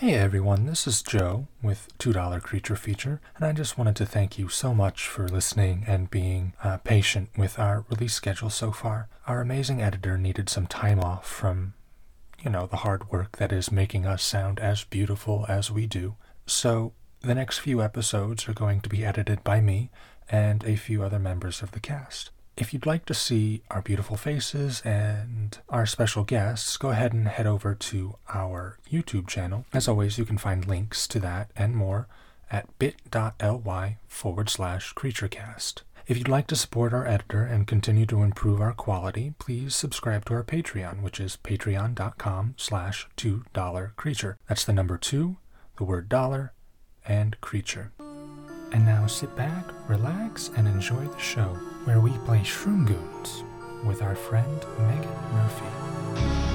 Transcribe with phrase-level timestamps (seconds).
[0.00, 4.38] Hey everyone, this is Jo with $2 Creature Feature, and I just wanted to thank
[4.38, 9.08] you so much for listening and being uh, patient with our release schedule so far.
[9.26, 11.74] Our amazing editor needed some time off from,
[12.40, 16.14] you know, the hard work that is making us sound as beautiful as we do.
[16.46, 16.92] So,
[17.22, 19.90] the next few episodes are going to be edited by me
[20.30, 22.30] and a few other members of the cast.
[22.58, 27.28] If you'd like to see our beautiful faces and our special guests, go ahead and
[27.28, 29.64] head over to our YouTube channel.
[29.72, 32.08] As always, you can find links to that and more
[32.50, 35.82] at bit.ly forward slash creaturecast.
[36.08, 40.24] If you'd like to support our editor and continue to improve our quality, please subscribe
[40.24, 44.36] to our Patreon, which is patreon.com slash $2 creature.
[44.48, 45.36] That's the number two,
[45.76, 46.54] the word dollar,
[47.06, 47.92] and creature.
[48.72, 51.56] And now sit back, relax, and enjoy the show,
[51.88, 53.44] where we play Shroom Goons
[53.82, 56.47] with our friend Meghan Murphy.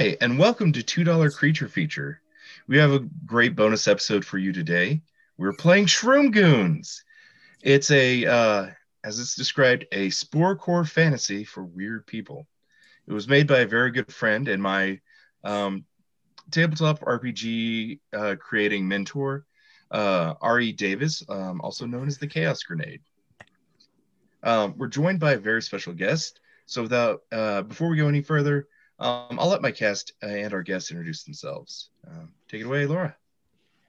[0.00, 2.22] Hi, and welcome to $2 Creature Feature.
[2.66, 5.02] We have a great bonus episode for you today.
[5.36, 7.04] We're playing Shroom Goons.
[7.60, 8.66] It's a, uh,
[9.04, 12.46] as it's described, a spore core fantasy for weird people.
[13.06, 15.00] It was made by a very good friend and my
[15.44, 15.84] um,
[16.50, 19.44] tabletop RPG uh, creating mentor,
[19.90, 20.72] uh, R.E.
[20.72, 23.02] Davis, um, also known as the Chaos Grenade.
[24.42, 26.40] Um, we're joined by a very special guest.
[26.64, 28.66] So, without uh, before we go any further,
[29.00, 31.90] um, I'll let my cast uh, and our guests introduce themselves.
[32.06, 33.16] Um, take it away, Laura.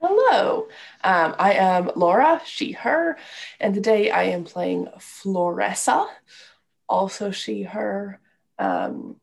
[0.00, 0.66] Hello,
[1.04, 3.16] um, I am Laura, she, her,
[3.60, 6.08] and today I am playing Floressa,
[6.88, 8.18] also she, her,
[8.58, 9.16] um,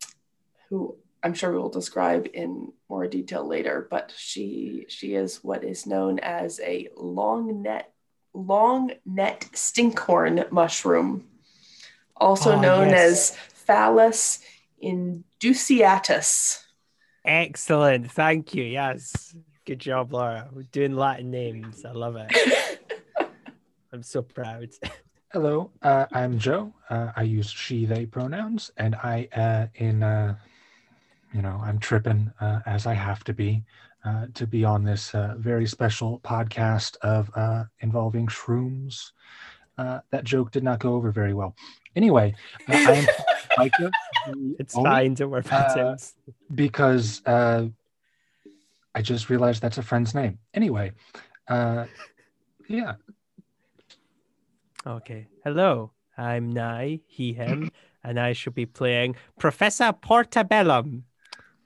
[0.69, 5.65] who I'm sure we will describe in more detail later, but she she is what
[5.65, 7.91] is known as a long net
[8.33, 11.27] long net stinkhorn mushroom,
[12.15, 13.31] also Oh, known yes.
[13.31, 14.39] as Phallus
[15.39, 16.63] indusiatus.
[17.25, 18.11] Excellent.
[18.11, 18.63] Thank you.
[18.63, 19.35] Yes.
[19.65, 20.49] Good job, Laura.
[20.51, 21.85] We're doing Latin names.
[21.85, 22.79] I love it.
[23.93, 24.69] I'm so proud.
[25.31, 26.73] Hello, uh, I'm Jo.
[26.89, 30.35] Uh, I use she, they pronouns, and I, uh, in, uh,
[31.33, 33.63] you know, I'm tripping uh, as I have to be
[34.05, 39.11] uh, to be on this uh, very special podcast of uh, involving shrooms.
[39.77, 41.55] Uh, that joke did not go over very well.
[41.95, 42.33] Anyway,
[42.67, 43.07] uh, I am
[43.59, 43.91] Micah,
[44.59, 45.13] It's fine.
[45.13, 46.13] Don't worry about uh, it.
[46.53, 47.67] because uh,
[48.95, 50.39] I just realized that's a friend's name.
[50.53, 50.91] Anyway,
[51.47, 51.85] uh,
[52.67, 52.93] yeah,
[54.87, 55.27] Okay.
[55.43, 55.91] Hello.
[56.17, 57.69] I'm Nye, he, him,
[58.03, 61.03] and I should be playing Professor Portabellum.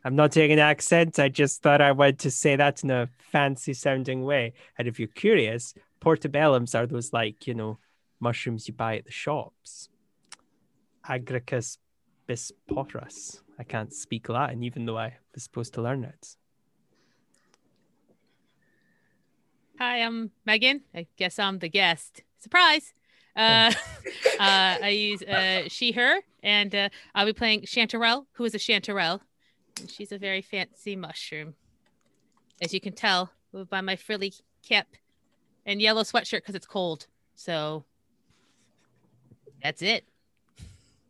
[0.03, 1.19] I'm not doing an accent.
[1.19, 4.53] I just thought I wanted to say that in a fancy sounding way.
[4.77, 7.77] And if you're curious, portabellums are those like, you know,
[8.19, 9.89] mushrooms you buy at the shops.
[11.07, 11.77] Agricus
[12.27, 13.41] bisporus.
[13.59, 16.35] I can't speak Latin, even though I was supposed to learn it.
[19.79, 20.81] Hi, I'm Meghan.
[20.93, 22.23] I guess I'm the guest.
[22.39, 22.93] Surprise!
[23.35, 23.71] Uh,
[24.39, 28.59] uh, I use uh, she, her, and uh, I'll be playing Chanterelle, who is a
[28.59, 29.21] Chanterelle.
[29.79, 31.55] And she's a very fancy mushroom.
[32.61, 33.31] As you can tell
[33.69, 34.33] by my frilly
[34.67, 34.87] cap
[35.65, 37.07] and yellow sweatshirt because it's cold.
[37.35, 37.85] So
[39.61, 40.05] that's it.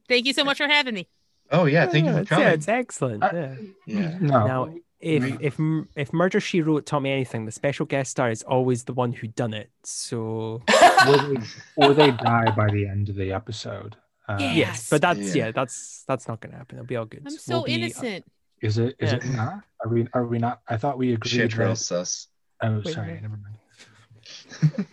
[0.08, 1.08] Thank you so much for having me.
[1.52, 2.48] Oh yeah, thank you Yeah, for it's, coming.
[2.48, 3.24] yeah, it's excellent.
[3.24, 3.56] Uh, yeah.
[3.86, 4.18] yeah.
[4.20, 5.60] no, Now, if we- if
[5.96, 9.12] if Murder She Wrote taught me anything, the special guest star is always the one
[9.14, 9.70] who done it.
[9.84, 10.62] So
[11.08, 11.38] or they,
[11.76, 13.96] or they die by the end of the episode.
[14.28, 14.46] Uh, Yeah.
[14.48, 14.90] yes, Yes.
[14.90, 15.46] but that's Yeah.
[15.48, 16.78] yeah, that's that's not gonna happen.
[16.78, 17.24] It'll be all good.
[17.26, 18.26] I'm so We'll be- uh, innocent.
[18.62, 18.96] Is it?
[19.00, 19.18] Is Yeah.
[19.18, 19.64] it not?
[19.84, 20.08] Are we?
[20.14, 20.62] Are we not?
[20.70, 21.52] I thought we agreed.
[21.52, 22.28] Chanterelle That, sus.
[22.62, 23.20] oh, Wait, sorry.
[23.22, 23.58] Never mind.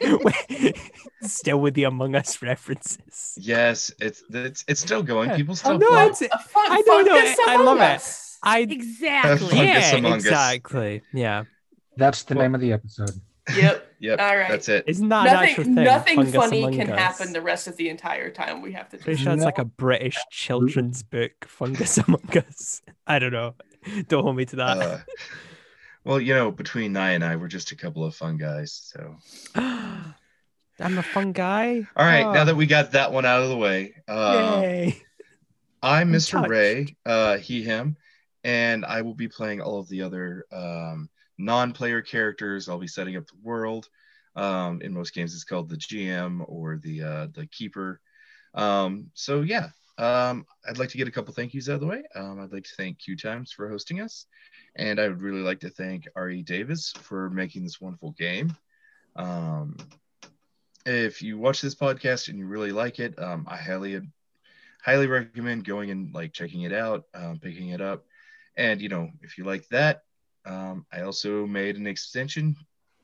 [0.00, 0.76] Wait,
[1.22, 3.36] Still with the Among Us references.
[3.40, 5.30] Yes, it's it's it's still going.
[5.30, 5.36] Yeah.
[5.36, 6.06] People Oh, still no, play.
[6.06, 7.82] it's A fun, I don't know, fungus I- I love among it.
[7.96, 8.38] us.
[8.42, 9.58] I Exactly.
[9.58, 11.02] Yeah, exactly.
[11.12, 11.44] Yeah,
[11.96, 13.10] That's the Well- name of the episode.
[13.56, 13.86] Yep.
[14.02, 14.48] Yep, All right.
[14.48, 14.76] that's it.
[14.76, 14.84] it.
[14.88, 15.84] isn't that an actual nothing thing?
[15.84, 16.98] nothing Fungus funny can Us?
[16.98, 19.58] happen the rest of the entire time we have to do Pretty sure it's like
[19.58, 22.80] a British children's book, Fungus Among Us.
[23.06, 23.56] I don't know.
[24.08, 24.78] Don't hold me to that.
[24.78, 24.98] Uh,
[26.04, 28.92] well, you know, between Nye and I, we're just a couple of fun guys.
[28.94, 29.16] So,
[29.54, 31.86] I'm a fun guy.
[31.96, 35.02] all right, now Oh, that we got that one out of the way, uh, yay.
[35.82, 36.32] I'm Mr.
[36.32, 36.48] touched.
[36.50, 37.96] Ray, uh, he, him,
[38.44, 41.08] and I will be playing all of the other um,
[41.38, 42.68] non-player characters.
[42.68, 43.88] I'll be setting up the world.
[44.36, 48.00] Um, in most games, it's called the GM or the uh, the keeper.
[48.54, 49.68] Um, so yeah,
[50.00, 52.02] um, I'd like to get a couple thank yous out of the way.
[52.14, 54.24] Um, I'd like to thank Queue Times for hosting us,
[54.74, 56.42] and I would really like to thank R.E.
[56.42, 58.56] Davis for making this wonderful game.
[59.14, 59.76] Um,
[60.86, 64.00] if you watch this podcast and you really like it, um, I highly
[64.82, 68.06] highly recommend going and like checking it out, um, picking it up,
[68.56, 70.04] and you know if you like that,
[70.46, 72.56] um, I also made an extension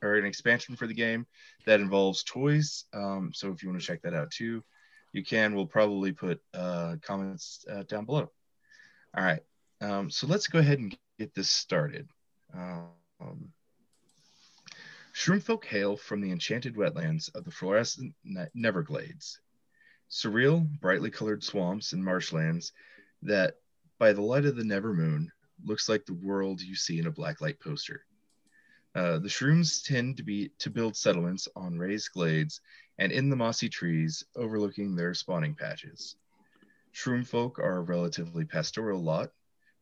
[0.03, 1.27] or an expansion for the game
[1.67, 2.85] that involves toys.
[2.95, 4.63] So if you want to check that out too,
[5.17, 5.55] you can.
[5.55, 8.31] We'll probably put uh, comments uh, down below.
[9.17, 9.41] All right,
[9.81, 12.09] um, so let's go ahead and get this started.
[12.55, 13.53] Um,
[15.15, 18.15] Shroomfolk hail from the enchanted wetlands of the fluorescent
[18.55, 19.39] Neverglades
[20.11, 22.73] surreal, brightly colored swamps and marshlands
[23.23, 23.55] that,
[23.99, 25.33] by the light of the never moon,
[25.65, 28.05] looks like the world you see in a blacklight poster.
[28.95, 32.61] Uh, the shrooms tend to be to build settlements on raised glades
[32.99, 36.17] and in the mossy trees overlooking their spawning patches.
[36.95, 39.31] Shroom folk are a relatively pastoral lot,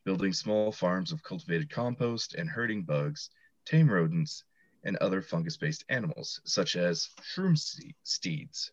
[0.04, 3.30] building small farms of cultivated compost and herding bugs,
[3.64, 4.44] tame rodents,
[4.84, 7.56] and other fungus-based animals, such as shroom
[8.02, 8.72] steeds.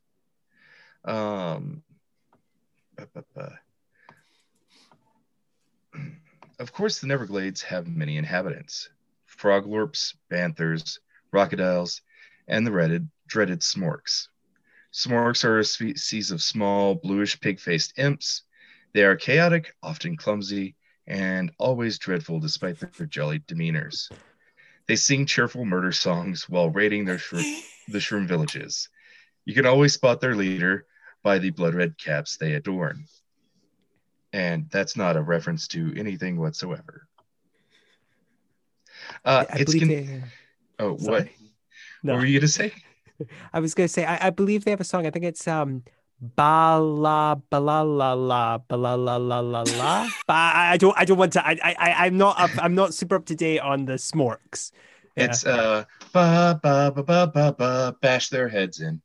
[1.06, 1.84] Um.
[6.60, 8.90] Of course, the Neverglades have many inhabitants
[9.28, 11.00] froglorps, banthers,
[11.32, 12.02] crocodiles,
[12.48, 14.28] and the dreaded smorks.
[14.94, 18.44] Smorks are a species of small, bluish pig faced imps.
[18.94, 20.76] They are chaotic, often clumsy,
[21.08, 24.12] and always dreadful despite their jolly demeanors.
[24.88, 28.90] They sing cheerful murder songs while raiding their shroom, the shroom villages.
[29.46, 30.86] You can always spot their leader
[31.24, 33.06] by the blood red caps they adorn.
[34.34, 37.08] And that's not a reference to anything whatsoever.
[39.24, 40.24] Uh, I it's con- they,
[40.80, 41.28] oh, what?
[42.04, 42.74] No, What were you going to say?
[43.54, 45.06] I was gonna say I, I believe they have a song.
[45.06, 45.84] I think it's um
[46.36, 50.08] ba la ba la la la ba la la la la la.
[50.28, 52.94] But I, I don't I don't want to I I I'm not up, I'm not
[52.94, 54.72] super up to date on the smorks.
[55.18, 55.26] Yeah.
[55.26, 55.84] It's uh,
[56.14, 59.02] ba ba ba ba ba ba, bash their heads in.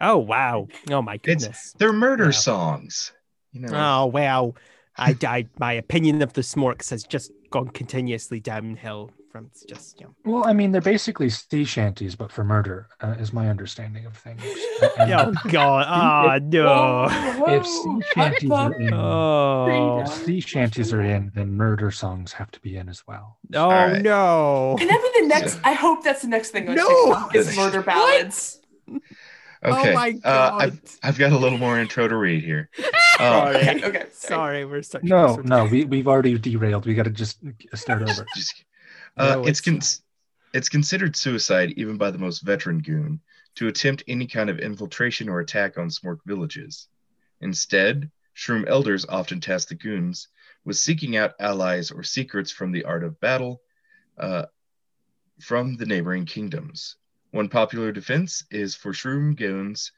[0.00, 0.66] Oh wow.
[0.90, 1.74] Oh my It's- goodness.
[1.78, 2.30] They're murder Wow.
[2.30, 3.12] songs.
[3.52, 4.54] You know, Oh wow.
[4.96, 10.06] I, I my opinion of the smorks has just gone continuously downhill from just you
[10.06, 10.14] know.
[10.24, 14.16] Well, I mean, they're basically sea shanties, but for murder, uh, is my understanding of
[14.16, 14.42] things.
[14.98, 15.86] And Oh god.
[15.88, 17.54] Oh no.
[17.54, 20.00] if sea shanties are in, Oh.
[20.00, 23.38] if sea shanties are in, then murder songs have to be in as well.
[23.54, 24.02] Oh right.
[24.02, 24.76] no.
[24.78, 25.58] Can that be the next?
[25.64, 26.86] I hope that's the next thing on No!
[27.06, 28.60] TikTok is murder ballads.
[28.90, 29.00] okay.
[29.62, 30.50] Oh my Uh.
[30.60, 32.68] I've, I've got a little more intro to read here.
[32.78, 32.82] Uh,
[33.52, 33.56] Sorry.
[33.56, 34.04] Okay, okay.
[34.10, 34.10] Sorry.
[34.12, 36.86] Sorry, we're such No, no, we we've already derailed.
[36.86, 37.38] We got to just
[37.74, 38.26] start over.
[38.34, 38.64] just-
[39.16, 40.06] uh, No, it's it's- con-
[40.52, 43.20] it's considered suicide even by the most veteran goon
[43.56, 46.88] to attempt any kind of infiltration or attack on Smork villages.
[47.40, 50.28] Instead, Shroom elders often task the goons
[50.64, 53.60] with seeking out allies or secrets from the art of battle
[54.18, 54.46] uh,
[55.40, 56.96] from the neighboring kingdoms.
[57.30, 59.92] One popular defense is for Shroom goons,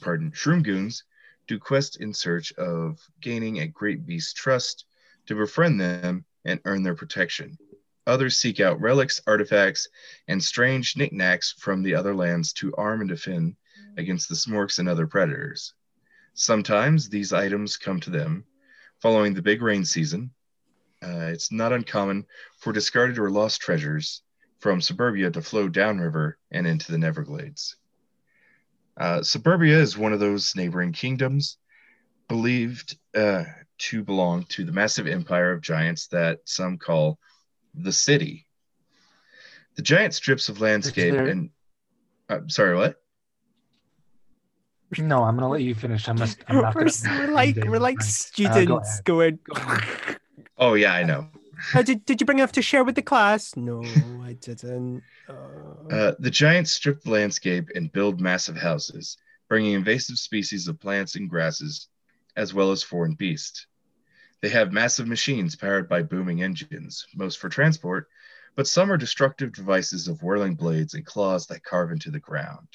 [0.00, 1.04] pardon, Shroom goons
[1.48, 4.84] to quest in search of gaining a great beast's trust
[5.26, 7.58] to befriend them and earn their protection.
[8.06, 9.88] Others seek out relics, artifacts,
[10.28, 13.56] and strange knickknacks from the other lands to arm and defend
[13.96, 15.74] against the smorks and other predators.
[16.34, 18.44] Sometimes these items come to them
[19.00, 20.30] following the big rain season.
[21.02, 22.26] Uh, it's not uncommon
[22.58, 24.22] for discarded or lost treasures
[24.60, 27.76] from suburbia to flow downriver and into the Neverglades.
[28.96, 31.58] Uh, suburbia is one of those neighboring kingdoms
[32.28, 33.44] believed uh,
[33.78, 37.18] to belong to the massive empire of giants that some call
[37.76, 38.46] the city.
[39.76, 41.50] The giant strips of landscape there- and
[42.28, 42.96] uh, sorry, what?
[44.98, 46.08] No, I'm gonna let you finish.
[46.08, 46.90] I'm, just, I'm We're, gonna.
[47.18, 49.04] we're like we're like students ahead.
[49.04, 49.38] going.
[50.58, 51.28] Oh yeah, I know.
[51.74, 53.56] "Oh, did, did you bring enough to share with the class?
[53.56, 53.82] No,
[54.24, 55.02] I didn't.
[55.28, 55.32] Uh,
[55.90, 59.16] Uh, the giants strip the landscape and build massive houses,
[59.48, 61.88] bringing invasive species of plants and grasses,
[62.36, 63.66] as well as foreign beasts.
[64.42, 68.08] They have massive machines powered by booming engines, most for transport,
[68.54, 72.68] but some are destructive devices of whirling blades and claws that carve into the ground.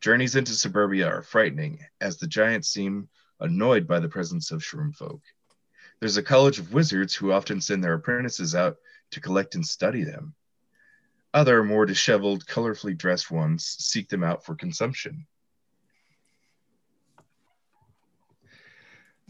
[0.00, 3.08] Journeys into suburbia are frightening, as the giants seem
[3.38, 5.22] annoyed by the presence of shroom folk.
[6.00, 8.78] There's a college of wizards who often send their apprentices out
[9.12, 10.34] to collect and study them.
[11.32, 15.26] Other, more disheveled, colorfully dressed ones seek them out for consumption.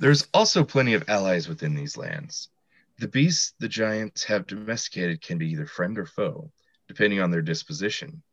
[0.02, 2.49] There's also plenty of allies within these lands.
[2.99, 6.50] The beasts the giants have domesticated can be either friend or foe,
[6.88, 8.25] depending on their disposition.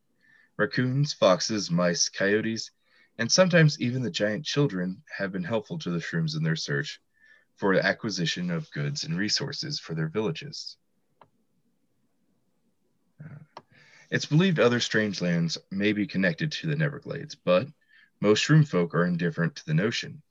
[0.57, 2.71] Raccoons, foxes, mice, coyotes,
[3.19, 6.99] and sometimes even the giant children have been helpful to the shrooms in their search
[7.55, 10.75] for the acquisition of goods and resources for their villages.
[13.23, 13.61] Uh,
[14.09, 17.67] it's believed other strange lands may be connected to the Neverglades, but
[18.21, 20.23] most shroom folk are indifferent to the notion.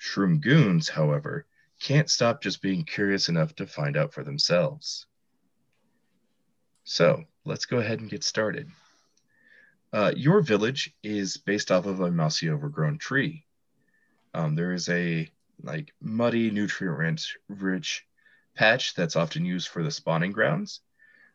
[0.00, 1.46] Shroom goons, however,
[1.80, 5.06] can't stop just being curious enough to find out for themselves.
[6.84, 8.70] So let's go ahead and get started.
[9.92, 13.44] Uh, your village is based off of a mousy overgrown tree.
[14.34, 15.30] Um, there is a
[15.62, 18.06] like muddy, nutrient rich
[18.54, 20.80] patch that's often used for the spawning grounds.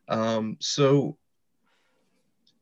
[0.08, 1.16] Um, so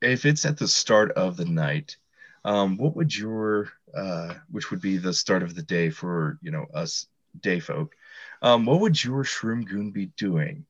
[0.00, 1.96] if it's at the start of the night,
[2.44, 6.50] um, what would your uh, which would be the start of the day for you
[6.50, 7.06] know us
[7.40, 7.94] day folk?
[8.42, 10.66] Um, what would your shroom goon be doing?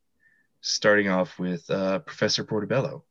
[0.61, 3.05] Starting off with uh, Professor Portobello.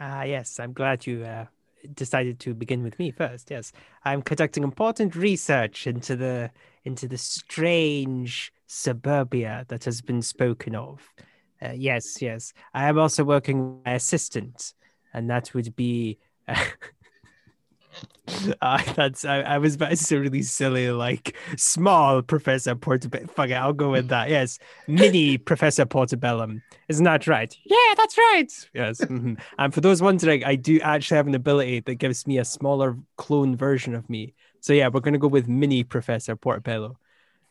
[0.00, 1.46] Ah, yes, I'm glad you uh,
[1.94, 3.50] decided to begin with me first.
[3.50, 3.72] Yes,
[4.04, 6.50] I'm conducting important research into the
[6.84, 11.12] into the strange suburbia that has been spoken of.
[11.62, 12.52] Uh, yes, yes.
[12.72, 14.74] I am also working with my assistant,
[15.12, 16.18] and that would be.
[18.60, 23.26] Uh, that's I, I was about to say really silly, like small Professor Portobello.
[23.26, 24.30] Fuck it, I'll go with that.
[24.30, 26.62] Yes, mini Professor Portobellum.
[26.88, 27.56] Isn't that right?
[27.64, 28.68] Yeah, that's right.
[28.74, 29.00] Yes.
[29.00, 29.34] Mm-hmm.
[29.58, 32.96] And for those wondering, I do actually have an ability that gives me a smaller
[33.16, 34.34] clone version of me.
[34.60, 36.98] So yeah, we're going to go with mini Professor Portobello.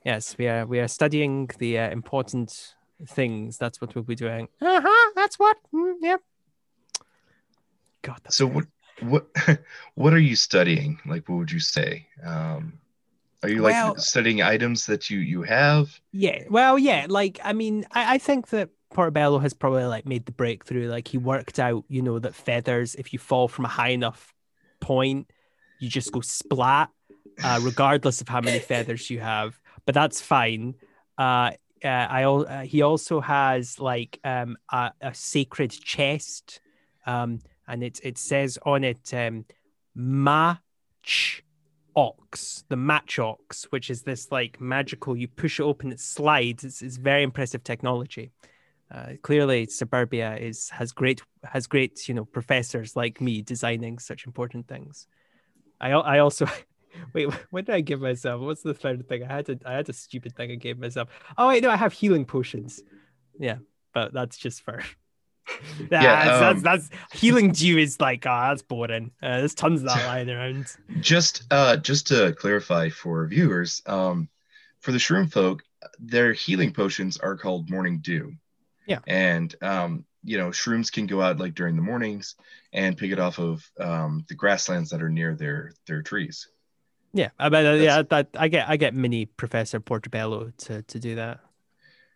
[0.06, 2.76] Yes, we are we are studying the uh, important
[3.06, 3.58] things.
[3.58, 4.48] That's what we'll be doing.
[4.62, 5.12] Uh huh.
[5.16, 5.58] That's what.
[5.74, 6.22] Mm, yep.
[8.02, 8.22] God.
[8.30, 8.66] so what
[9.02, 9.28] what
[9.96, 11.00] what are you studying?
[11.06, 12.08] Like, what would you say?
[12.24, 12.80] Um,
[13.44, 16.00] are you like Well- studying items that you you have?
[16.12, 16.44] Yeah.
[16.50, 17.06] Well, yeah.
[17.10, 20.90] Like, I mean, I, I think that Portobello has probably like made the breakthrough.
[20.90, 24.34] Like, he worked out, you know, that feathers, if you fall from a high enough
[24.80, 25.32] point,
[25.80, 26.90] you just go splat,
[27.44, 29.60] uh, regardless of how many feathers you have.
[29.86, 30.76] But that's fine.
[31.18, 31.52] Uh,
[31.84, 36.60] uh, I uh, he also has like um a, a sacred chest,
[37.06, 37.40] um,
[37.70, 39.46] and it it says on it um,
[39.96, 41.44] match
[41.96, 45.16] ox, the match ox, which is this like magical.
[45.16, 46.64] You push it open, it slides.
[46.64, 48.32] It's, it's very impressive technology.
[48.92, 54.26] Uh, clearly, Suburbia is has great has great you know professors like me designing such
[54.26, 55.08] important things.
[55.80, 56.48] I I also
[57.14, 57.32] wait.
[57.52, 58.42] What did I give myself?
[58.42, 59.24] What's the third thing?
[59.24, 61.10] I had to I had a stupid thing I gave myself.
[61.38, 62.82] Oh wait, no, I have healing potions.
[63.40, 63.58] Yeah,
[63.94, 64.82] but that's just for.
[65.80, 69.12] Yeah, Yeah, that's, um, that's, that's healing dew is like oh that's boring.
[69.22, 70.68] Uh, there's tons of that lying around.
[71.00, 74.30] Just uh, just to clarify for viewers, um,
[74.80, 75.64] for the shroom folk,
[76.00, 78.34] their healing potions are called Morning Dew.
[78.86, 79.00] Yeah.
[79.06, 82.36] and um, you know, shrooms can go out like during the mornings
[82.74, 86.48] and pick it off of um, the grasslands that are near their their trees.
[87.14, 87.66] Yeah, I bet.
[87.66, 88.70] Uh, yeah, that I get.
[88.70, 91.40] I get mini Professor Portobello to to do that.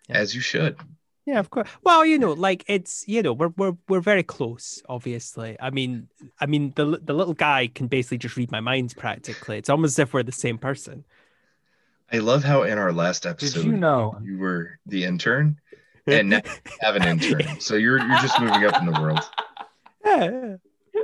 [0.07, 0.17] Yeah.
[0.17, 0.77] As you should.
[1.25, 1.69] Yeah, of course.
[1.83, 4.81] Well, you know, like it's you know we're we're we're very close.
[4.89, 8.93] Obviously, I mean, I mean the the little guy can basically just read my mind
[8.97, 9.57] practically.
[9.57, 11.05] It's almost as if we're the same person.
[12.11, 14.19] I love how in our last episode, Did episode you know?
[14.21, 15.59] you were the intern,
[16.05, 17.47] and now you have an intern.
[17.59, 19.21] So you're you're just moving up in the world.
[20.05, 20.55] Yeah,
[20.93, 21.01] yeah.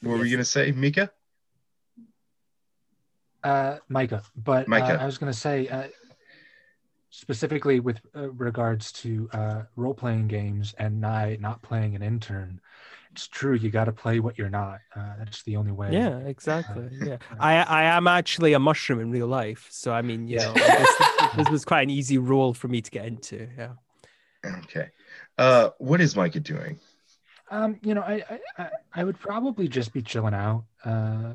[0.00, 1.10] What were you gonna say, Mika?
[3.44, 4.98] Uh, Micah, but Micah.
[4.98, 5.88] Uh, I was going to say uh,
[7.14, 12.60] specifically with uh, regards to uh, role playing games and not not playing an intern.
[13.12, 13.54] It's true.
[13.54, 14.80] You got to play what you're not.
[14.94, 15.92] Uh, that's the only way.
[15.92, 16.88] Yeah, exactly.
[17.00, 20.52] Yeah, I I am actually a mushroom in real life, so I mean, you know,
[20.54, 20.96] this,
[21.36, 23.48] this was quite an easy role for me to get into.
[23.56, 23.72] Yeah.
[24.64, 24.90] Okay.
[25.38, 26.78] Uh, what is Micah doing?
[27.50, 30.64] Um, you know, I, I I- I would probably just be chilling out.
[30.84, 31.34] Uh,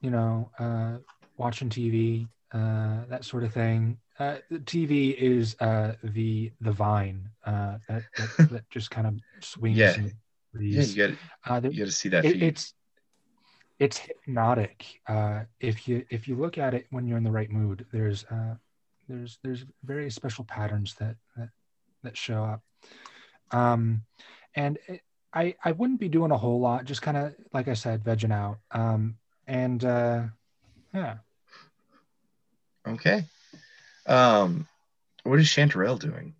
[0.00, 0.98] you know, uh,
[1.36, 3.98] watching TV, uh, that sort of thing.
[4.18, 9.14] Uh, the TV is uh the the vine uh that that, that just kind of
[9.40, 9.78] swings.
[9.78, 9.96] Yeah.
[10.60, 11.08] Yeah, you
[11.46, 12.24] got uh, you to see that.
[12.24, 12.74] it, it's
[13.78, 17.50] it's hypnotic uh if you if you look at it when you're in the right
[17.50, 18.54] mood there's uh
[19.08, 21.50] there's there's very special patterns that that,
[22.02, 22.62] that show up
[23.52, 24.02] um
[24.56, 27.74] and it, i i wouldn't be doing a whole lot just kind of like i
[27.74, 30.22] said vegging out um and uh
[30.92, 31.18] yeah
[32.86, 33.24] Okay.
[34.08, 34.66] Um,
[35.24, 36.34] what is Chanterelle doing?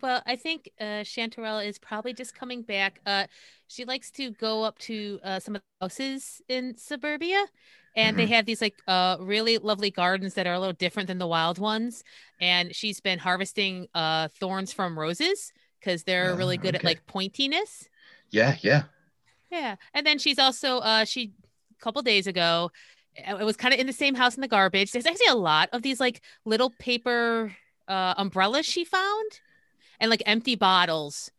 [0.00, 3.00] Well, I think uh, Chanterelle is probably just coming back.
[3.04, 3.26] Uh,
[3.66, 7.44] she likes to go up to uh, some of the houses in suburbia
[7.96, 11.18] and they have these like uh really lovely gardens that are a little different than
[11.18, 12.02] the wild ones.
[12.40, 17.04] And she's been harvesting uh thorns from roses because they're really Ah, good at like
[17.06, 17.88] pointiness.
[18.30, 18.84] Yeah, yeah.
[19.50, 19.76] Yeah.
[19.94, 21.32] And then she's also uh she
[21.78, 22.70] a couple days ago
[23.16, 24.92] it was kind of in the same house in the garbage.
[24.92, 27.54] There's actually a lot of these like little paper
[27.88, 29.40] uh umbrellas she found
[29.98, 31.30] and like empty bottles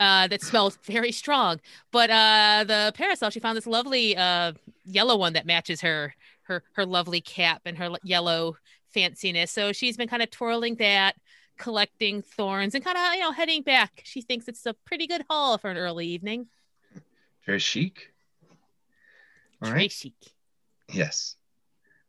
[0.00, 1.60] uh that smells very strong.
[1.90, 4.52] But uh the parasol she found this lovely uh
[4.84, 8.56] yellow one that matches her her her lovely cap and her yellow
[8.94, 9.48] fanciness.
[9.48, 11.16] So she's been kind of twirling that
[11.58, 14.02] collecting thorns and kind of you know heading back.
[14.04, 16.48] She thinks it's a pretty good haul for an early evening.
[17.46, 18.12] Very chic.
[19.60, 19.92] All Very right.
[19.92, 20.14] chic.
[20.92, 21.36] Yes.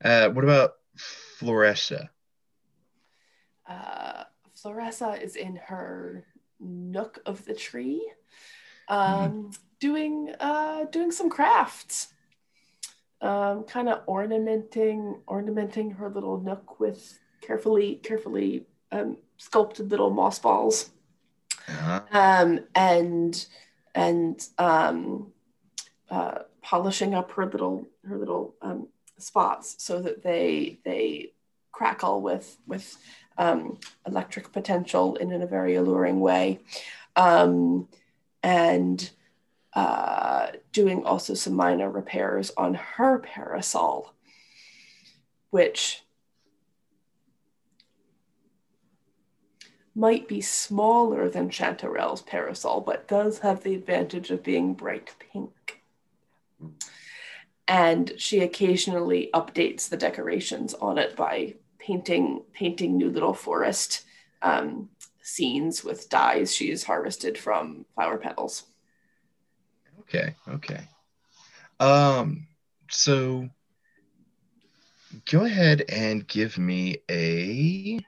[0.03, 0.73] Uh, what about
[1.39, 2.09] Floressa?
[3.67, 4.23] Uh,
[4.55, 6.25] Floressa is in her
[6.59, 8.11] nook of the tree,
[8.87, 12.13] um, doing uh, doing some crafts,
[13.21, 20.39] um, kind of ornamenting ornamenting her little nook with carefully carefully um, sculpted little moss
[20.39, 20.91] balls,
[21.67, 23.45] Uh, um, and
[23.95, 25.31] and um,
[26.09, 28.87] uh, polishing up her little her little um,
[29.19, 31.31] spots so that they they
[31.71, 32.97] crackle with with
[33.37, 36.59] um, electric potential in, in, a very alluring way,
[37.15, 37.87] um,
[38.43, 39.09] and
[39.73, 44.13] uh, doing also some minor repairs on her parasol,
[45.49, 46.03] which
[49.95, 55.51] might be smaller than Chanterelle's parasol, but does have the advantage of being bright pink.
[57.67, 64.03] And she occasionally updates the decorations on it by painting painting new little forest
[64.41, 64.89] um,
[65.21, 68.63] scenes with dyes she's harvested from flower petals.
[70.01, 70.81] okay, okay.
[71.79, 72.47] Um,
[72.89, 73.49] so
[75.29, 77.99] go ahead and give me a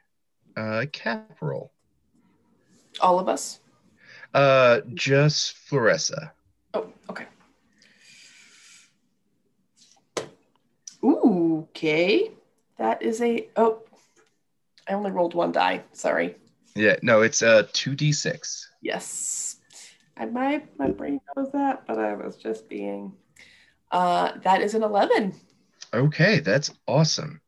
[0.55, 1.71] uh, cap roll.
[3.01, 3.59] All of us.
[4.33, 6.31] Uh, just Floressa.
[6.73, 7.25] Oh, okay.
[11.03, 12.31] Ooh, okay.
[12.77, 13.81] That is a oh.
[14.87, 15.83] I only rolled one die.
[15.93, 16.35] Sorry.
[16.75, 18.69] Yeah, no, it's uh two d six.
[18.81, 19.57] Yes.
[20.17, 23.13] I, my my brain knows that, but I was just being.
[23.91, 25.33] Uh, that is an eleven.
[25.93, 27.41] Okay, that's awesome.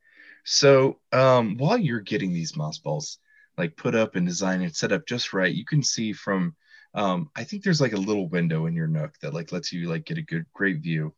[0.43, 3.19] So, um, while you're getting these moss balls
[3.57, 6.55] like put up and designed and set up just right, you can see from
[6.93, 9.89] um, I think there's like a little window in your nook that like lets you
[9.89, 11.13] like get a good great view,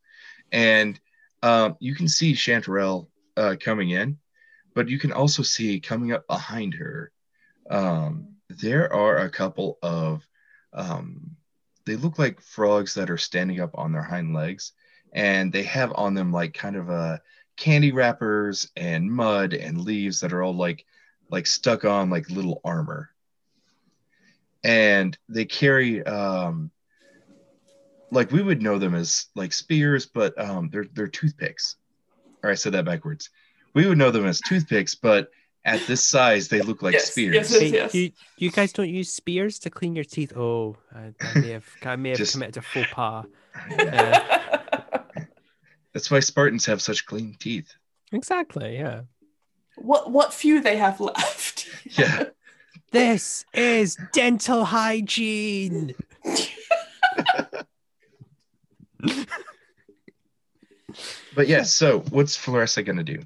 [0.51, 0.99] and
[1.43, 4.17] um, you can see Chanterelle uh, coming in,
[4.73, 7.11] but you can also see coming up behind her.
[7.69, 10.27] Um, there are a couple of
[10.73, 11.35] um,
[11.85, 14.73] they look like frogs that are standing up on their hind legs
[15.13, 17.21] and they have on them like kind of a
[17.57, 20.85] candy wrappers and mud and leaves that are all like
[21.31, 23.09] like stuck on like little armor
[24.63, 26.71] and they carry um
[28.11, 31.75] like we would know them as like spears but um they're they're toothpicks
[32.43, 33.29] or i said that backwards
[33.73, 35.29] we would know them as toothpicks but
[35.65, 37.91] at this size they look like Yes, spears yes, yes.
[37.91, 40.31] Hey, you, you guys don't use spears to clean your teeth.
[40.35, 43.25] Oh, I, I may have, I may have Just- committed a faux pas.
[43.77, 44.99] Uh,
[45.93, 47.73] that's why spartans have such clean teeth
[48.13, 48.75] exactly.
[48.77, 49.01] Yeah.
[49.75, 51.67] what what few they have left?
[51.97, 52.23] yeah
[52.91, 55.93] This is dental hygiene.
[61.33, 63.19] but yeah so what's floressa gonna do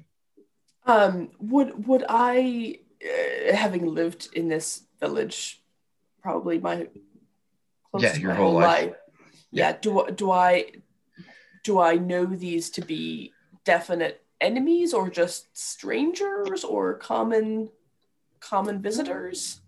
[0.86, 5.62] Um, would would I, uh, having lived in this village,
[6.20, 6.88] probably my
[7.90, 8.92] close Yeah, your my whole life.
[9.50, 9.72] Yeah.
[9.80, 10.72] Do I- do I
[11.62, 13.32] do I know these to be
[13.64, 17.70] definite enemies or just strangers or common
[18.40, 19.62] common visitors?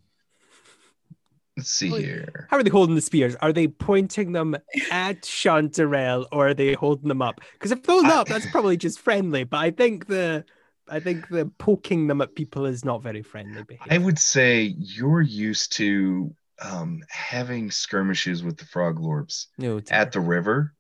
[1.57, 3.35] Let's see Well, here How are they holding the spears?
[3.37, 4.57] Are they pointing them
[4.91, 7.41] at Chanterelle or are they holding them up?
[7.55, 9.45] Because if holding I- up, that's probably just friendly.
[9.45, 10.45] But I think the
[10.89, 13.93] I think the poking them at people is not very friendly behavior.
[13.93, 20.21] I would say you're used to um, having skirmishes with the froglorps no, at the
[20.21, 20.75] river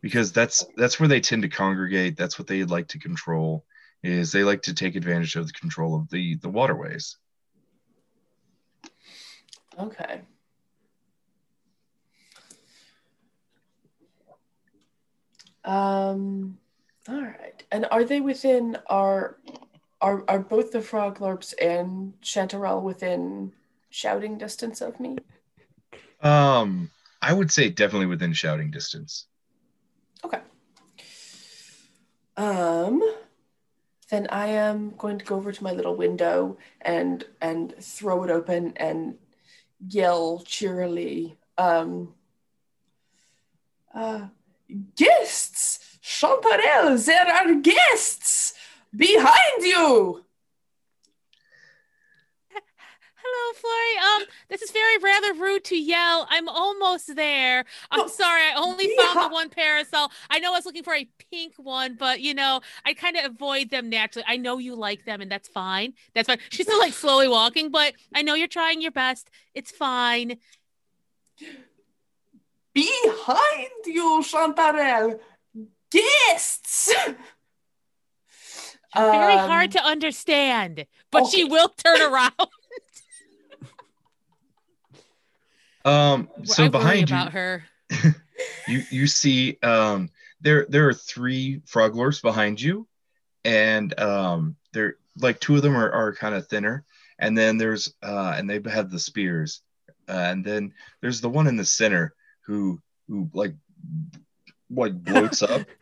[0.00, 2.16] because that's that's where they tend to congregate.
[2.16, 3.64] That's what they like to control.
[4.02, 7.16] Is they like to take advantage of the control of the the waterways.
[9.78, 10.22] Okay.
[15.64, 16.58] Um.
[17.08, 17.62] All right.
[17.70, 19.38] And are they within our?
[20.00, 23.52] Are are both the frog Froglorps and Chanterelle within
[23.90, 25.18] shouting distance of me?
[26.22, 26.90] Um,
[27.22, 29.26] I would say definitely within shouting distance.
[30.24, 30.40] Okay.
[32.36, 33.02] Um,
[34.10, 38.30] then I am going to go over to my little window and and throw it
[38.30, 39.16] open and
[39.86, 41.36] yell cheerily.
[41.56, 42.14] Um,
[43.94, 44.26] uh,
[44.96, 48.54] guests, Chanterelle, there are guests
[48.94, 50.24] behind you.
[53.40, 54.22] Hello, Flurry.
[54.22, 56.26] Um, this is very rather rude to yell.
[56.30, 57.64] I'm almost there.
[57.90, 58.42] I'm Oh, sorry.
[58.42, 59.14] I only yeah.
[59.14, 60.10] found the one parasol.
[60.30, 63.24] I know I was looking for a pink one, but you know, I kind of
[63.26, 64.24] avoid them naturally.
[64.28, 65.94] I know you like them, and that's fine.
[66.14, 66.38] That's fine.
[66.50, 69.30] She's still like slowly walking, but I know you're trying your best.
[69.54, 70.38] It's fine.
[72.74, 75.18] Behind you, Chanterelle,
[75.90, 76.92] guests.
[78.96, 82.32] Very Um, hard to understand, but she will turn around.
[85.88, 87.64] Um, so I behind you, her.
[88.68, 92.86] you you see um there there are three froglorps behind you.
[93.44, 96.84] And um they're like two of them are, are kind of thinner.
[97.18, 99.62] And then there's uh and they have the spears.
[100.08, 102.14] Uh, and then there's the one in the center
[102.46, 103.54] who who like
[104.70, 105.66] like bloats up.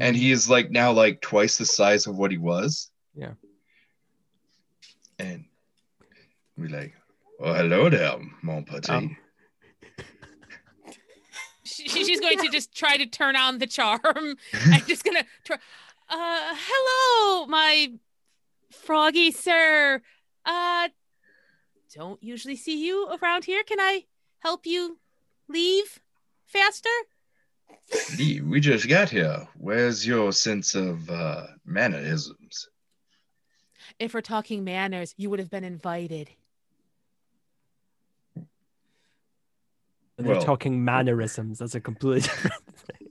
[0.00, 2.90] And he is like now like twice the size of what he was.
[3.14, 3.32] Yeah.
[5.18, 5.46] and
[6.58, 6.92] we like
[7.40, 8.92] oh hello there mon petit.
[8.92, 9.16] Um,
[11.76, 14.00] She, she's going to just try to turn on the charm.
[14.72, 15.56] I'm just gonna try.
[16.08, 17.92] Uh, hello, my
[18.70, 20.00] froggy sir.
[20.44, 20.88] Uh,
[21.94, 23.62] don't usually see you around here.
[23.62, 24.04] Can I
[24.38, 24.98] help you
[25.48, 26.00] leave
[26.46, 26.88] faster?
[28.18, 32.68] Lee, we just got here where's your sense of uh mannerisms
[33.98, 36.30] If we're talking manners, you would have been invited.
[40.18, 41.58] And they're Well- talking mannerisms.
[41.58, 43.08] That's a completely different thing.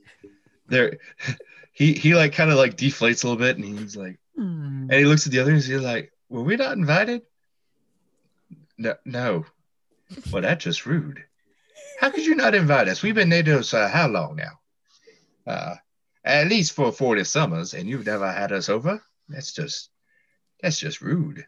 [0.68, 0.98] there
[1.72, 5.06] he he like kind of like deflates a little bit and he's like and he
[5.06, 7.22] looks at the others he's like were we not invited?
[8.78, 9.46] No no.
[10.32, 11.24] Well that's just rude.
[12.00, 13.02] How could you not invite us?
[13.02, 14.60] We've been natives uh, how long now?
[15.46, 15.76] Uh
[16.24, 19.02] at least for 40 summers and you've never had us over?
[19.30, 19.90] That's just
[20.62, 21.46] that's just rude.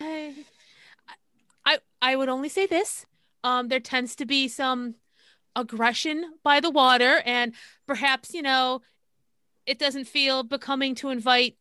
[0.00, 0.34] I,
[1.64, 3.06] I I would only say this.
[3.44, 4.94] Um, there tends to be some
[5.56, 7.54] aggression by the water, and
[7.86, 8.80] perhaps you know,
[9.66, 11.56] it doesn't feel becoming to invite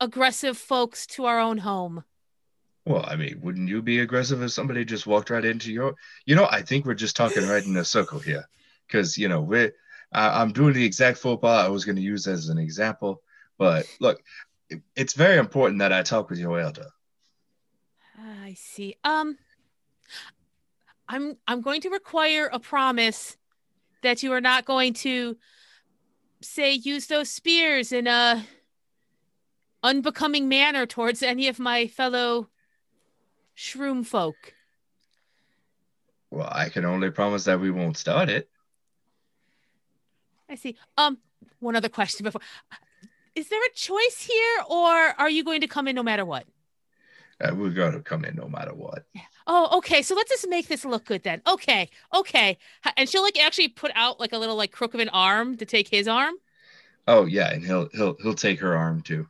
[0.00, 2.04] aggressive folks to our own home.
[2.84, 5.94] well i mean wouldn't you be aggressive if somebody just walked right into your
[6.26, 8.44] you know i think we're just talking right in a circle here
[8.86, 9.72] because you know we're
[10.12, 13.22] i'm doing the exact faux pas i was going to use as an example
[13.56, 14.22] but look
[14.68, 16.88] it- it's very important that i talk with your elder
[18.18, 18.96] I see.
[19.04, 19.36] Um,
[21.08, 23.36] I'm I'm going to require a promise
[24.02, 25.36] that you are not going to
[26.40, 28.44] say use those spears in a
[29.82, 32.48] unbecoming manner towards any of my fellow
[33.56, 34.52] shroom folk.
[36.30, 38.48] well i can only promise that we won't start it
[40.48, 40.76] I see.
[40.96, 41.18] Um,
[41.58, 42.40] one other question before.
[43.34, 46.46] Is there a choice here, or are you going to come in no matter what?
[47.40, 49.04] uh, we're going to come in no matter what
[49.46, 50.02] Oh, okay.
[50.02, 51.40] So let's just make this look good then.
[51.46, 52.58] Okay, okay.
[52.96, 55.64] And she'll like actually put out like a little like crook of an arm to
[55.66, 56.34] take his arm.
[57.08, 59.28] oh yeah and he'll he'll he'll take her arm too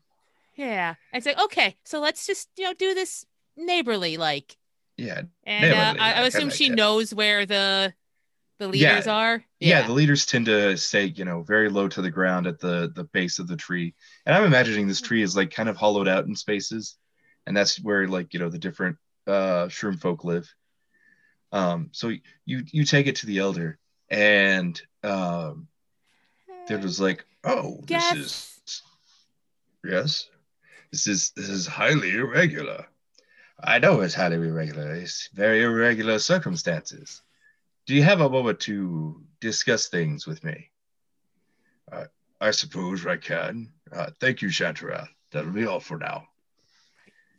[0.55, 0.95] Yeah.
[1.13, 3.27] And say, okay, so let's just you know do this
[3.57, 4.57] neighborly like.
[4.97, 7.95] yeah And uh, I, I like, I assume like she knows where the
[8.59, 9.45] the leaders are.
[9.61, 9.81] Yeah.
[9.81, 9.83] yeah.
[9.83, 13.05] the leaders tend to stay you know very low to the ground at the the
[13.05, 13.95] base of the tree
[14.27, 16.97] and i'm imagining this tree is like kind of hollowed out in spaces
[17.47, 18.97] and that's where like you know the different
[19.27, 20.53] uh shroom folk live.
[21.53, 22.09] Um so
[22.45, 23.79] you you take it to the elder
[24.11, 25.69] and um
[26.69, 28.17] they're just like oh this Yes.
[28.17, 28.83] is
[29.85, 30.29] yes
[30.93, 32.87] this is this is highly irregular.
[33.63, 34.95] I know it's highly irregular.
[34.95, 37.23] It's very irregular circumstances.
[37.87, 40.71] Do you have a moment to discuss things with me?
[41.91, 42.05] Uh,
[42.41, 43.73] i suppose i can.
[43.93, 45.09] Uh, thank you Chanterelle.
[45.33, 46.27] that'll be all for now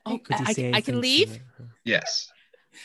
[0.08, 1.30] Oh, I, I, I can leave.
[1.58, 1.66] her?
[1.84, 2.32] yes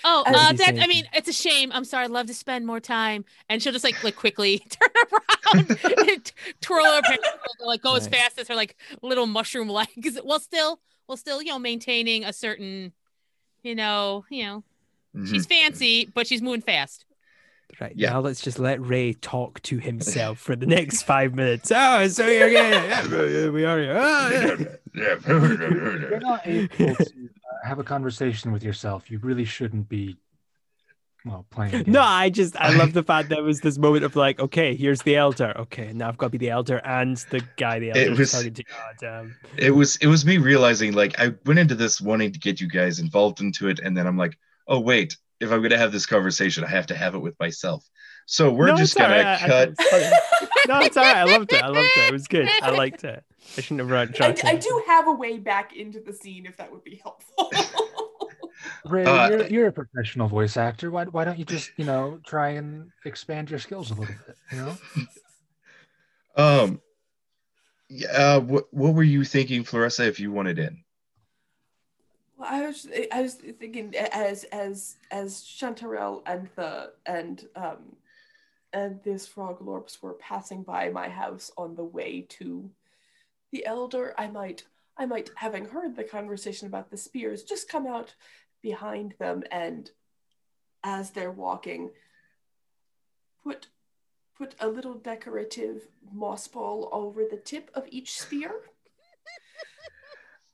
[0.04, 1.70] Oh, Uh, Did you say that I mean, it's a shame.
[1.72, 2.04] I'm sorry.
[2.04, 3.24] I'd love to spend more time.
[3.48, 5.76] And she'll just like like quickly turn around,
[6.08, 7.28] and twirl her pants,
[7.60, 8.20] like go as Nice.
[8.20, 12.32] fast as her like little mushroom legs, while still while still you know maintaining a
[12.32, 12.92] certain,
[13.62, 14.64] you know, you know,
[15.26, 15.48] she's Mhm.
[15.48, 17.04] fancy, but she's moving fast.
[17.80, 18.10] Right Yeah.
[18.10, 21.72] now, let's just let Ray talk to himself for the next five minutes.
[21.74, 23.96] Oh, so you're getting yeah, we are here.
[23.98, 24.76] Oh, yeah.
[24.94, 26.96] You're not able to uh,
[27.64, 29.10] have a conversation with yourself.
[29.10, 30.16] You really shouldn't be
[31.24, 31.84] well playing.
[31.84, 31.90] the.
[31.90, 34.40] No, I just I I- love the fact that there was this moment of like,
[34.40, 35.54] okay, here's the elder.
[35.60, 38.32] Okay, now I've got to be the elder and the guy the elder was- was
[38.32, 38.64] talking to.
[38.64, 39.36] God damn.
[39.56, 42.68] it was it was me realizing like I went into this wanting to get you
[42.68, 44.36] guys involved into it, and then I'm like,
[44.68, 47.88] oh wait, if I'm gonna have this conversation, I have to have it with myself.
[48.26, 49.42] So we're No, just gonna right.
[49.50, 50.66] I- I cut.
[50.66, 50.80] think it's funny.
[50.80, 51.16] no, it's all right.
[51.16, 51.62] I loved it.
[51.62, 52.08] I loved it.
[52.08, 52.48] It was good.
[52.62, 53.24] I liked it.
[53.56, 54.08] I shouldn't have run.
[54.08, 56.84] I, tried to- I do have a way back into the scene if that would
[56.84, 57.50] be helpful.
[58.84, 60.90] Ray, Uh, you're, you're a professional voice actor.
[60.90, 64.36] Why, why don't you just, you know, try and expand your skills a little bit?
[64.52, 64.76] You know,
[66.34, 66.80] Um,
[67.90, 70.82] yeah, uh, what what were you thinking, Floressa, if you wanted in?
[72.38, 77.96] Well, I was I was thinking as as as Chanterelle and the and um
[78.72, 82.70] and this frog lorps were passing by my house on the way to
[83.52, 84.64] the elder, I might
[84.96, 88.14] I might having heard the conversation about the spears just come out
[88.62, 89.90] behind them and
[90.84, 91.90] as they're walking
[93.42, 93.68] put
[94.36, 98.52] put a little decorative moss ball over the tip of each spear.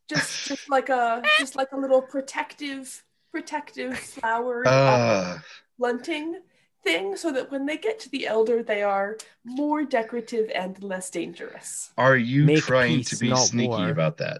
[0.09, 5.39] Just just like a just like a little protective protective flowered uh, Uh,
[5.79, 6.41] blunting
[6.88, 11.11] thing so that when they get to the elder they are more decorative and less
[11.11, 13.90] dangerous are you Make trying to be sneaky war.
[13.90, 14.38] about that?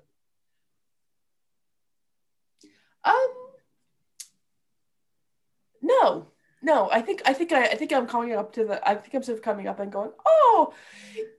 [3.05, 3.33] um
[5.83, 6.27] no
[6.63, 9.15] no i think i think i, I think i'm coming up to the i think
[9.15, 10.75] i'm sort of coming up and going oh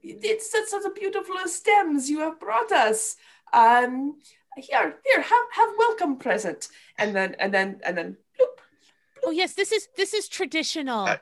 [0.02, 3.16] it's such, such a beautiful stems you have brought us
[3.52, 4.16] um
[4.56, 6.68] here here have have welcome present
[6.98, 8.56] and then and then and then bloop,
[9.24, 11.06] Oh yes, this is this is traditional.
[11.06, 11.16] Uh,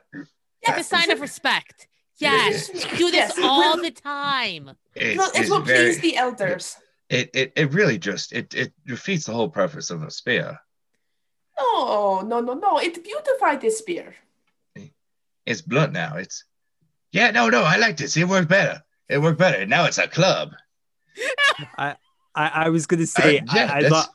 [0.61, 1.87] it's a sign of respect.
[2.17, 4.71] Yes, do this Yes, all will- the time.
[4.95, 6.75] It, Well, it it's will very- please the elders
[7.09, 10.59] it, it, it really just it, it defeats the whole purpose of a spear.
[11.57, 12.77] No, no, no, no.
[12.79, 14.15] It beautified this spear.
[15.45, 16.17] It's blunt now.
[16.17, 16.43] It's
[17.11, 18.15] yeah, no, no, I like this.
[18.15, 18.83] It worked better.
[19.07, 19.65] It worked better.
[19.65, 20.51] Now it's a club.
[21.77, 21.95] I,
[22.35, 24.09] I was gonna say Uh, yeah, I, I thought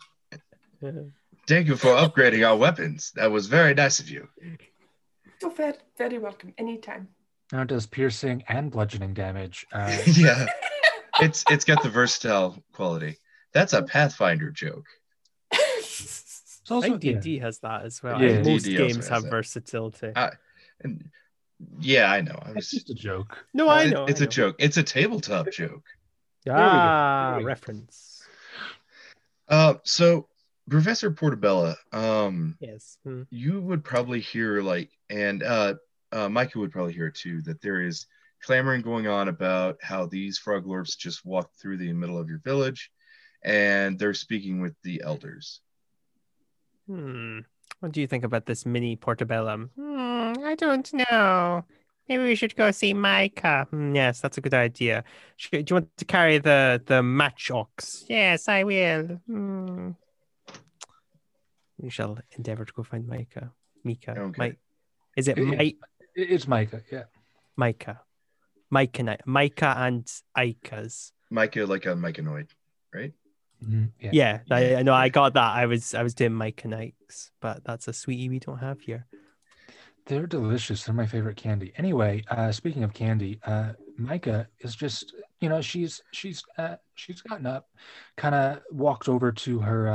[1.47, 3.13] Thank you for upgrading our weapons.
[3.17, 4.29] That was very nice of you.
[5.43, 6.55] You're very, very welcome.
[6.57, 7.09] Anytime.
[7.53, 9.67] now it does piercing and bludgeoning damage.
[9.73, 10.47] Uh, yeah.
[11.21, 13.19] It's it's got the versatile quality.
[13.53, 14.87] That's a Pathfinder joke.
[15.53, 18.21] it's I also, think D&D has that as well.
[18.21, 18.43] Yeah.
[18.43, 19.31] Most D&D games have that.
[19.31, 20.13] versatility.
[20.17, 20.31] Uh,
[20.81, 21.11] And
[21.79, 22.37] yeah, I know.
[22.43, 23.45] I it's just a joke.
[23.55, 24.07] no, I it- know.
[24.07, 24.31] it's I a know.
[24.31, 24.57] joke.
[24.59, 25.85] It's a tabletop joke.
[26.49, 27.47] Ah, There we go.
[27.47, 28.23] reference.
[29.47, 30.27] Uh so
[30.69, 32.97] Professor Portabella, um, Yes.
[33.05, 33.23] Hmm.
[33.31, 35.75] you would probably hear like and uh
[36.13, 38.07] uh Micah would probably hear too that there is
[38.43, 42.91] clamoring going on about how these froglorps just walked through the middle of your village
[43.45, 45.61] and they're speaking with the elders.
[46.87, 47.41] Hmm.
[47.81, 49.71] What do you think about this mini portobellum?
[49.77, 51.65] Hmm, I don't know.
[52.09, 53.67] Maybe we should go see Micah.
[53.71, 55.05] Hmm, yes, that's a good idea.
[55.37, 58.05] Sh- Do you want to carry the the match ox?
[58.09, 59.21] Yes, I will.
[59.27, 59.91] Hmm.
[61.85, 63.53] We shall endeavor to go find Micah.
[63.85, 64.13] Mika.
[64.19, 64.49] Okay.
[64.49, 64.57] Mi-
[65.19, 65.79] Is it It- Mi-
[66.17, 66.81] It- It's Micah.
[66.91, 67.05] Yeah.
[67.57, 68.01] Micah?
[68.71, 71.13] Micah, and I- Micah and Ika's.
[71.31, 72.49] Micah like a myconoid,
[72.95, 73.13] right?
[73.63, 74.11] Mhm, Yeah.
[74.15, 74.79] Yeah, I, Yeah.
[74.79, 74.95] I know.
[74.95, 75.53] I got that.
[75.55, 78.81] I was I was doing Micah and Ike's, but that's a sweetie we don't have
[78.81, 79.07] here.
[80.07, 80.85] They're delicious.
[80.85, 81.73] They're my favorite candy.
[81.77, 87.21] Anyway, uh, speaking of candy, uh, Micah is just, you know, she's she's uh, she's
[87.21, 87.69] gotten up,
[88.17, 89.89] kind of walked over to her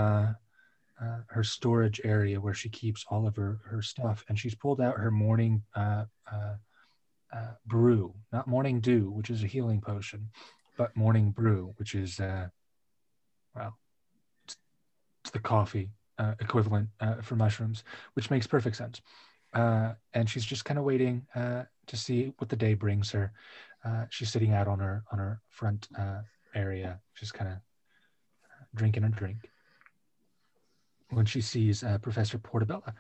[1.02, 4.82] uh, her storage area where she keeps all of her her stuff, and she's pulled
[4.82, 6.56] out her morning uh, uh,
[7.34, 10.30] uh, brew, not morning dew, which is a healing potion,
[10.78, 12.48] but morning brew, which is uh,
[13.56, 13.78] well,
[14.46, 14.58] it's,
[15.24, 15.90] it's the coffee
[16.42, 16.90] equivalent
[17.22, 19.02] for mushrooms, which makes perfect sense
[19.54, 23.32] and she's just kind of waiting to see what the day brings her.
[24.10, 25.88] She's sitting out on her on her front
[26.54, 27.58] area, just kind of
[28.76, 29.50] drinking a drink.
[31.12, 32.94] When she sees uh, Professor Portabella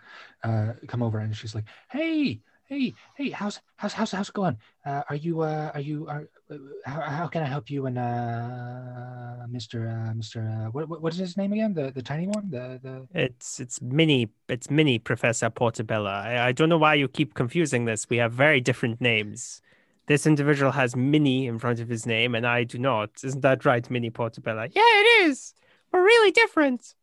[0.43, 4.57] uh, come over, and she's like, "Hey, hey, hey, how's how's how's how's it going?
[4.85, 7.97] Uh, are you uh, are you are uh, how, how can I help you and
[7.97, 11.73] uh, Mister uh, Mister uh, what, what is his name again?
[11.73, 16.09] The the tiny one, the the It's it's mini it's mini Professor Portabella.
[16.09, 18.09] I, I don't know why you keep confusing this.
[18.09, 19.61] We have very different names.
[20.07, 23.09] This individual has mini in front of his name, and I do not.
[23.23, 24.71] Isn't that right, Mini Portabella?
[24.73, 25.53] Yeah, it is.
[25.91, 26.95] We're really different.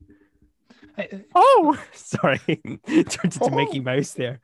[0.99, 2.39] I- uh, Oh, sorry,
[2.87, 3.49] turned into Oh.
[3.51, 4.41] Mickey Mouse there.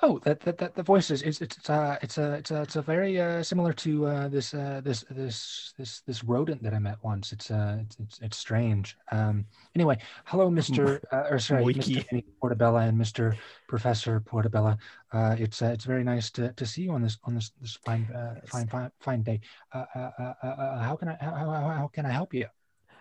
[0.00, 2.76] Oh, that that, that the voice is it's it's uh it's a it's a it's
[2.76, 6.78] a very uh, similar to uh, this uh, this this this this rodent that I
[6.78, 7.32] met once.
[7.32, 8.96] It's uh it's it's, it's strange.
[9.10, 9.44] Um.
[9.74, 11.94] Anyway, hello, Mister uh, or sorry, Wiki.
[11.96, 13.34] Mister Portabella and Mister
[13.66, 14.78] Professor Portabella.
[15.12, 17.76] Uh, it's uh, it's very nice to, to see you on this on this this
[17.84, 19.40] fine uh, fine fine fine day.
[19.74, 22.46] Uh, uh, uh, uh, uh, how can I how, how, how can I help you?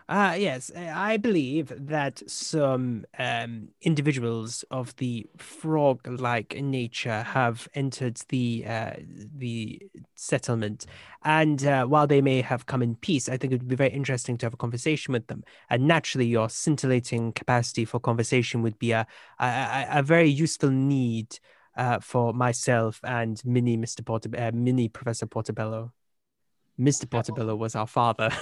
[0.09, 8.21] Ah, yes, uh, I believe that some um, individuals of the frog-like nature have entered
[8.29, 8.93] the uh,
[9.35, 9.81] the
[10.15, 10.85] settlement,
[11.25, 13.89] and uh, while they may have come in peace, I think it would be very
[13.89, 15.43] interesting to have a conversation with them.
[15.69, 19.05] And naturally, your scintillating capacity for conversation would be a
[19.39, 21.37] a, a, very useful need
[21.75, 25.91] uh, for myself and Mini Mister uh, Mini Professor Portobello.
[26.77, 28.29] Mister Portobello was our father.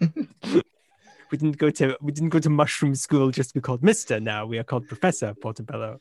[1.32, 4.20] we didn't go to we didn't go to mushroom school just to be called Mister.
[4.20, 6.00] Now we are called Professor Portobello.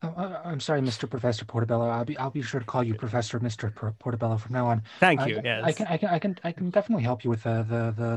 [0.00, 1.10] Oh, I'm sorry, Mr.
[1.10, 1.88] Professor Portobello.
[1.88, 3.72] I'll be I'll be sure to call you Professor Mr.
[3.98, 4.82] Portobello from now on.
[5.00, 5.40] Thank I- you.
[5.42, 5.62] yes.
[5.64, 8.10] I can I can I can I can definitely help you with the the the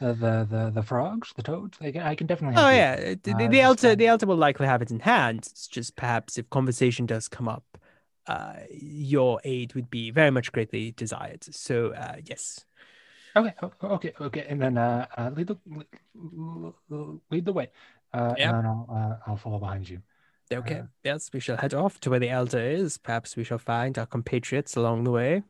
[0.00, 1.78] the the the, the, frogs, the toads.
[1.80, 4.26] I can, I can definitely help Oh yeah, the, the, Uh, the elder the elder
[4.26, 5.40] will likely have it in hand.
[5.50, 7.64] It's just perhaps if conversation does come up,
[8.26, 11.44] uh, your aid would be very much greatly desired.
[11.44, 12.64] So uh, yes.
[13.36, 15.58] Okay, okay, okay, and then uh, uh lead the
[17.30, 17.70] lead, the way.
[18.12, 18.46] Uh, Yep.
[18.46, 20.02] and then I'll uh, I'll follow behind you.
[20.52, 20.80] Okay.
[20.80, 22.96] Uh, yes, we shall head off to where the elder is.
[22.96, 25.42] Perhaps we shall find our compatriots along the way.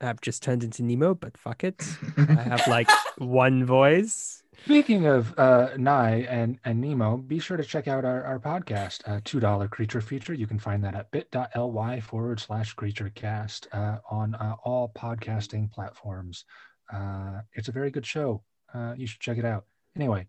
[0.00, 1.82] I've just turned into Nemo, but fuck it.
[2.16, 4.42] I have like one voice.
[4.64, 9.02] Speaking of uh, Nye and, and Nemo, be sure to check out our, our podcast,
[9.06, 10.34] uh, $2 Creature Feature.
[10.34, 15.70] You can find that at bit.ly forward slash creature cast uh, on uh, all podcasting
[15.70, 16.44] platforms.
[16.92, 18.42] Uh, it's a very good show.
[18.74, 19.64] Uh, you should check it out.
[19.96, 20.26] Anyway,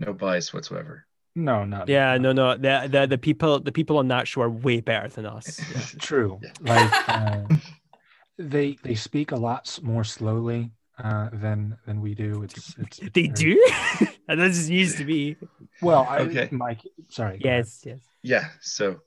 [0.00, 1.06] No bias whatsoever.
[1.36, 2.56] no, not Yeah, no, no.
[2.56, 5.60] The the the people the people on that show are way better than us.
[5.72, 5.80] Yeah.
[6.00, 6.40] True.
[6.42, 6.50] Yeah.
[6.60, 7.42] Like uh,
[8.38, 10.70] they they speak a lot more slowly
[11.02, 12.42] uh, than than we do.
[12.42, 13.62] It's, it's, it's They do?
[14.28, 15.36] and this is used to be.
[15.80, 16.48] Well, I, Okay.
[16.50, 16.80] Mike.
[17.08, 17.38] Sorry.
[17.38, 17.48] go.
[17.48, 18.00] Yes, yes.
[18.22, 18.44] Yeah.
[18.60, 19.00] So,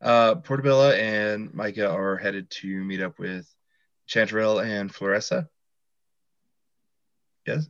[0.00, 3.46] uh, Portabella and Micah are headed to meet up with
[4.08, 5.48] Chanterelle and Floressa.
[7.46, 7.68] Yes.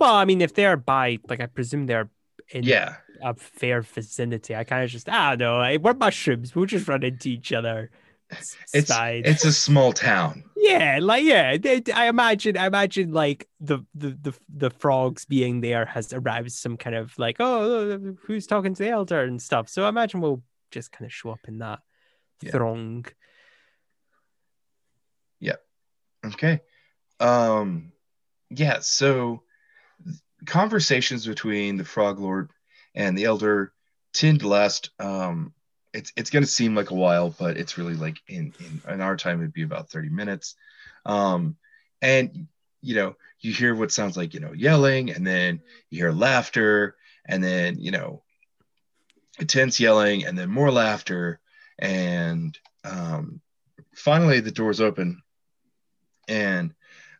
[0.00, 2.10] Well, I mean, if they're by, like, I presume they're
[2.50, 2.96] in Yeah.
[3.22, 4.56] a fair vicinity.
[4.56, 5.60] I kind of just, I don't know.
[5.60, 6.56] eh, We're mushrooms.
[6.56, 7.90] We'll just run into each other.
[8.32, 10.44] It's, It's it's a small town.
[10.56, 11.56] yeah, like yeah.
[11.94, 12.56] I imagine.
[12.56, 17.18] I imagine like the, the the the frogs being there has aroused some kind of
[17.18, 19.68] like, oh, who's talking to the elder and stuff.
[19.68, 21.80] So I imagine we'll just kind of show up in that
[22.50, 23.06] throng.
[25.40, 25.56] Yeah.
[26.24, 26.60] Okay.
[27.20, 27.92] Um
[28.50, 29.42] yeah, so
[30.46, 32.50] conversations between the Frog Lord
[32.94, 33.72] and the Elder
[34.12, 35.52] tend to last um
[35.92, 39.16] it's it's gonna seem like a while, but it's really like in in, in our
[39.16, 40.54] time it'd be about 30 minutes.
[41.04, 41.56] Um
[42.00, 42.48] and
[42.80, 46.96] you know, you hear what sounds like, you know, yelling, and then you hear laughter,
[47.26, 48.22] and then you know
[49.38, 51.40] intense yelling and then more laughter
[51.78, 53.40] and um
[53.94, 55.22] finally the doors open
[56.28, 56.74] and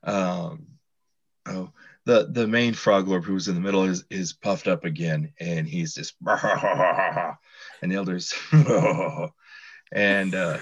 [0.05, 0.67] um
[1.47, 1.71] oh
[2.05, 5.67] the the main frog lord who's in the middle is is puffed up again and
[5.67, 6.15] he's just
[7.83, 8.33] and the elders
[9.93, 10.59] and uh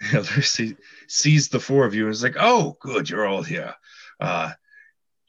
[0.00, 0.76] the elder see,
[1.08, 3.74] sees the four of you and is like oh good you're all here
[4.20, 4.52] uh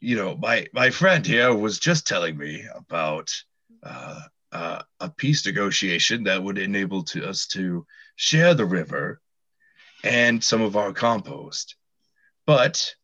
[0.00, 3.30] you know my my friend here was just telling me about
[3.82, 4.20] uh,
[4.52, 7.84] uh a peace negotiation that would enable to us to
[8.16, 9.20] share the river
[10.04, 11.76] and some of our compost
[12.46, 12.94] but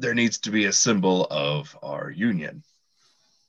[0.00, 2.62] there needs to be a symbol of our union.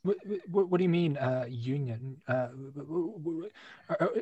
[0.03, 0.17] What,
[0.49, 2.17] what, what do you mean, uh, union?
[2.27, 2.47] Uh,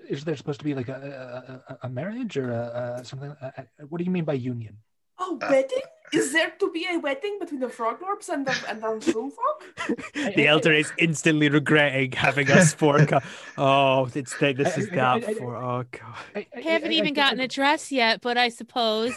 [0.09, 3.31] is there supposed to be like a, a, a- a marriage or a, a something?
[3.41, 4.77] Uh, uh, what do you mean by union?
[5.21, 5.81] Oh, Uh, wedding?
[6.11, 9.31] Is there to be a wedding between the frog lords and the and the shroom
[9.31, 10.33] frog?
[10.35, 13.05] the elder is instantly regretting having us for.
[13.05, 13.19] co-
[13.57, 15.55] Oh, it's the, this is I- I- that I- I- for.
[15.55, 16.15] Oh god.
[16.35, 19.13] I, I haven't even gotten a dress yet, but I suppose.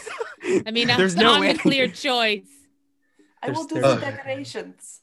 [0.65, 1.53] I mean, I'm, There's no I'm way.
[1.53, 2.47] the clear choice.
[3.41, 5.01] I will do there's- the decorations.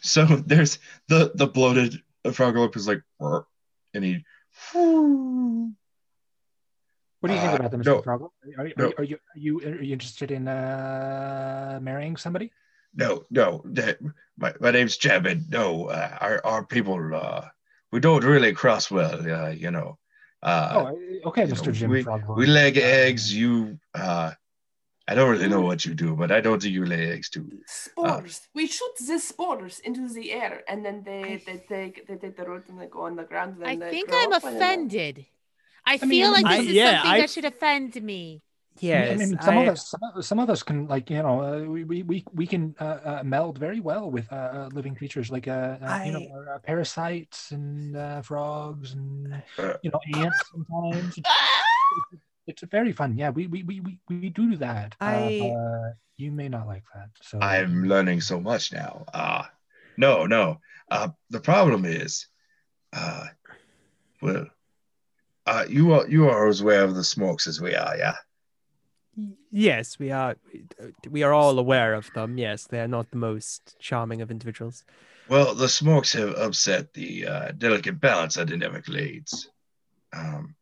[0.14, 2.00] So there's the the bloated
[2.32, 3.02] frog lord is like,
[3.94, 4.24] and he.
[7.20, 7.86] What do you think Uh, about them, Mr.
[7.86, 8.02] no.
[8.02, 8.22] Frog?
[8.22, 8.92] Are, are, No.
[8.96, 12.50] are, you, are you are you interested in uh, marrying somebody?
[12.94, 13.98] No, no, that,
[14.38, 15.44] my, my name's Jabin.
[15.50, 17.44] No, uh, our our people, uh,
[17.92, 19.98] we don't really cross well, uh, you know.
[20.42, 21.66] Uh, oh, okay, Mr.
[21.66, 22.22] know, Jim we- Frog.
[22.38, 23.34] we leg eggs.
[23.34, 24.32] You, uh,
[25.10, 27.50] I don't really know what you do, but I don't think you lay eggs too.
[27.66, 28.46] Spores.
[28.54, 32.44] we shoot the spores into the air, and then they they take they take the
[32.44, 33.56] root and they go on the ground.
[33.56, 35.26] And I they think I'm up and then they- offended.
[35.84, 38.42] I feel mean, like I- this is yeah, something I- that should offend me.
[38.78, 41.42] Yes, I mean, some I- of us, some some of us can like you know,
[41.42, 44.94] uh, we, we we we can uh, uh, meld very well with uh, uh, living
[44.94, 49.42] creatures like uh, uh you know uh, parasites and uh, frogs and
[49.82, 51.18] you know ants sometimes.
[52.50, 53.16] It's very fun.
[53.16, 54.96] Yeah, we we we we, we do that.
[55.00, 57.08] Uh, I- uh, you may not like that.
[57.22, 59.06] So I'm learning so much now.
[59.14, 59.44] Uh
[59.96, 60.60] no, no.
[60.90, 62.26] Uh the problem is
[62.92, 63.26] uh
[64.20, 64.46] well
[65.46, 68.16] uh you are you are as aware of the smorks as we are, yeah?
[69.50, 70.36] yes, we are.
[71.08, 72.38] We are all aware of them.
[72.38, 74.84] Yes, they are not the most charming of individuals.
[75.28, 79.48] Well, the smorks have upset the uh, delicate balance of the Neverglades.
[80.12, 80.54] Um,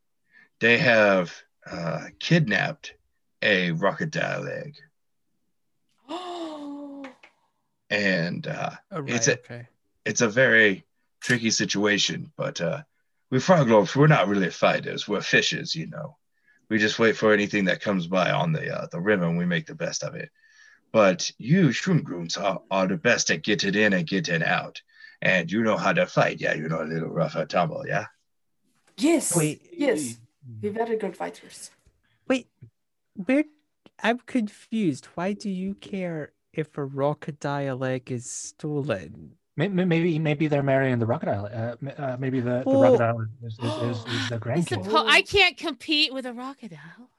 [0.60, 1.32] they have
[1.70, 2.94] uh, kidnapped
[3.42, 4.74] a crocodile egg,
[7.90, 9.68] and uh, Oh, It's a- okay.
[10.04, 10.84] it's a very
[11.20, 12.32] tricky situation.
[12.36, 12.82] But uh,
[13.30, 15.06] we froglorps, we're not really fighters.
[15.08, 16.16] We're fishers, you know.
[16.68, 19.46] We just wait for anything that comes by on the uh, the rim, and we
[19.46, 20.30] make the best of it.
[20.92, 24.80] But you Shroom Goons are, are the best at getting in and getting out.
[25.20, 26.54] And you know how to fight, yeah.
[26.54, 28.06] You know a little rougher tumble, yeah.
[28.96, 29.34] Yes.
[29.36, 29.62] Wait.
[29.72, 30.16] Yes.
[30.62, 31.70] We're very good fighters.
[32.26, 32.48] Wait,
[33.14, 33.44] where?
[34.02, 35.06] I'm confused.
[35.14, 39.32] Why do you care if a crocodile egg is stolen?
[39.56, 41.46] May- may- maybe maybe they're marrying the crocodile.
[41.46, 42.80] Uh, uh, maybe the, the Oh.
[42.80, 43.58] crocodile is, is,
[43.90, 44.84] is, is the I, grandkid.
[44.84, 47.10] suppo- I can't compete with a crocodile.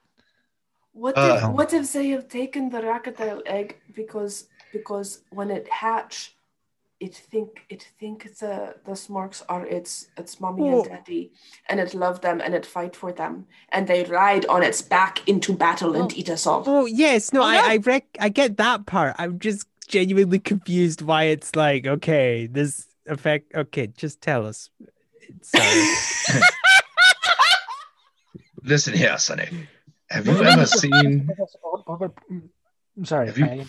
[0.94, 1.40] What Uh.
[1.44, 6.36] if what if they have taken the crocodile egg because because when it hatch,
[7.00, 10.82] it think it think the the smorks are its its mommy Oh.
[10.82, 11.32] and daddy,
[11.70, 15.28] and it love them and it fight for them, and they ride on its back
[15.28, 16.16] into battle and Oh.
[16.16, 16.64] eat us all.
[16.68, 17.68] Oh yes, no, Oh, I no.
[17.68, 19.16] I rec- I get that part.
[19.18, 23.56] I'm just genuinely confused why it's like okay, this effect.
[23.56, 24.70] Okay, just tell us.
[25.42, 25.94] Sorry.
[26.30, 26.42] Uh,
[28.64, 29.48] Listen here, Sonny.
[30.10, 31.30] Have you ever seen
[32.98, 33.28] I'm sorry.
[33.28, 33.66] Have you- I-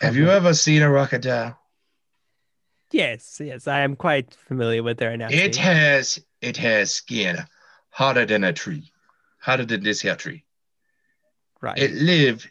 [0.00, 1.58] have you ever seen a crocodile?
[2.92, 5.42] Yes, yes, I am quite familiar with their anatomy.
[5.42, 7.38] It has it has skin
[7.90, 8.92] harder than a tree,
[9.38, 10.44] harder than this here tree.
[11.60, 11.78] right.
[11.78, 12.46] It live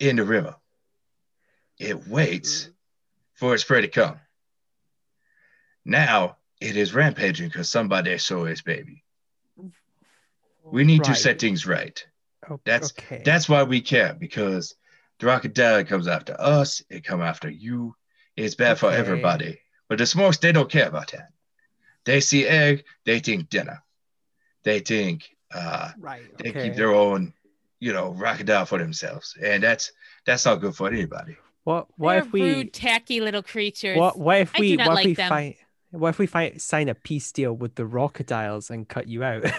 [0.00, 0.56] in the river.
[1.78, 2.72] It waits mm.
[3.34, 4.18] for its prey to come.
[5.84, 9.04] Now it is rampaging because somebody saw its baby.
[10.64, 12.04] We need to set things right.
[12.50, 13.22] O- that's- okay.
[13.24, 14.74] That's why we care because
[15.18, 16.82] the crocodile comes after us.
[16.90, 17.94] It come after you.
[18.36, 19.60] It's bad for everybody.
[19.88, 21.30] But the smorks, they don't care about that.
[22.04, 23.82] They see egg, they think dinner.
[24.64, 26.22] They think uh, right.
[26.38, 26.64] they okay.
[26.64, 27.32] keep their own,
[27.80, 29.92] you know, crocodile for themselves, and that's
[30.26, 31.36] that's not good for anybody.
[31.64, 33.96] What what They're if we rude, tacky little creatures.
[33.96, 35.28] what what if I we do not what if we them.
[35.28, 35.54] find
[35.90, 39.44] what if we find sign a peace deal with the crocodiles and cut you out?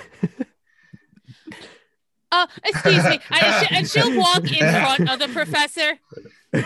[2.32, 3.20] Oh, excuse me.
[3.32, 6.00] I, she, and she'll walk in front of the professor.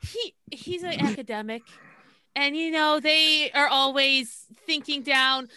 [0.00, 1.62] He he's an academic,
[2.38, 5.48] and you know they are always thinking down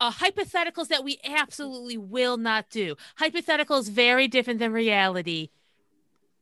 [0.00, 2.96] uh, hypotheticals that we absolutely will not do.
[3.20, 5.50] Hypotheticals very different than reality.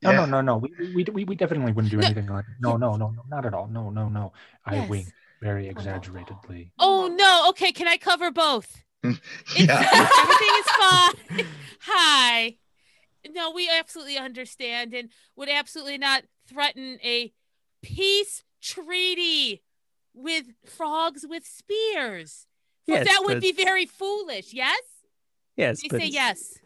[0.02, 0.16] No, Yeah.
[0.20, 0.56] no, no, no.
[0.56, 2.06] We, we, we, we definitely wouldn't do No.
[2.06, 3.68] anything like No, no, no, no, not at all.
[3.68, 4.32] No, no, no.
[4.64, 4.88] I Yes.
[4.88, 5.08] wink
[5.42, 6.72] very exaggeratedly.
[6.78, 7.50] Oh no.
[7.50, 8.82] Okay, can I cover both?
[9.04, 9.20] It's,
[9.56, 10.08] Yeah.
[10.18, 11.46] everything is fine.
[11.80, 12.56] Hi.
[13.30, 17.32] No, we absolutely understand and would absolutely not threaten a
[17.82, 19.62] peace treaty
[20.14, 22.46] with frogs with spears.
[22.86, 24.52] For Yes, that would be very foolish.
[24.52, 24.80] Yes?
[25.56, 26.58] yes, They say yes.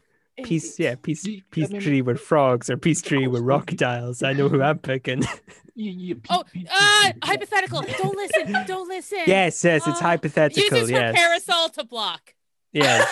[0.44, 3.64] peace yeah, peace Y- I peace mean- tree with frogs or peace tree with course,
[3.64, 4.22] crocodiles.
[4.22, 5.22] I know who I'm picking.
[5.78, 7.82] You- you- Oh, uh, hypothetical.
[7.82, 8.56] Don't listen.
[8.66, 9.18] Don't listen.
[9.26, 10.62] yes, yes, it's Uh, hypothetical.
[10.78, 11.14] Uses her yes.
[11.14, 12.32] parasol to block.
[12.72, 13.06] Yes.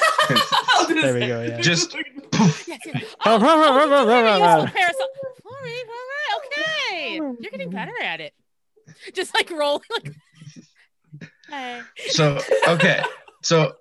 [0.70, 1.22] I'll do There this.
[1.22, 1.60] we go, yeah.
[1.60, 3.04] Just Yes, yes.
[3.26, 5.08] Oh, oh, you do have a useful parasol.
[5.44, 7.14] All right, all right, okay.
[7.16, 8.32] You're getting better at it.
[9.14, 9.82] Just like rolling.
[9.90, 10.14] Like,
[11.54, 11.82] hey.
[12.08, 12.38] so
[12.68, 13.02] okay.
[13.42, 13.72] So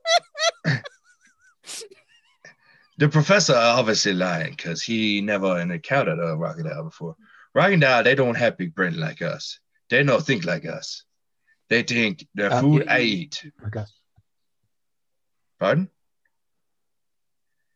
[2.98, 7.16] the professor obviously lying because he never encountered a crocodile before.
[7.54, 9.60] Crocodile, they don't have big brain like us.
[9.90, 11.04] They don't think like us.
[11.70, 13.52] They think the Uh, food y- I y- eat.
[13.68, 13.86] Okay.
[15.60, 15.90] Pardon?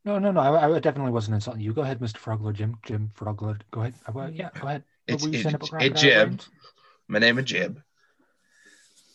[0.06, 0.40] No, no, no.
[0.40, 1.74] I, I definitely wasn't insulting you.
[1.74, 2.18] Go ahead, Mr.
[2.18, 2.78] Frogler, Jim.
[2.86, 3.60] Jim Frogler.
[3.72, 3.94] Go ahead.
[4.08, 4.84] I, wa- yeah, go ahead.
[5.08, 6.38] What It's were you it, saying about it, crocodile
[7.08, 7.82] My name is Jeb.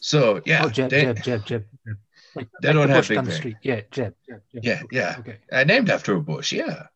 [0.05, 1.65] So yeah, oh, Jeb, they- Jeb, Jeb, Jeb.
[1.87, 1.97] Jeb.
[2.35, 3.57] Like, They like don't the have bush big down the street.
[3.63, 4.65] Yeah, Jeb, Jeb, Jeb.
[4.65, 5.17] Yeah, Okay, yeah.
[5.21, 5.39] Okay.
[5.53, 6.53] I named after a bush.
[6.53, 6.87] Yeah.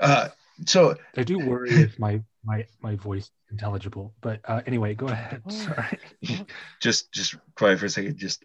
[0.00, 0.28] Uh,
[0.66, 4.14] so I do worry if my my my voice is intelligible.
[4.20, 5.42] But uh, anyway, go ahead.
[5.46, 5.50] Oh.
[5.50, 5.98] Sorry.
[6.80, 8.16] just just quiet for a second.
[8.16, 8.44] Just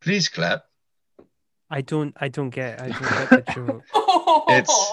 [0.00, 0.64] please clap.
[1.70, 2.14] I don't.
[2.20, 2.80] I don't get.
[2.82, 3.82] I don't get the joke.
[4.50, 4.92] It's-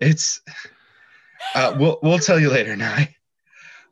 [0.00, 0.40] It's
[1.54, 3.14] uh, we'll we'll tell you later, Nye.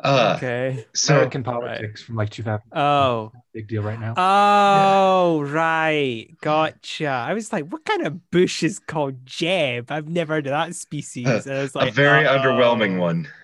[0.03, 0.87] Uh, okay.
[0.95, 2.63] so American politics from like 2000.
[2.73, 3.33] Oh.
[3.53, 4.15] big deal right now.
[4.17, 6.29] Oh, right.
[6.41, 7.09] Gotcha.
[7.09, 9.91] I was like, what kind of bush is called Jeb?
[9.91, 11.47] I've never heard of that species.
[11.47, 12.39] And I was a very oh.
[12.39, 13.29] underwhelming one.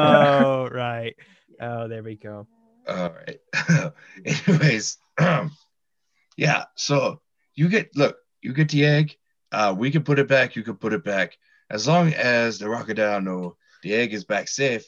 [0.00, 1.16] Oh, right.
[1.60, 2.46] Oh, there we go.
[2.88, 3.92] All right.
[4.24, 5.50] Anyways, um,
[6.36, 6.64] yeah.
[6.76, 7.20] So
[7.54, 9.16] you get look, you get the egg.
[9.50, 10.54] Uh, we can put it back.
[10.54, 11.36] You can put it back
[11.68, 14.84] as long as the crocodile know the egg is back safe.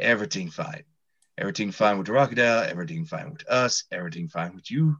[0.00, 0.84] Everything fine.
[1.38, 2.64] Everything fine with the crocodile.
[2.68, 3.84] Everything fine with us.
[3.92, 4.96] Everything fine with you.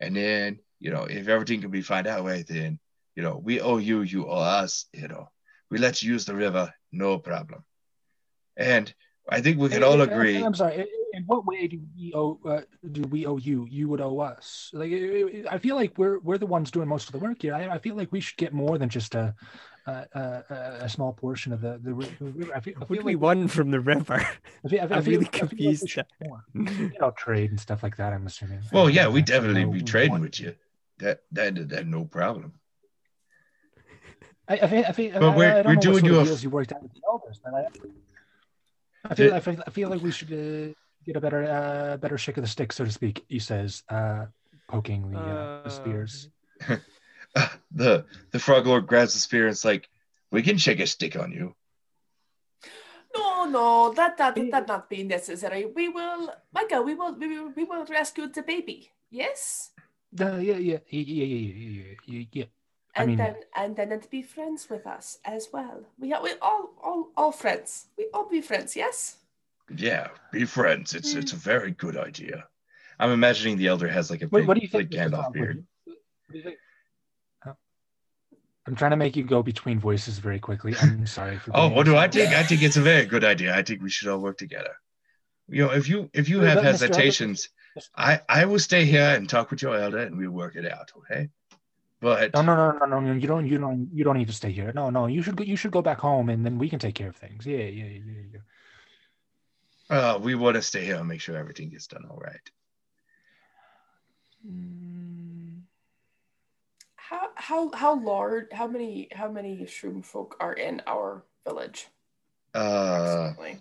[0.00, 2.78] And then you know if everything can be fine that way, then
[3.14, 4.02] you know we owe you.
[4.02, 4.86] You owe us.
[4.92, 5.30] You know
[5.70, 6.72] we let you use the river.
[6.92, 7.64] No problem.
[8.56, 8.92] And
[9.28, 10.42] I think we can all agree.
[10.42, 10.86] I'm sorry.
[11.16, 12.60] In- In what way do we owe uh,
[12.92, 13.66] do we owe you?
[13.70, 14.70] You would owe us.
[14.72, 17.54] Like I I feel like we're we're the ones doing most of the work here.
[17.54, 19.34] I, I feel like we should get more than just a
[19.86, 22.52] a, a, a small portion of the the river.
[22.54, 24.14] I feel, I What feel we like want from the river?
[24.64, 26.44] I feel, I feel, I'm I feel- really I feel like we confused get more.
[26.54, 28.12] You know, trade and stuff like that.
[28.12, 28.60] I'm assuming.
[28.72, 30.54] Well, yeah, we I- I definitely be trading want- with you.
[30.98, 32.52] That that that no problem.
[34.48, 36.12] I, I feel, I feel, But I, we're- I don't we're know doing what sort
[36.12, 37.62] you of a deals you worked out with the elders, but I,
[39.10, 40.74] I feel, Did- I feel, I feel like we should uh,
[41.06, 43.24] get a better uh, better shake of the stick, so to speak.
[43.28, 44.26] He says, uh,
[44.68, 46.28] poking the, uh, the uh, spears.
[47.34, 49.90] Uh, the the frog lord grabs the spear and it's like,
[50.30, 51.54] we can shake a stick on you.
[53.14, 55.66] No, no, that that that not be necessary.
[55.66, 56.80] We will, Micah.
[56.80, 58.90] We will, we will, we will rescue the baby.
[59.10, 59.72] Yes.
[60.18, 62.44] Uh, yeah, yeah, yeah, yeah, yeah, yeah, yeah.
[62.94, 65.84] And I mean, then, and then and be friends with us as well.
[65.98, 67.88] We are, we all, all, all friends.
[67.98, 68.74] We all be friends.
[68.74, 69.16] Yes.
[69.74, 70.94] Yeah, be friends.
[70.94, 72.44] It's it's a very good idea.
[72.98, 74.90] I'm imagining the elder has like a What, big what do you think?
[74.90, 75.10] Mr.
[75.10, 75.32] Tom?
[75.32, 75.64] Beard.
[75.86, 76.56] you- what do you think?
[78.68, 80.74] I'm trying to make you go between voices very quickly.
[80.82, 81.52] I'm sorry for.
[81.54, 82.32] Oh, what do I think?
[82.32, 83.54] I think it's a very good idea.
[83.56, 84.74] I think we should all work together.
[85.48, 86.64] You know, if you if you Well, have but Mr.
[86.64, 87.48] Elder- hesitations,
[87.96, 90.90] I I will stay here and talk with your elder and we'll work it out.
[90.98, 91.28] Okay.
[92.00, 93.12] But No, no, no, no, no, no.
[93.14, 94.70] You don't, you don't, you don't need to stay here.
[94.74, 95.06] No, no.
[95.06, 95.44] You should go.
[95.44, 97.46] You should go back home, and then we can take care of things.
[97.46, 98.02] Yeah, yeah, yeah,
[98.34, 98.40] yeah.
[99.90, 99.96] Yeah.
[100.14, 102.50] uh, we want to stay here and make sure everything gets done all right.
[106.96, 108.46] How how how large?
[108.52, 111.86] How many how many shroom folk are in our village?
[112.54, 113.60] Uh, approximately?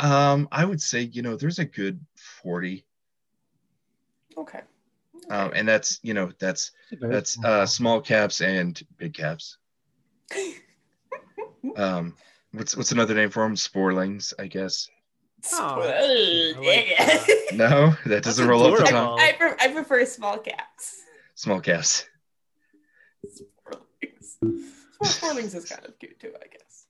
[0.00, 2.00] um, I would say you know there's a good
[2.42, 2.84] forty,
[4.36, 4.60] Okay.
[5.30, 9.14] um, and that's you know that's It's a very that's uh small caps and big
[9.14, 9.58] caps.
[11.76, 12.16] Um,
[12.52, 13.54] what's what's another name for them?
[13.54, 14.90] Sporlings, I guess.
[15.52, 16.86] Oh, Well, like.
[17.52, 19.18] No, that doesn't roll off the tongue.
[19.20, 21.02] I, pre- I prefer small caps.
[21.34, 22.06] Small caps.
[23.26, 24.36] Sporlings.
[24.40, 26.86] Well, Sporlings is kind of cute too, I guess.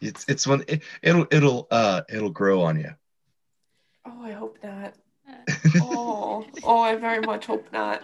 [0.00, 2.90] It's it's one it, it'll it'll uh it'll grow on you.
[4.04, 4.94] Oh, I hope not.
[5.80, 8.02] Oh, oh, I very much hope not.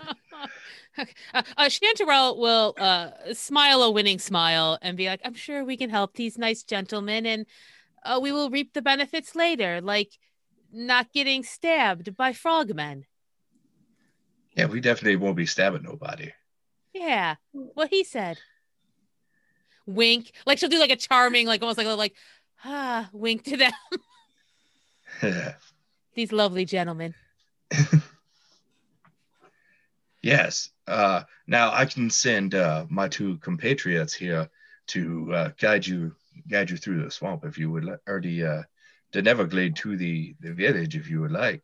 [0.99, 5.77] uh, uh, Chanterelle will uh, smile a winning smile and be like, I'm sure we
[5.77, 7.47] can help these nice gentlemen and
[8.05, 10.11] uh, we will reap the benefits later, like
[10.73, 13.05] not getting stabbed by frogmen.
[14.57, 16.33] Yeah, we definitely won't be stabbing nobody.
[16.93, 18.39] Yeah, what he said.
[19.87, 20.33] Wink.
[20.47, 22.15] Like she'll do like a charming, like almost like a like,
[22.65, 23.73] ah, wink to them.
[26.15, 27.15] These lovely gentlemen.
[30.23, 30.71] yes.
[30.87, 34.49] Uh, now I can send uh, my two compatriots here
[34.89, 36.15] to uh, guide you
[36.49, 38.63] guide you through the swamp if you would, li- or the uh,
[39.13, 41.63] the Neverglade to the the village if you would like.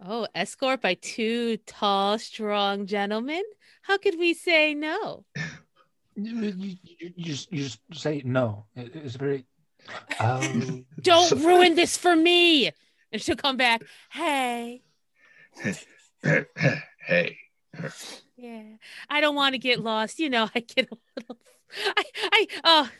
[0.00, 3.42] Oh, escort by two tall, strong gentlemen?
[3.82, 5.24] How could we say no?
[6.20, 8.66] You, you, you- you just you just say no.
[8.74, 9.46] It- it's very.
[10.18, 10.40] Oh,
[11.00, 12.72] Don't ruin this for me.
[13.12, 13.82] And she'll come back.
[14.10, 14.82] Hey,
[17.06, 17.38] hey,
[18.36, 18.62] yeah,
[19.08, 20.18] I don't want to get lost.
[20.18, 21.38] You know, I get a little.
[21.96, 22.90] I, I, oh,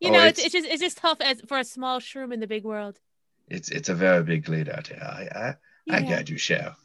[0.00, 2.32] you Oh, know, it's, it's- it's just it's just tough as for a small shroom
[2.32, 2.98] in the big world.
[3.48, 5.02] it's it's a very big glade out here.
[5.02, 5.48] I I,
[5.96, 6.10] I Yeah.
[6.16, 6.76] guide you, shall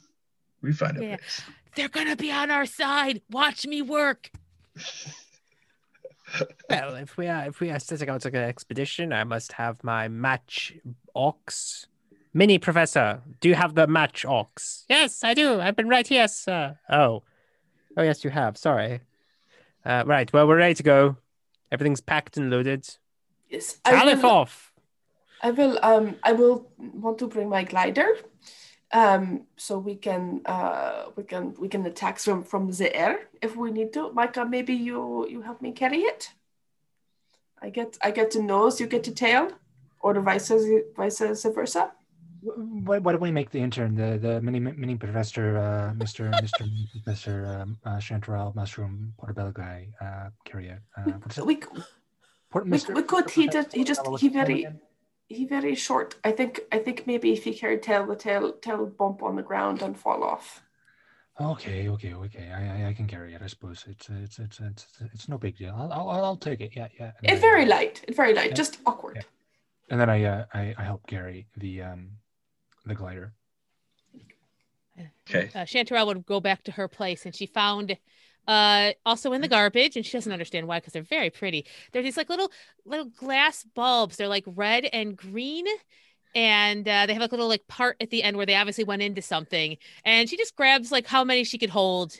[0.61, 1.15] we find a Yeah.
[1.17, 1.41] place?
[1.75, 3.21] They're gonna be on our side.
[3.29, 4.29] Watch me work.
[6.69, 9.83] Well, if we are if we are setting out like an expedition, I must have
[9.83, 10.73] my match
[11.15, 11.85] ox.
[12.33, 14.85] Mini professor, do you have the match ox?
[14.89, 15.61] Yes, I do.
[15.61, 16.77] I've been right here, sir.
[16.89, 17.23] Oh,
[17.95, 18.57] oh yes, you have.
[18.57, 19.01] Sorry.
[19.85, 20.31] Uh, right.
[20.33, 21.17] Well, we're ready to go.
[21.71, 22.85] Everything's packed and loaded.
[23.55, 23.79] Yes.
[23.83, 24.73] Tally I will, off.
[25.41, 28.07] I will um I will want to bring my glider.
[28.91, 33.55] Um so we can uh we can we can attack from from the air if
[33.55, 34.11] we need to.
[34.11, 36.31] Micah, maybe you you help me carry it.
[37.61, 39.51] I get I get to nose, you get to tail,
[40.01, 40.51] or the vice
[40.95, 41.19] vice
[41.55, 41.91] versa.
[42.87, 46.65] Why, why don't we make the intern, the the mini mini professor, uh, Mister Mister
[46.91, 50.81] Professor um, uh, Chanterelle Mushroom Portobello guy, uh, carry it?
[50.95, 51.45] Uh, what's it?
[51.45, 51.87] We Port-
[52.53, 53.73] we, we could he did.
[53.73, 54.65] he just he what's his name very
[55.27, 56.15] he very short.
[56.23, 59.41] I think I think maybe if he carried tail, the tail tail bump on the
[59.41, 60.61] ground and fall off.
[61.39, 62.51] Okay, okay, okay.
[62.51, 63.41] I, I I can carry it.
[63.41, 65.75] I suppose it's it's it's it's it's no big deal.
[65.77, 66.71] I'll I'll, I'll take it.
[66.75, 67.11] Yeah, yeah.
[67.17, 68.01] And It's then, very uh, light.
[68.07, 68.49] It's very light.
[68.49, 68.55] Yeah.
[68.55, 69.17] Just awkward.
[69.17, 69.23] Yeah.
[69.89, 72.11] And then I uh, I I help Gary the um
[72.85, 73.33] the glider.
[75.27, 75.49] Okay.
[75.55, 77.97] uh, Chanterelle would go back to her place and she found
[78.47, 81.65] uh also in the garbage and she doesn't understand why because they're very pretty.
[81.91, 82.51] They're these like little
[82.85, 84.17] little glass bulbs.
[84.17, 85.65] They're like red and green
[86.33, 88.83] and uh, they have like a little like part at the end where they obviously
[88.83, 89.77] went into something.
[90.03, 92.19] And she just grabs like how many she could hold.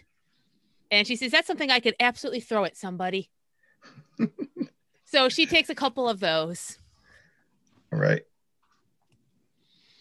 [0.89, 3.29] And she says that's something i could absolutely throw at somebody.
[5.15, 6.77] So she takes a couple of those.
[7.93, 8.23] All right.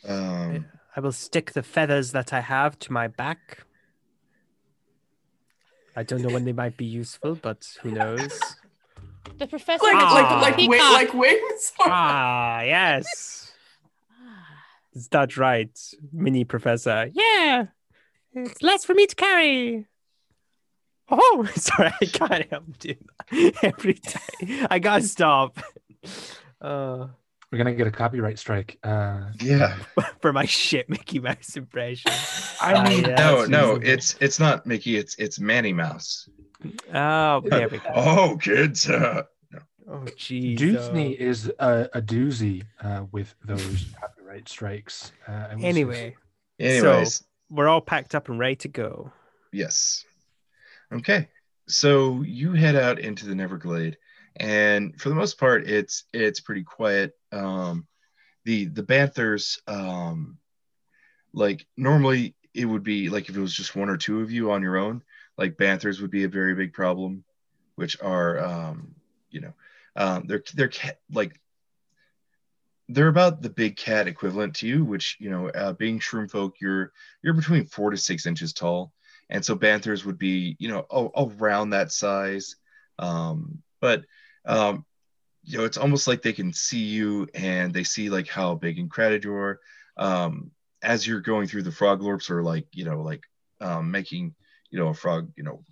[0.09, 0.67] Um,
[0.97, 3.65] I will stick the feathers that I have to my back.
[5.97, 8.39] I don't know when they might be useful, but who knows?
[9.39, 10.41] the professor Like Ah.
[10.41, 11.73] like like wi- like wings.
[11.81, 13.53] ah, yes.
[14.93, 15.77] Is that right,
[16.13, 17.09] mini professor?
[17.13, 17.67] Yeah.
[18.33, 19.87] It's less for me to carry.
[21.11, 24.67] Oh, sorry, I can't help doing that every time.
[24.71, 25.59] I gotta stop.
[26.61, 27.09] Uh,
[27.55, 28.81] We're gonna get a copyright strike.
[28.83, 29.77] Uh, yeah.
[30.21, 32.11] for my shit Mickey Mouse impression.
[32.61, 34.97] I mean, yeah, no, no, it's it's not Mickey.
[34.97, 36.29] It's it's Manny Mouse.
[36.93, 37.93] Oh, there we go.
[37.95, 38.91] Oh, kids.
[38.91, 39.23] Uh,
[39.87, 40.57] Oh, jeez.
[40.57, 45.13] Disney uh, is a, a doozy uh, with those copyright strikes.
[45.29, 46.17] Uh, I will say Anyway,
[46.59, 49.13] anyways, we're all packed up and ready to go.
[49.53, 50.05] yes.
[50.91, 51.29] Okay.
[51.69, 53.95] So you head out into the Neverglade,
[54.37, 57.13] and for the most part, it's it's pretty quiet.
[57.33, 57.87] Um,
[58.45, 60.39] the the Banthers, um,
[61.33, 64.51] like normally it would be like if it was just one or two of you
[64.51, 65.03] on your own,
[65.37, 67.25] like Banthers would be a very big problem,
[67.77, 68.95] which are um,
[69.31, 69.53] you know,
[69.97, 71.41] um, they're they're cat, like
[72.89, 76.57] they're about the big cat equivalent to you, which you know, uh, being shroom folk,
[76.61, 78.93] you're you're between four to six inches tall,
[79.31, 82.57] and so banthers would be you know a- around that size,
[82.99, 84.05] um, but
[84.47, 84.85] um,
[85.43, 88.79] you know it's almost like they can see you and they see like how big
[88.79, 89.61] and crowded you are.
[89.97, 90.51] Um,
[90.83, 93.23] as you're going through the froglorps or like you know like
[93.61, 94.35] um, making
[94.71, 95.63] you know a frog you know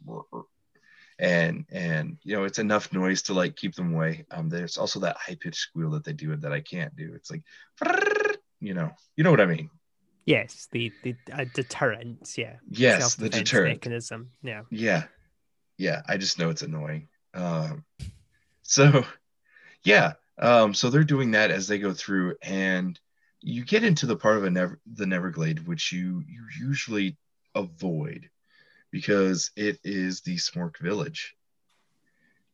[1.18, 4.98] and and you know it's enough noise to like keep them away um there's also
[5.00, 7.42] that high pitched squeal that they do that i can't do it's like
[8.60, 9.70] you know you know what i mean
[10.24, 12.38] Yes, the the uh, deterrent.
[12.38, 12.58] Yeah.
[12.70, 14.30] yes the deterrent mechanism.
[14.40, 14.62] Yeah.
[14.70, 15.04] yeah
[15.78, 17.84] yeah i just know it's annoying um
[18.62, 19.04] so
[19.84, 22.98] yeah um so they're doing that as they go through and
[23.40, 27.16] you get into the part of never the neverglade which you you usually
[27.54, 28.30] avoid
[28.92, 31.34] because it is the smork village.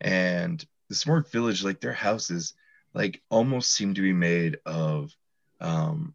[0.00, 2.54] And the smork village like their houses
[2.94, 5.14] like almost seem to be made of
[5.60, 6.14] um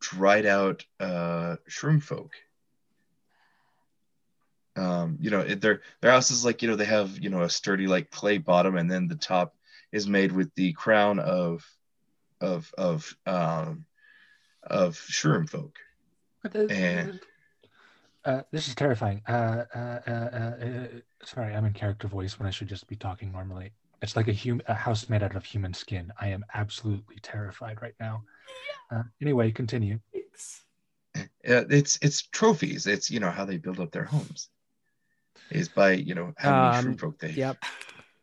[0.00, 2.32] dried out uh shroom folk
[4.78, 7.50] um you know it, their their houses like you know they have you know a
[7.50, 9.54] sturdy like clay bottom and then the top
[9.92, 11.64] is made with the crown of
[12.40, 13.84] of of um
[14.62, 15.78] of shroom folk
[16.70, 17.20] And-
[18.24, 19.22] uh, this is terrifying.
[19.26, 20.86] Uh, uh, uh, uh, uh,
[21.24, 23.72] sorry, I'm in character voice when I should just be talking normally.
[24.02, 26.12] It's like a hum- a house made out of human skin.
[26.20, 28.22] I am absolutely terrified right now.
[28.90, 30.00] Uh, anyway, continue.
[31.42, 34.50] it's it's trophies it's you know how they build up their homes
[35.50, 37.56] is by you know how many Um, shroom folk they Yep.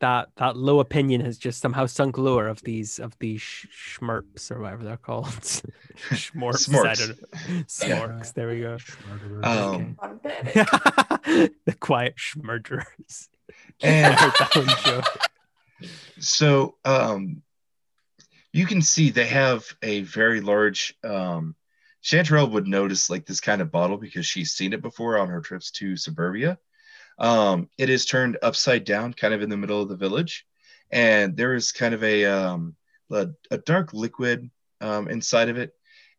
[0.00, 4.50] That that low opinion has just somehow sunk lower of these of these sh- schmerps
[4.50, 5.24] or whatever they're called.
[6.10, 6.68] Schmorps.
[6.68, 6.98] I Smorks.
[6.98, 7.08] don't
[7.48, 7.64] know.
[7.64, 8.34] Smorks.
[8.34, 8.76] There we go.
[9.42, 10.52] Um, Barbaric.
[11.64, 13.28] the quiet schmurderers.
[13.82, 15.90] And- I heard that one joke.
[16.18, 17.42] so um
[18.52, 21.54] you can see they have a very large um
[22.04, 25.40] chanterelle would notice like this kind of bottle because she's seen it before on her
[25.40, 26.58] trips to suburbia
[27.18, 30.46] um it is turned upside down kind of in the middle of the village.
[30.90, 32.76] And there is kind of a um
[33.10, 34.50] a, a dark liquid
[34.80, 35.72] um inside of it.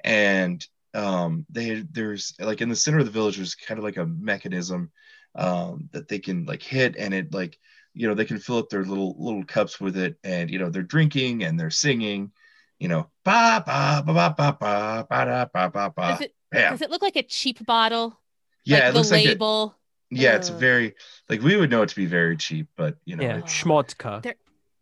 [0.04, 3.98] And um they there's like in the center of the village there's kind of like
[3.98, 4.92] a mechanism
[5.36, 6.96] um that they can like hit.
[6.98, 7.58] And it like
[7.94, 10.18] you know they can fill up their little little cups with it.
[10.24, 12.32] And you know they're drinking and they're singing
[12.80, 16.08] you know ba ba ba ba ba ba ba da, ba ba ba.
[16.12, 18.20] Does it, does it look like a cheap bottle?
[18.66, 19.76] yeah like it the looks like it, label.
[20.10, 20.96] Yeah it's very
[21.30, 24.22] like we would know it to be very cheap but you know Yeah, it's- schmodka.
[24.24, 24.36] They're-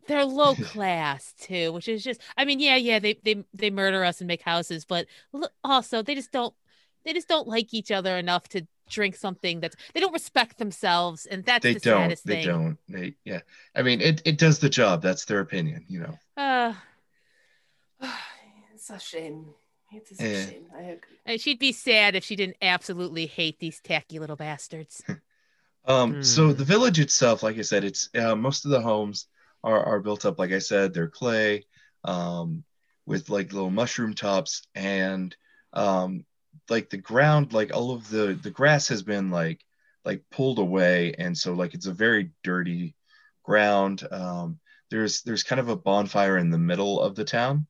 [0.07, 4.03] They're low class too, which is just I mean, yeah, yeah, they they they murder
[4.05, 5.07] us and make houses, but
[5.63, 6.53] also they just don't
[7.05, 11.25] they just don't like each other enough to drink something that's they don't respect themselves
[11.25, 12.45] and that's they the don't saddest they thing.
[12.45, 13.39] don't they yeah
[13.75, 16.73] i mean it, it does the job that's their opinion you know Uh,
[18.75, 19.47] it's a shame.
[19.95, 20.45] It's a Yeah.
[20.51, 20.65] shame.
[20.75, 21.17] I agree.
[21.25, 25.01] and she'd be sad if she didn't absolutely hate these tacky little bastards.
[25.87, 26.57] Um, so Hmm.
[26.57, 29.27] the village itself, like I said, it's uh, most of the homes
[29.63, 31.65] are, are built up, like I said, they're clay,
[32.03, 32.63] um,
[33.05, 35.35] with like little mushroom tops, and
[35.73, 36.25] um,
[36.69, 39.61] like the ground, like all of the the grass has been like
[40.03, 42.95] like pulled away, and so like it's a very dirty
[43.43, 44.07] ground.
[44.11, 47.67] Um, there's there's kind of a bonfire in the middle of the town,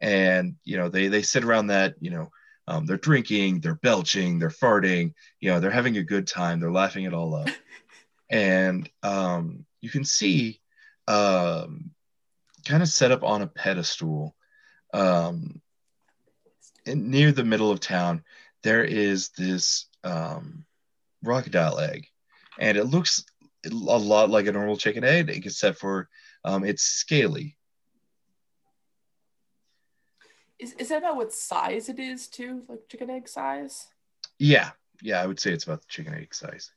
[0.00, 2.30] and you know they they sit around that, you know.
[2.68, 6.70] Um, they're drinking, they're belching, they're farting, you know they're having a good time they're
[6.70, 7.48] laughing it all up
[8.30, 10.60] and um, you can see
[11.08, 11.90] um,
[12.66, 14.36] kind of set up on a pedestal
[14.94, 15.60] um,
[16.86, 18.22] near the middle of town
[18.62, 20.64] there is this um,
[21.24, 22.06] crocodile egg
[22.58, 23.24] and it looks
[23.66, 26.08] a lot like a normal chicken egg except for
[26.44, 27.56] um, it's scaly
[30.60, 32.62] Is, is that about what size it is too?
[32.68, 33.88] Like chicken egg size?
[34.38, 34.70] yeah
[35.02, 36.72] yeah i would say it's about the chicken egg size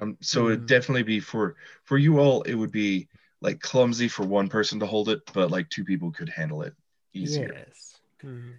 [0.00, 0.66] um, so it'd Hmm.
[0.66, 3.08] definitely be for for you all it would be
[3.40, 6.74] like clumsy for one person to hold it but like two people could handle it
[7.12, 8.00] easier Yes.
[8.20, 8.50] Hmm.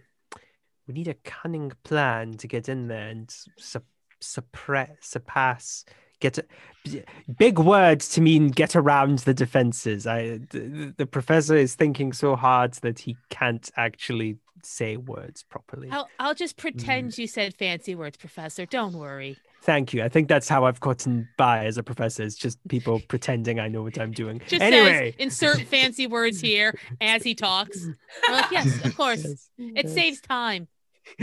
[0.88, 3.82] We need a cunning plan to get in there and su-
[4.22, 5.84] suppress, surpass,
[6.20, 6.46] get a,
[6.84, 7.04] b-
[7.38, 10.06] big words to mean get around the defenses.
[10.08, 15.90] I the, the professor is thinking so hard that he can't actually say words properly.
[15.92, 16.62] I'll I'll just mm.
[16.62, 18.66] pretend you said fancy words, Professor.
[18.66, 19.38] Don't worry.
[19.62, 20.04] Thank you.
[20.04, 22.22] I think that's how I've gotten by as a professor.
[22.22, 24.40] It's just people pretending I know what I'm doing.
[24.48, 27.84] Just anyway, says insert fancy words here as he talks.
[28.28, 29.24] We're like, yes, of course.
[29.24, 29.94] Yes, It yes.
[29.94, 30.68] saves time.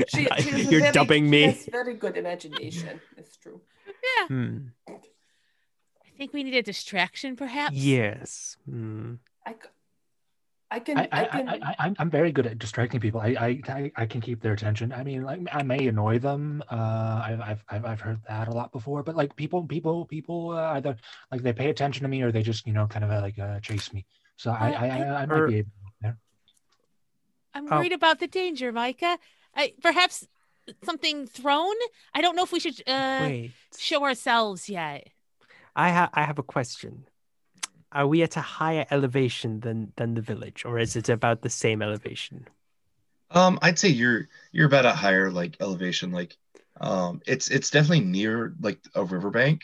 [0.09, 1.43] She- she You're very- dubbing me.
[1.43, 3.01] has very good imagination.
[3.17, 3.61] It's true.
[4.03, 4.27] Yeah.
[4.29, 4.59] Hmm.
[4.89, 7.75] I think we need a distraction, perhaps.
[7.75, 8.57] Yes.
[8.69, 9.15] Hmm.
[9.47, 9.59] I, c-
[10.71, 10.99] I can.
[10.99, 11.49] I, I, I, can.
[11.49, 13.21] I, I, I'm, I'm very good at distracting people.
[13.21, 14.93] I, I, I, I can keep their attention.
[14.93, 16.63] I mean, like I may annoy them.
[16.71, 19.03] Uh, I've, I've, I've, I've heard that a lot before.
[19.03, 20.97] But like people, people, people uh, either
[21.31, 23.39] like they pay attention to me or they just, you know, kind of uh, like
[23.39, 24.07] uh, chase me.
[24.37, 25.71] So I, I, I, I might be able.
[26.01, 26.19] There.
[27.55, 27.77] I'm Oh.
[27.79, 29.19] worried about the danger, Micah.
[29.55, 30.27] I, perhaps
[30.85, 31.75] something thrown.
[32.15, 33.33] I don't know if we should uh,
[33.79, 35.09] show ourselves yet.
[35.77, 37.07] I have I have a question.
[37.93, 41.51] Are we at a higher elevation than than the village, or is it about the
[41.51, 42.49] same elevation?
[43.31, 46.13] Um, I'd say you're you're about a higher like elevation.
[46.13, 46.37] Like,
[46.81, 49.63] um, it's it's definitely near like a riverbank,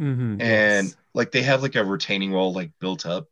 [0.00, 3.28] Mm-hmm, and like they have like a retaining wall like built up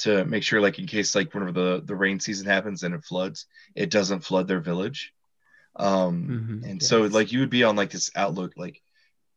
[0.00, 3.04] to make sure like in case like whenever the the rain season happens and it
[3.04, 5.14] floods, it doesn't flood their village.
[5.78, 8.82] Um, Mhm, and so like you would be on like this outlook like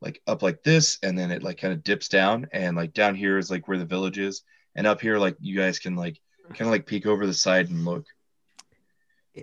[0.01, 3.13] like up like this, and then it like kind of dips down, and like down
[3.15, 4.41] here is like where the village is,
[4.75, 6.19] and up here like you guys can like
[6.49, 8.05] kind of like peek over the side and look.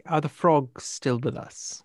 [0.07, 1.83] Are the frogs still with us?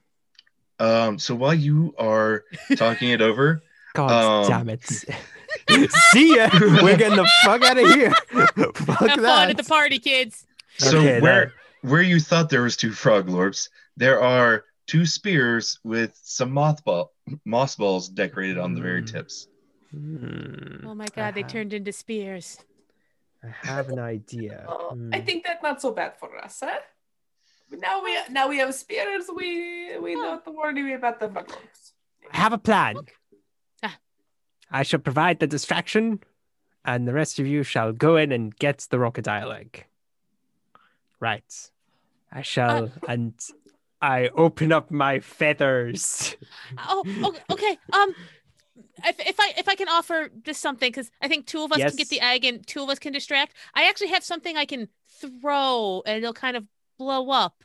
[0.79, 2.43] Um, so while you are
[2.75, 3.61] talking it over,
[3.93, 4.83] God Um, damn it!
[6.11, 6.49] See ya.
[6.59, 8.11] We're getting the fuck out of here.
[8.73, 10.45] fuck Have fun at the party, kids.
[10.79, 16.19] so Okay, where where you thought there was two froglorps, there are two spears with
[16.23, 17.07] some mothball
[17.45, 19.11] moss balls decorated on the very Mm.
[19.11, 19.47] tips.
[19.91, 22.57] Hmm, Oh my God, they turned into spears.
[23.43, 24.65] I have an idea.
[24.69, 25.13] Uh, Hmm.
[25.13, 26.79] I think that's not so bad for us, huh?
[27.71, 29.25] Now we now we have spears.
[29.33, 31.93] We we don't worry about the bugs.
[32.31, 32.95] I have a plan.
[33.81, 33.97] Ah.
[34.69, 36.19] I shall provide the distraction,
[36.85, 39.85] and the rest of you shall go in and get the crocodile egg.
[41.19, 41.51] Right.
[42.31, 43.33] I shall, and
[44.03, 46.35] I open up my feathers.
[46.77, 47.77] Oh, oh, okay.
[47.93, 48.13] Um,
[49.05, 51.79] if, if I if I can offer just something, because I think two of us
[51.79, 53.55] can get the egg and two of us can distract.
[53.73, 54.89] I actually have something I can
[55.41, 56.65] throw, and it'll kind of
[56.97, 57.63] blow up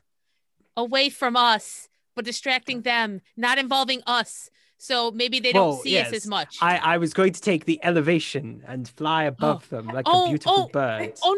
[0.77, 4.49] away from us, but distracting them, not involving us.
[4.79, 6.59] So maybe they don't Well, see us as much.
[6.63, 10.29] I, I was going to take the elevation and fly above them like Oh, a
[10.29, 11.15] beautiful oh, bird.
[11.25, 11.35] oh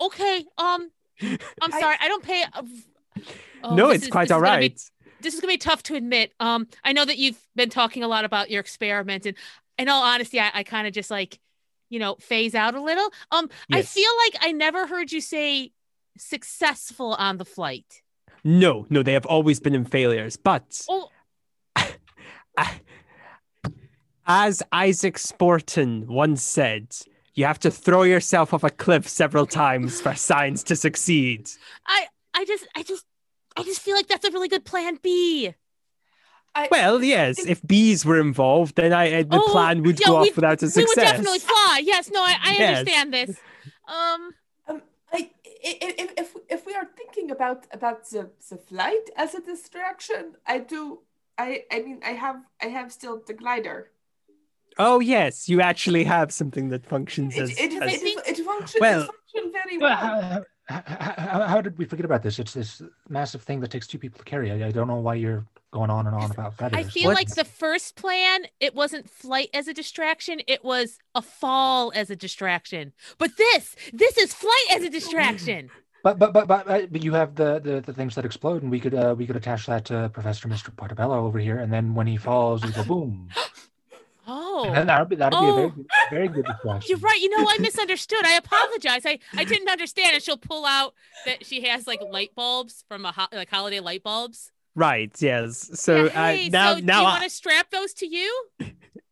[0.00, 0.06] no.
[0.06, 0.38] Okay.
[0.56, 1.38] Um, I'm
[1.72, 1.96] I- sorry.
[2.00, 2.44] I don't pay.
[3.62, 4.74] Oh, no, it's is- quite all gonna be
[5.20, 6.32] this is gonna be tough to admit.
[6.40, 9.36] Um, I know that you've been talking a lot about your experiment, and
[9.78, 11.38] in all honesty, I, I kind of just like,
[11.88, 13.08] you know, phase out a little.
[13.30, 15.70] Um, I feel like I never heard you say
[16.18, 18.02] successful on the flight.
[18.44, 20.36] No, no, they have always been in failures.
[20.36, 21.08] But Oh,
[24.26, 26.94] as Isaac Sporton once said,
[27.34, 31.48] you have to throw yourself off a cliff several times for science to succeed.
[31.86, 33.04] I, I just, I just,
[33.56, 35.54] I just feel like that's a really good plan B.
[36.54, 40.16] I, Well, yes, if bees were involved, then I, the Oh, plan would yeah, go
[40.18, 40.76] off without a success.
[40.76, 41.80] We would definitely fly.
[41.82, 42.78] Yes, no, I, I Yes.
[42.78, 43.30] understand this.
[43.88, 44.34] Um,
[44.68, 45.30] Um, I,
[45.64, 49.40] i- i- if, if if we are thinking about about the, the flight as a
[49.40, 51.00] distraction, I do.
[51.38, 53.90] I I mean, I have I have still the glider.
[54.78, 57.50] Oh, yes, you actually have something that functions as.
[57.58, 60.44] it, as- it, it, it functions Well- it very Well, well.
[60.68, 62.38] How, how, did we forget about this?
[62.38, 64.50] It's this massive thing that takes two people to carry.
[64.50, 66.78] I, I don't know why you're going on and on about feathers.
[66.78, 70.98] I feel What- like the first plan, it wasn't flight as a distraction, it was
[71.14, 72.92] a fall as a distraction.
[73.18, 75.70] But this, this is flight as a distraction.
[76.04, 78.72] But but but but, uh, but you have the, the the things that explode, and
[78.72, 81.94] we could uh, we could attach that to Professor Mister Portobello over here, and then
[81.94, 83.28] when he falls, we go boom.
[84.32, 85.68] And Oh, that'd be that'd be a very Oh.
[85.70, 86.88] good- very good distraction.
[86.90, 87.20] you're right.
[87.20, 88.24] You know, I misunderstood.
[88.24, 89.04] I apologize.
[89.06, 90.14] I, I didn't understand.
[90.14, 90.94] And she'll pull out
[91.26, 94.50] that she has like light bulbs from a ho- like holiday light bulbs.
[94.74, 95.70] Right, yes.
[95.80, 98.06] So Yeah, hey, uh, now, so do now, you I- want to strap those to
[98.06, 98.46] you?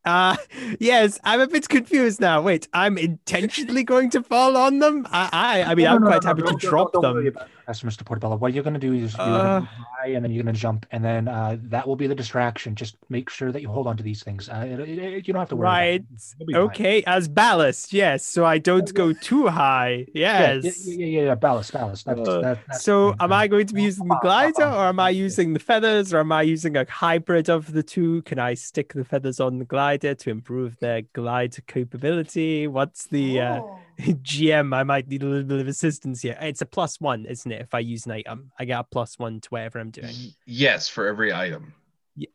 [0.07, 0.37] uh,
[0.79, 2.41] yes, I'm a bit confused now.
[2.41, 5.07] Wait, I'm intentionally going to fall on them?
[5.11, 6.93] I, I, I mean, No, I'm no, no, quite no, happy don't- to don't- drop
[6.95, 7.35] don't them.
[7.61, 8.37] About it, Professor Mister Portobello.
[8.37, 9.61] What you're gonna do is you're Uh.
[9.61, 12.75] gonna fly, and then you're gonna jump, and then uh, that will be the distraction.
[12.75, 14.49] Just make sure that you hold on to these things.
[14.49, 15.67] Uh, it- it- you don't have to worry.
[15.67, 16.01] about Right.
[16.01, 16.35] it.
[16.49, 16.71] You'll fine.
[16.71, 18.25] Okay, as ballast, yes.
[18.25, 20.07] So I don't go too high.
[20.15, 20.65] Yes.
[20.87, 21.35] yeah, yeah, yeah, yeah.
[21.35, 22.07] Ballast, ballast.
[22.07, 23.17] That's, Uh, that, that's So fine.
[23.21, 25.53] am I going to be using the Come on, come glider or am I using
[25.53, 28.23] the feathers or am I using a hybrid of the two?
[28.23, 32.67] Can I stick the feathers on the glider to improve their glide capability?
[32.67, 33.79] What's the uh, Oh.
[34.23, 34.75] GM?
[34.75, 36.37] I might need a little bit of assistance here.
[36.41, 37.61] It's a plus one, isn't it?
[37.63, 40.15] If I use an item, I get a plus one to whatever I'm doing.
[40.47, 41.75] Yes, for every item.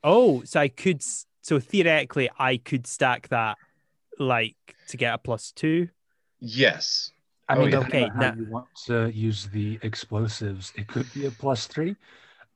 [0.04, 1.02] Oh, so I could.
[1.42, 3.58] So theoretically, I could stack that
[4.18, 4.56] like
[4.90, 5.90] to get a plus two.
[6.40, 7.12] Yes.
[7.48, 7.78] I Oh, mean, yeah.
[7.80, 11.68] Okay, on how now- you want to use the explosives, it could be a plus
[11.68, 11.96] three.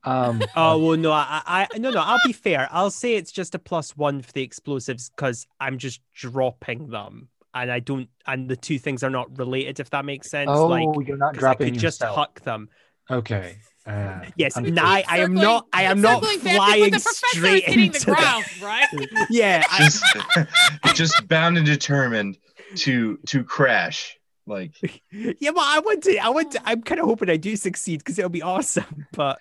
[0.03, 1.99] Um, Oh well, no, I, I, no, no.
[2.01, 2.67] I'll be fair.
[2.71, 7.27] I'll say it's just a plus one for the explosives because I'm just dropping them,
[7.53, 9.79] and I don't, and the two things are not related.
[9.79, 10.49] If that makes sense.
[10.51, 12.15] oh, like, you're not 'cause I dropping could just yourself.
[12.15, 12.69] huck them.
[13.09, 13.57] Okay.
[13.85, 15.65] Uh, Yes, I'm- now I am not.
[15.73, 18.87] I am not circling to flying when the professor straight into the ground, right?
[19.31, 20.03] Yeah, I, Just,
[20.95, 22.37] just bound and determined
[22.75, 24.15] to to crash.
[24.45, 24.73] Like
[25.11, 25.49] yeah.
[25.51, 26.17] Well, I want to.
[26.17, 26.61] I want to.
[26.65, 29.07] I'm kind of hoping I do succeed because it'll be awesome.
[29.13, 29.39] But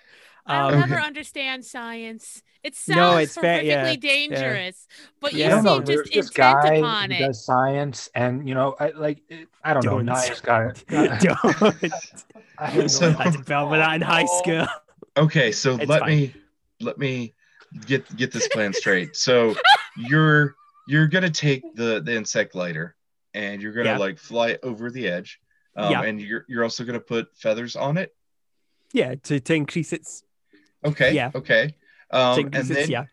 [0.49, 1.03] I'll um, never Okay.
[1.05, 2.41] understand science.
[2.63, 4.87] It No, sounds it's very- yeah, horrifically dangerous,
[5.21, 5.75] but you I don't know.
[5.77, 7.19] seem There's just this intent guy upon it.
[7.19, 9.21] does science, and you know, I like.
[9.63, 9.91] I don't know.
[9.97, 10.05] Don't.
[10.07, 10.71] Nice guy.
[10.89, 11.83] don't.
[12.57, 14.67] I have no So- I had that in high school.
[15.15, 16.09] okay, so It's let fine.
[16.09, 16.33] me
[16.81, 17.33] let me
[17.85, 19.15] get get this plan straight.
[19.15, 19.55] So
[19.95, 20.55] you're
[20.87, 22.95] you're gonna take the the insect lighter
[23.33, 23.97] and you're gonna Yeah.
[23.97, 25.39] like fly over the edge.
[25.77, 26.01] Um, Yeah.
[26.03, 28.13] and you're you're also gonna put feathers on it.
[28.91, 30.23] Yeah, to, to increase its
[30.85, 31.13] Okay.
[31.13, 31.31] Yeah.
[31.35, 31.75] Okay.
[32.11, 33.05] Um, increase and then yeah.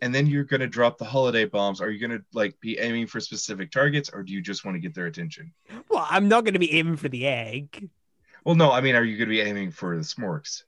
[0.00, 1.80] and then you're gonna drop the holiday bombs.
[1.80, 4.80] Are you gonna like be aiming for specific targets, or do you just want to
[4.80, 5.52] get their attention?
[5.88, 7.88] Well, I'm not going to be aiming for the egg.
[8.44, 8.70] Well, no.
[8.70, 10.62] I mean, are you gonna be aiming for the smorks?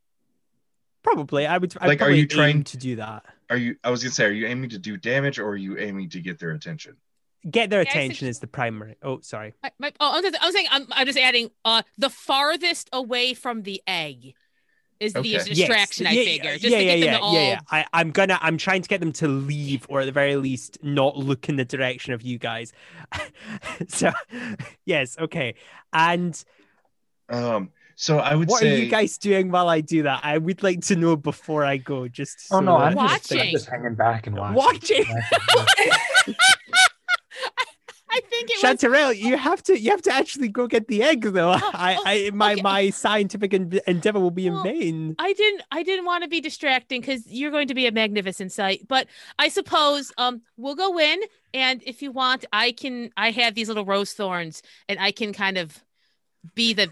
[1.03, 1.75] Probably, I would.
[1.81, 3.25] I'd Like, are you trying- to do that?
[3.49, 3.77] Are you?
[3.83, 6.21] I was gonna say, are you aiming to do damage, or are you aiming to
[6.21, 6.97] get their attention?
[7.51, 8.97] Get their Yeah, attention suggest- is the primary.
[9.03, 9.55] Oh, sorry.
[9.65, 13.33] I, my, oh, I'm, just, I'm saying I'm, I'm just adding uh the farthest away
[13.33, 14.35] from the egg
[15.01, 15.29] is the Okay.
[15.31, 16.07] Yes, distraction.
[16.07, 17.35] I yeah, figure Yeah, just yeah, to get yeah, them yeah, to all.
[17.35, 17.61] yeah, yeah.
[17.71, 18.39] I, I'm gonna.
[18.41, 21.57] I'm trying to get them to leave, or at the very least, not look in
[21.57, 22.73] the direction of you guys.
[23.89, 24.11] so,
[24.85, 25.55] yes, okay.
[25.93, 26.43] And
[27.29, 27.71] Um.
[27.97, 28.75] So I would what say.
[28.75, 30.21] are you guys doing while I do that?
[30.23, 32.09] I would like to know before I go.
[32.09, 35.05] Just Oh so no, I'm just, I'm just hanging back and watching.
[35.05, 35.05] Watching.
[38.13, 38.61] I think it was
[39.13, 41.53] you have to you have to actually go get the egg though.
[41.53, 42.63] Oh, I, oh, I my okay.
[42.63, 45.15] my scientific endeavor will be in vain.
[45.19, 48.53] I didn't I didn't want to be distracting because you're going to be a magnificent
[48.53, 48.87] sight.
[48.89, 49.07] But
[49.39, 51.21] I suppose um we'll go in
[51.53, 55.33] and if you want, I can I have these little rose thorns and I can
[55.33, 55.79] kind of
[56.55, 56.91] be the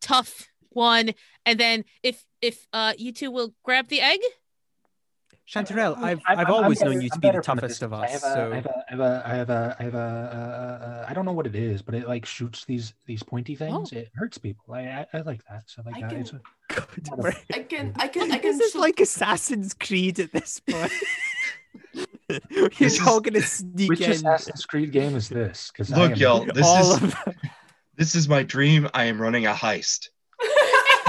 [0.00, 1.12] tough one.
[1.46, 4.20] And then if if uh you two will grab the egg.
[5.48, 7.58] Chanterelle, I've I'm- I've always I'm known better- you to I'm be the better from
[7.58, 8.02] a toughest of us.
[8.02, 9.94] I have a, So I have a, I have a, I have a, I have
[9.94, 13.22] a, uh, uh, I don't know what it is, but it like shoots these these
[13.22, 13.92] pointy things.
[13.92, 14.74] It hurts people.
[14.74, 15.62] I, I, I like that.
[15.66, 16.40] So like, I uh, can- it's a,
[16.74, 16.86] God,
[17.16, 20.92] Not I can I can I can this is like Assassin's Creed at this point.
[22.50, 23.88] You're This is- all gonna sneak in.
[23.88, 24.00] Which.
[24.06, 25.70] Assassin's Creed game is this?
[25.72, 27.14] Because Look, y'all, this all is
[27.96, 28.86] this is my dream.
[28.92, 30.10] I am running a heist.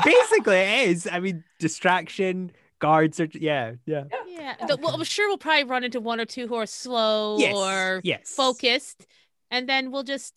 [0.06, 1.10] basically it is.
[1.12, 4.04] I mean, distraction, guards are yeah, yeah.
[4.28, 7.38] Yeah, the, well, I'm sure we'll probably run into one or two who are slow
[7.38, 7.56] Yes.
[7.56, 8.34] or yes.
[8.34, 9.06] focused,
[9.52, 10.34] and then we'll just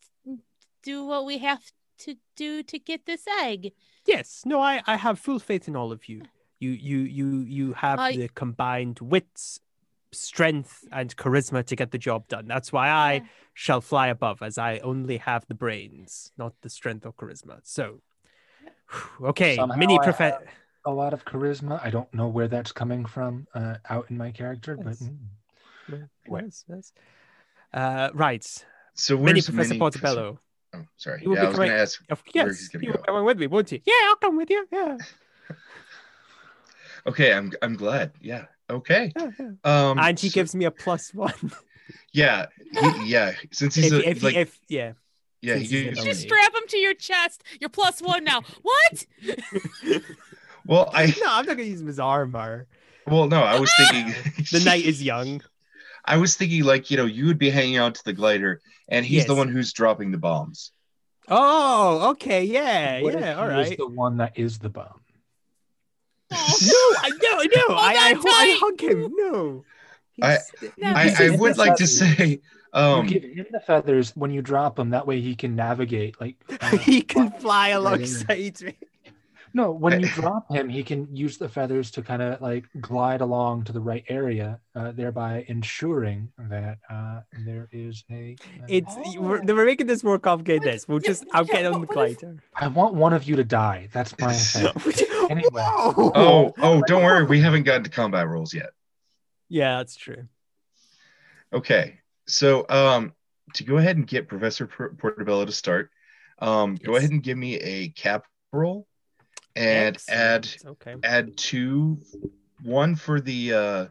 [0.82, 1.62] do what we have
[2.00, 3.72] to do to get this egg.
[4.06, 4.42] Yes.
[4.44, 6.22] No, I, I have full faith in all of you.
[6.58, 9.60] You you you you have I- the combined wits,
[10.10, 12.46] strength, and charisma to get the job done.
[12.46, 13.20] That's why I Yeah.
[13.54, 17.60] shall fly above, as I only have the brains, not the strength or charisma.
[17.62, 18.00] So
[19.22, 20.34] okay, Somehow mini I prophet.
[20.34, 20.42] have-
[20.84, 21.80] a lot of charisma.
[21.84, 25.10] I don't know where that's coming from uh, out in my character, but Yes.
[25.90, 26.08] mm.
[26.30, 26.92] Yes, yes.
[27.74, 28.44] Uh, right.
[28.94, 30.40] So Mini where's Professor Mini Portobello.
[30.74, 31.20] Oh, sorry.
[31.20, 32.02] He will Yeah, be I was going to coming- ask.
[32.10, 33.24] Of yes, he's gonna you will go.
[33.24, 33.80] with me, won't you?
[33.84, 34.66] Yeah, I'll come with you.
[34.72, 34.96] Yeah.
[37.04, 38.12] Okay, I'm I'm glad.
[38.20, 38.44] Yeah.
[38.70, 39.12] Okay.
[39.16, 39.50] yeah, yeah.
[39.90, 41.34] Um, and he so- gives me a plus one.
[42.12, 42.46] Yeah.
[42.70, 43.32] He, yeah.
[43.50, 44.92] Since he's if, a, if, like if yeah.
[45.42, 47.42] yeah, since he he's gives, Just strap him to your chest.
[47.60, 48.42] You're plus one now.
[48.62, 49.06] What?
[50.66, 51.98] well, I No, I'm not gonna use him as
[53.06, 54.14] well no, I was thinking
[54.52, 55.42] The night is young.
[56.04, 59.06] I was thinking like you know you would be hanging out to the glider, and
[59.06, 60.72] he's the one who's dropping the bombs.
[61.28, 65.00] Oh, okay, yeah, What if yeah, all he is the one that is the bomb.
[66.30, 68.56] No, I no, no, I, I, on hu- I tight.
[68.58, 69.12] hug him.
[69.14, 69.64] No.
[70.22, 70.38] I-
[70.78, 72.40] No, I, I would like to say,
[72.72, 74.90] um, you give him the feathers when you drop him.
[74.90, 76.20] That way he can navigate.
[76.20, 77.76] Like uh, he can fly in.
[77.76, 78.74] alongside me.
[79.54, 83.20] No, when you drop him, he can use the feathers to kind of like glide
[83.20, 88.36] along to the right area, uh, thereby ensuring that uh, there is a.
[88.58, 89.20] an- It's Oh.
[89.20, 90.62] we're, we're making this more complicated.
[90.62, 92.36] This we'll yeah, just I'll yeah, get on the what- what glider.
[92.54, 93.88] I want one of you to die.
[93.92, 94.72] That's my thing.
[95.30, 95.62] Anyway.
[95.62, 96.12] Whoa.
[96.14, 98.70] oh oh, don't worry, we haven't gotten to combat rolls yet.
[99.48, 100.26] yeah, that's true.
[101.52, 103.12] Okay, so um,
[103.54, 105.90] to go ahead and get Professor Por- Portobello to start,
[106.38, 108.86] um, go ahead and give me a cap roll,
[109.56, 110.96] and add okay.
[111.02, 111.98] add two,
[112.62, 113.86] one for the uh,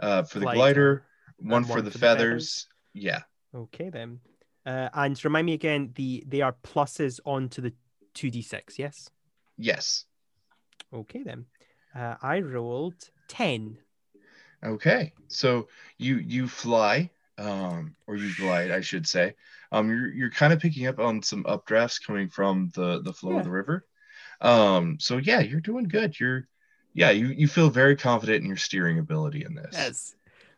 [0.00, 0.56] uh, for the Glider.
[0.56, 1.06] glider,
[1.38, 2.66] one And for one the for the feathers.
[2.92, 3.22] Yeah,
[3.54, 4.20] Okay then.
[4.64, 7.72] Uh, and remind me again, the they are pluses onto the
[8.14, 8.78] two d six.
[8.78, 9.10] Yes.
[9.56, 10.04] yes.
[10.92, 11.46] Okay then.
[11.94, 13.78] Uh, I rolled ten.
[14.64, 19.34] Okay, so you you fly, um, or you glide, I should say.
[19.70, 23.32] Um, you're you're kind of picking up on some updrafts coming from the the flow
[23.32, 23.38] Yeah.
[23.38, 23.86] of the river.
[24.40, 26.18] Um, so yeah, you're doing good.
[26.18, 26.46] You're,
[26.94, 29.72] yeah, you you feel very confident in your steering ability in this.
[29.72, 30.14] Yes.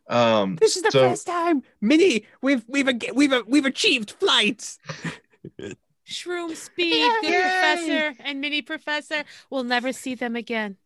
[0.09, 2.27] Um, This is the so first time, Minnie.
[2.41, 4.79] We've we've we've we've achieved flight.
[6.07, 9.25] Shroom speed, good professor and mini professor.
[9.51, 10.77] We'll never see them again.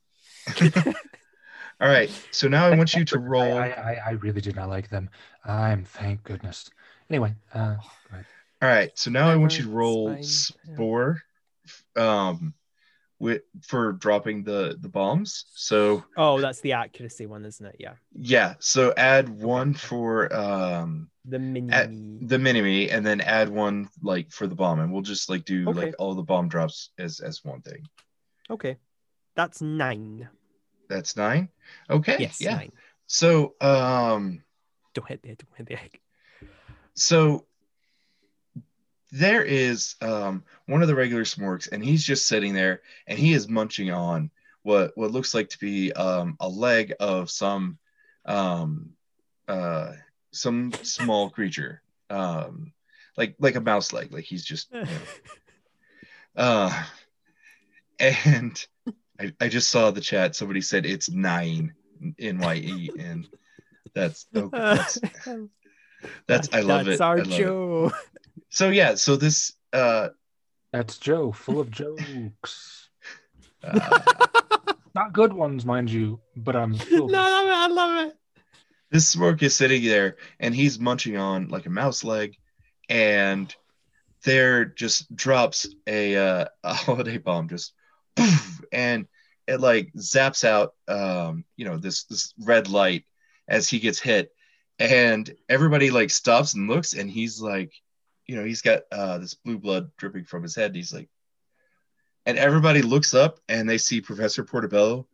[0.61, 2.11] all right.
[2.33, 3.57] So now I want you to roll.
[3.57, 5.09] I, I, I really did not like them.
[5.45, 6.69] I'm thank goodness.
[7.09, 7.81] Anyway, uh, go
[8.11, 8.27] ahead.
[8.61, 8.91] All right.
[8.95, 10.75] So now I want you to roll it's fine, yeah.
[10.75, 11.23] spore,
[11.97, 12.55] um,
[13.23, 15.45] with for dropping the the bombs.
[15.55, 17.77] So Oh, that's the accuracy one, isn't it?
[17.79, 17.95] Yeah.
[18.13, 18.55] yeah.
[18.59, 21.73] So add one for um The mini.
[21.73, 21.89] At
[22.29, 25.69] the mini and then add one like for the bomb, and we'll just like do
[25.69, 25.79] Okay.
[25.87, 27.87] like all the bomb drops as as one thing.
[28.51, 28.77] okay.
[29.37, 30.29] That's nine.
[30.89, 31.49] That's nine.
[31.89, 32.17] Okay.
[32.19, 32.41] Yes.
[32.41, 32.57] Yeah.
[32.57, 32.73] Nine.
[33.07, 34.43] So um
[34.95, 36.01] Don't hit the don't hit the egg.
[36.95, 37.47] so
[39.13, 43.35] there is um one of the regular smorks, and he's just sitting there and he
[43.35, 44.31] is munching on
[44.63, 47.79] what what looks like to be um a leg of some
[48.25, 48.91] um
[49.49, 49.93] uh
[50.31, 52.73] some small creature um
[53.17, 54.87] like like a mouse leg like he's just you know,
[56.35, 56.85] Uh,
[58.01, 58.67] and
[59.21, 60.35] I, I just saw the chat.
[60.35, 61.75] Somebody said it's nine
[62.19, 63.29] N Y E, and
[63.95, 64.99] that's okay, that's
[66.27, 67.05] that's I love That's it.
[67.05, 67.41] our I love
[67.87, 67.93] it.
[68.53, 68.57] Joe.
[68.65, 70.09] So yeah, so this uh,
[70.73, 72.91] That's Joe, full of jokes.
[73.65, 74.01] uh
[74.95, 77.53] Not good ones, mind you, but I'm no, I love it.
[77.53, 78.17] I love it.
[78.91, 82.37] this smork is sitting there and he's munching on like a mouse leg,
[82.89, 83.55] and
[84.25, 87.73] there just drops a uh, a holiday bomb just
[88.17, 89.07] poof, and
[89.47, 93.05] it like zaps out um you know this this red light
[93.49, 94.31] as he gets hit
[94.79, 97.73] and everybody like stops and looks and he's like
[98.33, 101.11] you know he's got uh this blue blood dripping from his head and he's like
[102.25, 105.07] and everybody looks up and they see professor portobello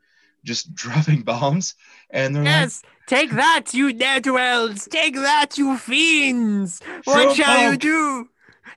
[0.44, 1.74] just dropping bombs
[2.10, 4.86] and they're Yes, take that, you ne'er-do-wells.
[4.86, 6.80] Take that, you fiends.
[7.04, 8.28] What shall you do?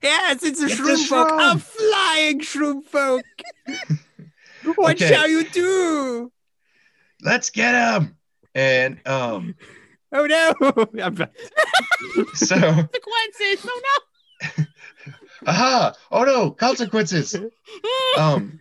[0.02, 3.24] Yes, it's a It's a shroom folk, a flying shroom folk.
[4.74, 5.06] what Okay.
[5.06, 6.32] shall you do?
[7.22, 8.16] let's get him
[8.56, 9.54] and um
[10.10, 10.52] Oh no!
[12.34, 13.64] So, Consequences.
[13.66, 13.80] Oh
[15.46, 15.94] aha!
[16.10, 16.50] Oh no!
[16.50, 17.36] Consequences.
[18.18, 18.60] Um,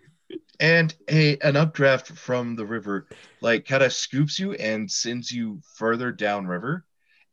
[0.62, 3.08] and a an updraft from the river,
[3.42, 6.86] like, kind of scoops you and sends you further downriver,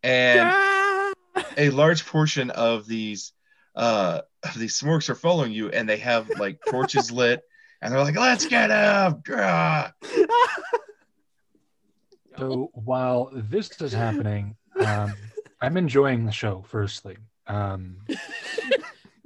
[0.02, 1.12] and Ah!
[1.56, 3.32] a large portion of these
[3.76, 7.40] uh of these smorks are following you, and they have like torches lit,
[7.80, 9.92] and they're like, "Let's get him!" Ah!
[12.36, 15.12] So while this is happening, um,
[15.60, 16.64] I'm enjoying the show.
[16.66, 17.16] Firstly,
[17.48, 17.96] um,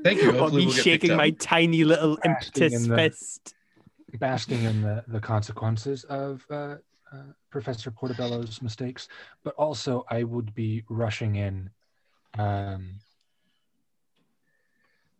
[0.05, 0.31] Thank you.
[0.33, 3.55] While Hopefully, me we'll shaking my tiny little Basking impetus in the- fist.
[4.19, 6.77] basking in the the consequences of uh,
[7.13, 7.17] uh,
[7.51, 9.09] Professor Portobello's mistakes,
[9.45, 11.71] but also I would be rushing in
[12.39, 12.95] um,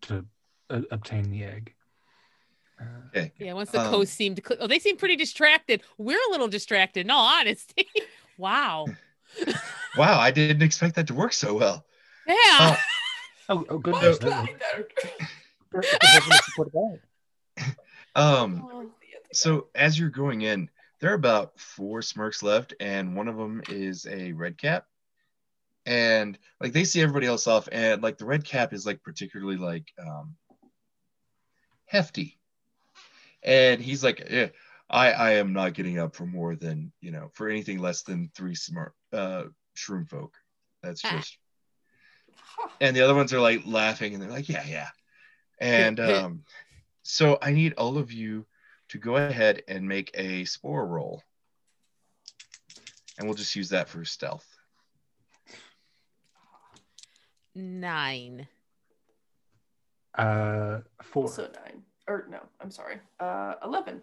[0.03, 0.25] to
[0.71, 1.75] uh, obtain the egg.
[2.81, 5.83] Uh, Yeah, once the Um, coast seemed, cl- oh, they seem pretty distracted.
[5.99, 7.87] We're a little distracted, in all honesty.
[8.39, 8.87] wow.
[9.97, 11.85] Wow, I didn't expect that to work so well.
[12.27, 12.77] Yeah.
[13.53, 14.19] Oh, oh Why goodness!
[14.19, 14.49] did I know?
[15.71, 17.01] for- for Professor Portobello.
[18.15, 18.91] Um, Oh,
[19.33, 23.63] so as you're going in, there are about four smorks left, and one of them
[23.69, 24.87] is a red cap.
[25.85, 29.57] And like they see everybody else off, and like the red cap is like particularly
[29.57, 30.37] like um
[31.87, 32.39] hefty.
[33.43, 34.49] And he's like, yeah,
[34.89, 38.31] I I am not getting up for more than you know for anything less than
[38.35, 39.45] three smart uh
[39.77, 40.37] shroom folk.
[40.83, 41.17] That's Ah.
[41.17, 41.37] just
[42.81, 44.89] and the other ones are like laughing and they're like, yeah, yeah.
[45.61, 46.45] And um,
[47.03, 48.47] so I need all of you
[48.89, 51.23] to go ahead and make a spore roll.
[53.19, 54.47] And we'll just use that for stealth.
[57.55, 58.47] Nine.
[60.15, 61.25] Uh, four.
[61.25, 61.83] Also nine.
[62.09, 62.97] Or no, I'm sorry.
[63.21, 64.01] Uh, eleven.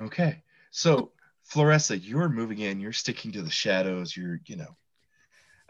[0.00, 0.42] Okay.
[0.70, 1.12] So
[1.48, 4.76] Floressa, you're moving in, you're sticking to the shadows, you're, you know.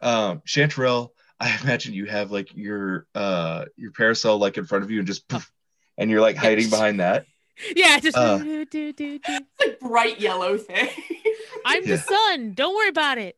[0.01, 1.11] Um, Chanterelle,
[1.41, 5.07] I imagine you have like your uh your parasol like in front of you and
[5.07, 5.51] just poof,
[5.99, 7.27] and you're like hiding behind that.
[7.77, 8.39] Yeah, just Uh.
[8.39, 9.45] do, do, do, do.
[9.59, 10.89] It's like bright yellow thing.
[11.65, 11.97] I'm Yeah.
[11.97, 12.53] the sun.
[12.55, 13.37] Don't worry about it.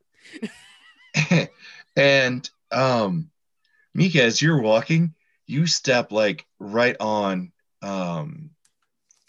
[1.97, 3.31] and um
[3.95, 5.15] Micah, as you're walking,
[5.47, 8.51] you step like right on um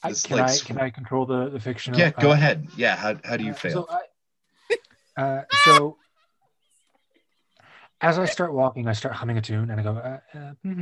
[0.03, 1.93] I, can like I can I control the the fiction?
[1.95, 2.67] yeah, go uh, ahead.
[2.77, 3.73] Yeah, how how do you Uh, fail?
[3.73, 3.87] So,
[5.17, 5.97] I, uh, so
[7.99, 10.53] as I start walking, I start humming a tune, and I go, uh, uh,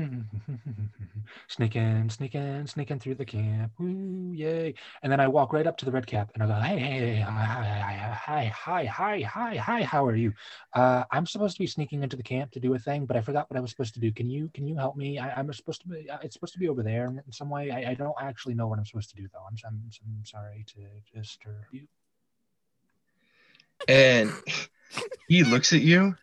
[1.47, 4.74] sneak in, sneak in, sneak in through the camp, woo, yay!
[5.01, 7.16] And then I walk right up to the red cap, and I go, hey, hey,
[7.16, 10.34] hey, hi, hi, hi, hi, hi, hi, how are you?
[10.74, 13.22] Uh, I'm supposed to be sneaking into the camp to do a thing, but I
[13.22, 14.11] forgot what I was supposed to do.
[14.11, 15.18] Can you, can you help me?
[15.18, 17.72] I, I'm supposed to be, uh, it's supposed to be over there in some way.
[17.72, 19.43] I, I don't actually know what I'm supposed to do, though.
[19.47, 21.88] I'm, I'm, I'm sorry to disturb you.
[23.88, 24.34] and
[25.30, 26.16] he looks at you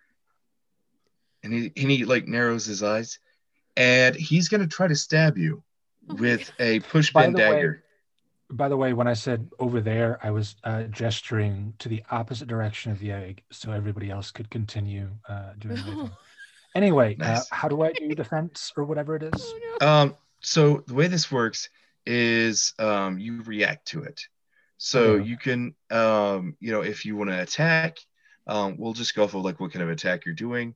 [1.42, 3.18] and he, and he like narrows his eyes
[3.76, 5.62] and he's gonna try to stab you
[6.10, 7.84] Oh with a push By pin way- dagger.
[8.50, 12.48] By the way, when I said over there, I was uh, gesturing to the opposite
[12.48, 16.10] direction of the egg so everybody else could continue uh, doing their thing.
[16.74, 19.34] Anyway, uh, how do I do defense or whatever it is?
[19.36, 19.86] Oh, no.
[19.86, 21.68] Um, so the way this works
[22.06, 24.22] is um, you react to it.
[24.78, 25.28] So Okay.
[25.28, 27.98] you can, um, you know, if you want to attack,
[28.46, 30.74] um, we'll just go off of like what kind of attack you're doing.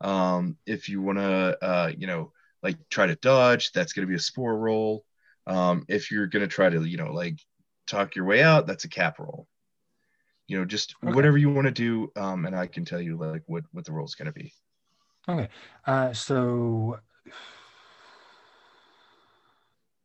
[0.00, 2.32] Um, if you want to, uh, you know,
[2.62, 5.04] like try to dodge, that's going to be a spore roll.
[5.46, 7.38] Um, if you're going to try to, you know, like
[7.86, 9.46] talk your way out, that's a cap roll.
[10.48, 11.12] You know, just Okay.
[11.12, 13.92] whatever you want to do, um, and I can tell you like what what the
[13.92, 14.52] roll's going to be.
[15.28, 15.48] Okay,
[15.86, 17.00] uh, so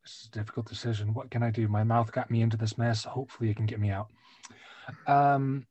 [0.04, 1.14] this is a difficult decision.
[1.14, 1.68] What can I do?
[1.68, 3.04] My mouth got me into this mess.
[3.04, 4.08] Hopefully, it can get me out.
[5.06, 5.68] Um,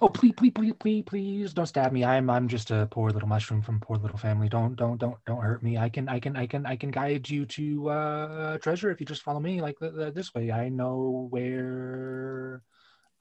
[0.00, 2.04] oh, please, please, please, please, please, don't stab me.
[2.04, 4.48] I'm, I'm just a poor little mushroom from poor little family.
[4.48, 5.78] Don't, don't, don't, don't hurt me.
[5.78, 9.06] I can, I can, I can, I can guide you to uh, treasure if you
[9.06, 10.50] just follow me like the, the, this way.
[10.50, 12.62] I know where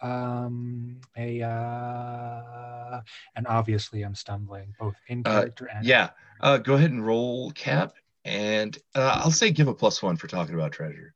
[0.02, 3.00] um a uh
[3.38, 6.10] and obviously i'm stumbling both in Uh, character and Yeah,
[6.42, 7.94] uh, go ahead and roll cap,
[8.26, 11.16] and uh, I'll say give a plus one for talking about treasure.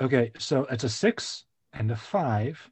[0.00, 2.70] Okay, so it's a six and a five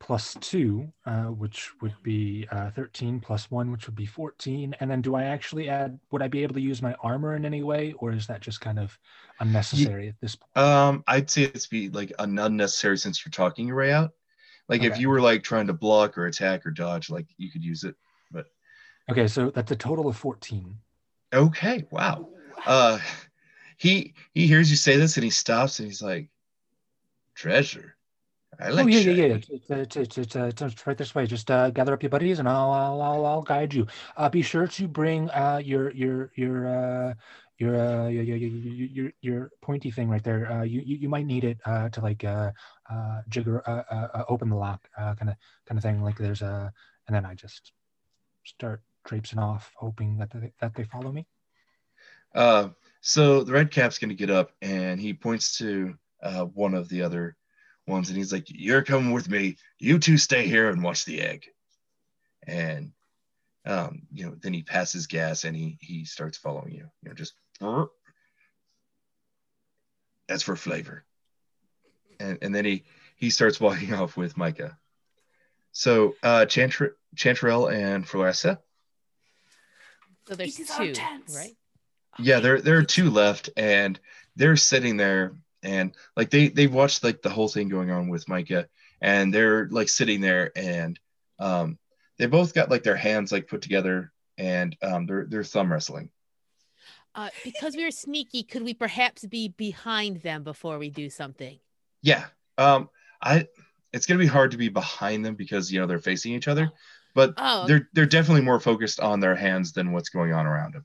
[0.00, 4.74] plus two, uh, which would be uh, 13 plus one, which would be 14.
[4.80, 7.44] And then do I actually add, would I be able to use my armor in
[7.44, 8.98] any way, or is that just kind of
[9.38, 10.56] unnecessary at this point?
[10.56, 14.12] Um, I'd say it's be like un- unnecessary since you're talking your way out.
[14.68, 17.64] Like if you were like trying to block or attack or dodge, like you could
[17.64, 17.96] use it.
[18.30, 18.46] But
[19.10, 20.76] okay, so that's a total of 14.
[21.32, 22.28] Okay, wow.
[22.64, 23.00] Uh,
[23.76, 26.28] he he hears you say this and he stops and he's like,
[27.34, 27.96] treasure.
[28.58, 29.34] Oh yeah, yeah, yeah.
[29.34, 31.26] It's, it's, it's, it's, it's, uh, it's, it's right this way.
[31.26, 33.86] Just uh, gather up your buddies, and I'll I'll I'll, I'll guide you.
[34.16, 37.14] Uh, be sure to bring uh your your your uh
[37.58, 40.50] your uh your your your, your, pointy thing right there.
[40.50, 42.50] Uh, you, you you might need it uh to like uh
[42.90, 45.36] uh jigger uh, uh, uh open the lock uh kind of
[45.66, 46.02] kind of thing.
[46.02, 46.72] Like there's a
[47.06, 47.72] and then I just
[48.44, 51.26] start traipsing off, hoping that they, that they follow me.
[52.34, 52.68] Uh,
[53.00, 57.02] so the red cap's gonna get up and he points to uh, one of the
[57.02, 57.36] other
[57.90, 59.56] ones and he's like, "You're coming with me.
[59.78, 61.46] You two stay here and watch the egg."
[62.46, 62.92] And
[63.66, 66.90] um, you know, then he passes gas and he he starts following you.
[67.02, 67.34] You know, just
[70.28, 71.04] that's for flavor.
[72.18, 72.84] And and then he
[73.16, 74.78] he starts walking off with Micah.
[75.72, 78.58] So uh, Chantre- Chanterelle and Floressa.
[80.26, 80.94] So there's These two,
[81.34, 81.56] right?
[82.18, 83.98] yeah there there are two left and
[84.36, 88.28] they're sitting there and like they they watched like the whole thing going on with
[88.28, 88.66] micah
[89.00, 90.98] and they're like sitting there and
[91.38, 91.78] um
[92.18, 96.10] they both got like their hands like put together and um they're they're thumb wrestling.
[97.14, 101.58] Uh, because we were sneaky, could we perhaps be behind them before we do something?
[102.02, 102.26] yeah
[102.58, 102.88] um
[103.22, 103.46] i
[103.92, 106.70] it's gonna be hard to be behind them because you know they're facing each other
[107.14, 110.74] but Oh, they're they're definitely more focused on their hands than what's going on around
[110.74, 110.84] them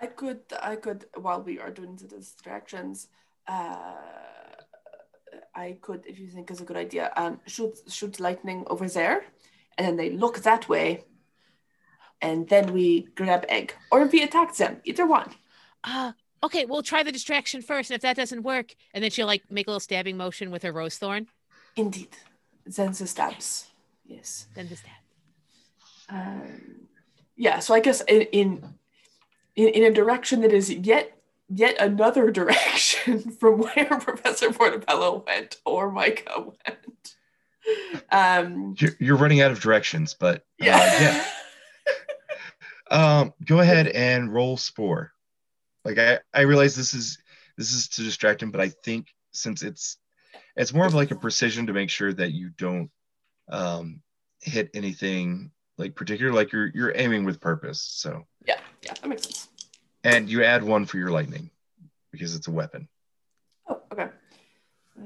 [0.00, 3.08] I could, I could, while we are doing the distractions,
[3.50, 3.74] uh,
[5.54, 9.24] I could, if you think is a good idea, um, shoot, shoot lightning over there,
[9.76, 11.04] and then they look that way,
[12.22, 14.80] and then we grab egg, or we attack them.
[14.84, 15.30] Either one.
[15.84, 16.12] uh,
[16.42, 17.90] okay, we'll try the distraction first.
[17.90, 20.62] And if that doesn't work, and then she'll like make a little stabbing motion with
[20.62, 21.26] her rose thorn,
[21.76, 22.16] Indeed.
[22.66, 23.66] Then the stabs.
[24.04, 24.46] Yes.
[24.54, 24.92] then the stab.
[26.08, 26.88] Um,
[27.36, 27.58] yeah.
[27.60, 28.64] So I guess in in
[29.56, 31.16] in, in a direction that is yet
[31.48, 32.89] yet another direction
[33.38, 37.14] from where Professor Portobello went or Micah went.
[38.10, 41.00] Um, you're, you're running out of directions but uh, yeah.
[41.00, 41.24] yeah
[42.90, 45.12] Um, go ahead and roll spore.
[45.84, 47.18] Like I, I realize this is
[47.56, 49.96] this is to distract him, but I think since it's
[50.56, 52.90] it's more of like a precision to make sure that you don't
[53.48, 54.02] um
[54.40, 57.80] hit anything like particular, like you're you're aiming with purpose.
[57.80, 59.48] So yeah, yeah, that makes sense.
[60.02, 61.50] and you add one for your lightning
[62.10, 62.88] because it's a weapon.
[63.68, 64.08] Oh, okay.
[64.98, 65.02] Uh,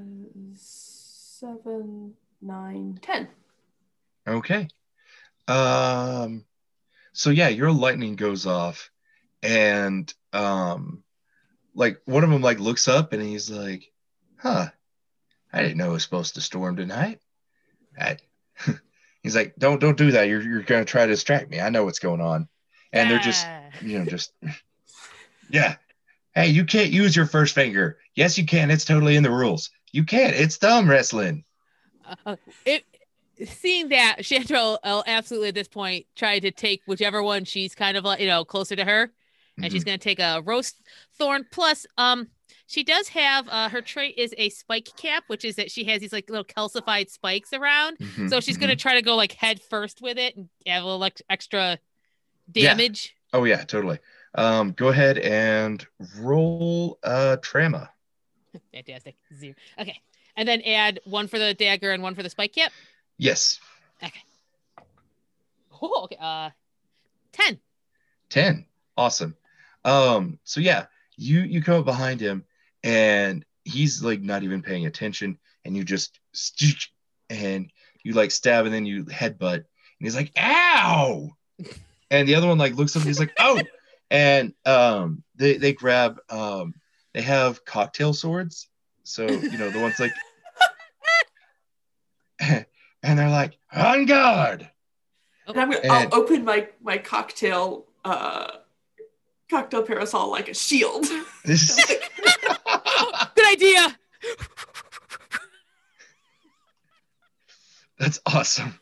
[0.54, 3.28] seven, nine, ten.
[4.26, 4.68] Okay.
[5.46, 6.44] Um
[7.12, 8.90] so yeah, your lightning goes off
[9.42, 11.04] and um
[11.74, 13.92] like one of them like looks up and he's like,
[14.36, 14.68] "Huh.
[15.52, 17.20] I didn't know it was supposed to storm tonight."
[17.98, 18.16] I,
[19.22, 20.28] he's like, "Don't don't do that.
[20.28, 21.60] You're you're going to try to distract me.
[21.60, 22.48] I know what's going on."
[22.92, 23.46] And they're just,
[23.82, 24.32] you know, just
[25.50, 25.76] yeah.
[26.36, 27.98] Hey, you can't use your first finger.
[28.14, 28.70] Yes, you can.
[28.70, 29.70] It's totally in the rules.
[29.92, 30.34] You can't.
[30.36, 31.44] It's thumb wrestling.
[32.26, 32.84] Uh, it,
[33.46, 37.96] seeing that Chantal will absolutely at this point try to take whichever one she's kind
[37.96, 39.12] of like you know closer to her,
[39.62, 40.76] and she's going to take a roast
[41.18, 41.46] thorn.
[41.50, 42.28] Plus, um,
[42.66, 46.00] she does have uh, her trait is a spike cap, which is that she has
[46.00, 47.98] these like little calcified spikes around.
[48.00, 48.60] Mhm, So she's mhm.
[48.60, 51.22] going to try to go like head first with it and have a little ex-
[51.30, 51.78] extra
[52.56, 52.70] Yeah.
[52.76, 53.14] damage.
[53.32, 53.98] Oh yeah, totally.
[54.34, 55.86] Um, go ahead and
[56.18, 57.90] roll uh trauma.
[58.72, 59.16] Fantastic.
[59.36, 59.54] Zero.
[59.78, 60.00] Okay,
[60.36, 62.72] and then add one for the dagger and one for the spike cap.
[63.18, 63.60] Yes,
[64.02, 64.22] Okay.
[65.80, 66.16] Oh, okay.
[66.20, 66.50] Uh,
[67.32, 67.58] ten.
[68.28, 68.66] ten.
[68.96, 69.36] Awesome.
[69.84, 70.86] Um, so yeah,
[71.16, 72.44] you you come up behind him
[72.82, 76.18] and he's like not even paying attention, and you just
[77.30, 77.70] and
[78.02, 79.64] you like stab and then you headbutt, and
[80.00, 81.30] he's like, "Ow!"
[82.10, 83.60] and the other one like looks up and he's like, "Oh!"
[84.14, 86.74] And um, they they grab um,
[87.12, 88.68] they have cocktail swords,
[89.02, 90.12] so you know the ones like,
[93.02, 94.70] and they're like, "On guard!"
[95.48, 98.48] And I'm gonna, And- I'll open my my cocktail uh
[99.50, 101.06] cocktail parasol like a shield.
[101.44, 101.84] This is
[103.34, 103.98] Good idea.
[107.98, 108.78] that's awesome.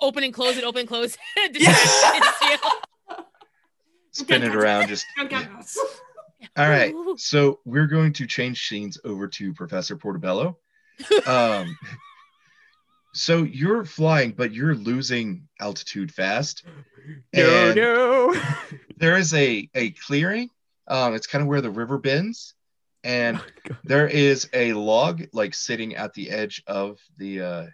[0.00, 0.64] Open and close it.
[0.64, 1.16] Open and close.
[1.36, 1.56] it.
[1.60, 2.58] Yeah.
[4.14, 5.04] Spin it around, just
[6.56, 6.94] All right.
[7.16, 10.58] So we're going to change scenes over to Professor Portobello.
[11.26, 11.76] Um,
[13.14, 16.64] so you're flying, but you're losing altitude fast.
[17.32, 18.34] No, And no.
[18.96, 20.50] there is a, a clearing.
[20.88, 22.54] Um, it's kind of where the river bends.
[23.02, 23.38] And
[23.70, 27.66] Oh, there is a log like sitting at the edge of the uh,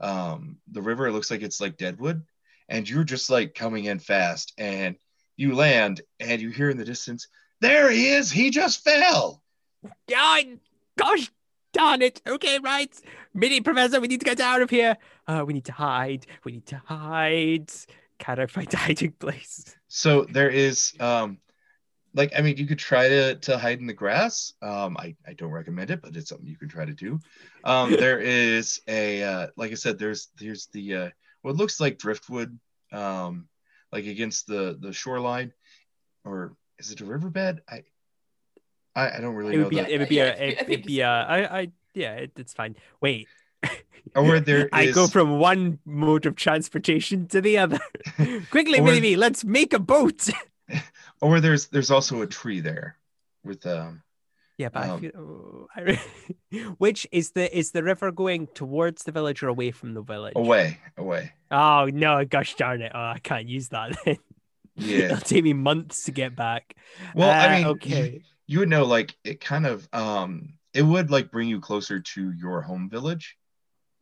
[0.00, 1.06] um, the river.
[1.06, 2.22] It looks like it's like deadwood.
[2.68, 4.96] And you're just like coming in fast and
[5.42, 7.28] you land and you hear in the distance,
[7.60, 8.30] there he is.
[8.30, 9.42] He just fell.
[10.08, 10.44] God,
[10.96, 11.30] gosh
[11.72, 12.20] Darn it.
[12.26, 12.94] Okay, right.
[13.32, 14.96] Mini Professor, we need to get out of here.
[15.26, 16.26] Uh, we need to hide.
[16.44, 17.70] We need to hide.
[18.18, 19.74] Can I find a hiding place?
[19.88, 21.38] So there is um
[22.14, 24.52] like I mean you could try to to hide in the grass.
[24.60, 27.18] Um I, I don't recommend it, but it's something you can try to do.
[27.64, 31.10] Um there is a uh like I said, there's there's the uh
[31.40, 32.58] what looks like driftwood
[32.92, 33.48] um
[33.92, 35.52] like against the the shoreline
[36.24, 37.62] or is it a riverbed?
[37.68, 37.82] I
[38.94, 39.76] I, I don't really It know would be.
[39.76, 39.90] that.
[39.90, 40.32] It would be Yeah, a.
[40.32, 41.06] I think- I It, would be a.
[41.08, 41.58] I.
[41.60, 41.68] I.
[41.94, 42.12] Yeah.
[42.14, 42.76] It, it's fine.
[43.00, 43.28] Wait.
[44.16, 47.78] Or there I go from one mode of transportation to the other.
[48.50, 50.28] Quickly, Or- Mini Me, let's make a boat.
[51.20, 52.96] or there's there's also a tree there
[53.44, 54.02] with um
[54.58, 55.10] Yeah, but I Um, feel.
[55.16, 56.00] oh, I re-
[56.78, 60.34] Which is the is the river going towards the village or away from the village?
[60.36, 61.32] away away.
[61.50, 62.24] Oh no!
[62.24, 62.92] Gosh darn it!
[62.94, 63.96] Oh, I can't use that.
[64.04, 64.18] Then.
[64.76, 65.04] Yeah.
[65.06, 66.76] It'll take me months to get back.
[67.14, 68.22] Well, I Uh, mean, okay.
[68.46, 72.32] you would know like it kind of um it would like bring you closer to
[72.32, 73.36] your home village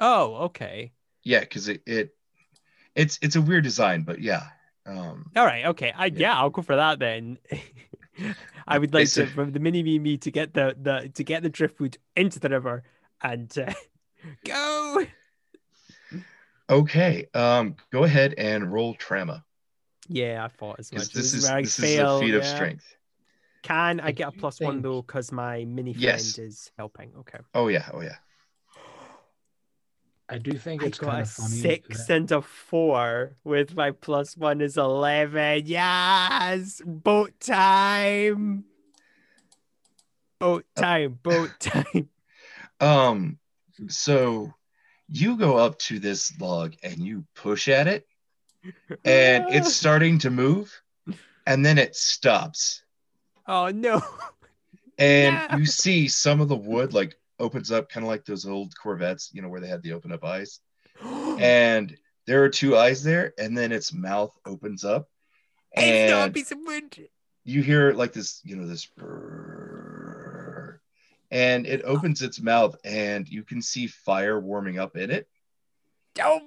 [0.01, 0.93] Oh, okay.
[1.25, 2.11] yeah because it, it
[2.95, 4.45] it's it's a weird design but yeah
[4.87, 5.67] um All right.
[5.67, 5.93] Okay.
[5.95, 6.37] I, yeah.
[6.39, 7.39] I'll go for that then.
[8.69, 11.25] I would like to Basic- from the mini me me to get the the to
[11.25, 12.83] get the driftwood into the river
[13.23, 13.73] and uh,
[14.45, 15.05] go.
[16.69, 19.45] okay um go ahead and roll trauma
[20.09, 21.13] Yeah, I thought as much.
[21.13, 22.97] because this is where this fail, is a feat of strength
[23.63, 25.03] Can I I get a do plus one though?
[25.03, 26.39] Because my mini friend Yes.
[26.39, 27.13] is helping.
[27.21, 27.39] Okay.
[27.55, 28.17] oh yeah oh yeah
[30.33, 31.57] I do think I it's got kind of funny.
[31.57, 35.63] six that- and a four with my plus one is eleven.
[35.67, 38.65] Yes, boat time.
[40.39, 41.19] Boat Uh, time.
[41.23, 42.09] Boat time.
[42.81, 43.39] um
[43.89, 44.55] so
[45.09, 48.07] you go up to this log and you push at it
[49.05, 50.81] and it's starting to move
[51.47, 52.83] and then it stops
[53.47, 54.03] oh no.
[54.99, 55.59] and No.
[55.59, 59.31] you see some of the wood like opens up kind of like those old corvettes
[59.33, 60.61] you know where they had the open up eyes
[61.39, 61.97] and
[62.27, 65.09] there are two eyes there and then its mouth opens up
[65.73, 67.09] It's a and piece of wood.
[67.45, 70.79] you hear like this you know this brrrr,
[71.31, 75.27] and it opens its mouth and you can see fire warming up in it
[76.21, 76.41] Oh,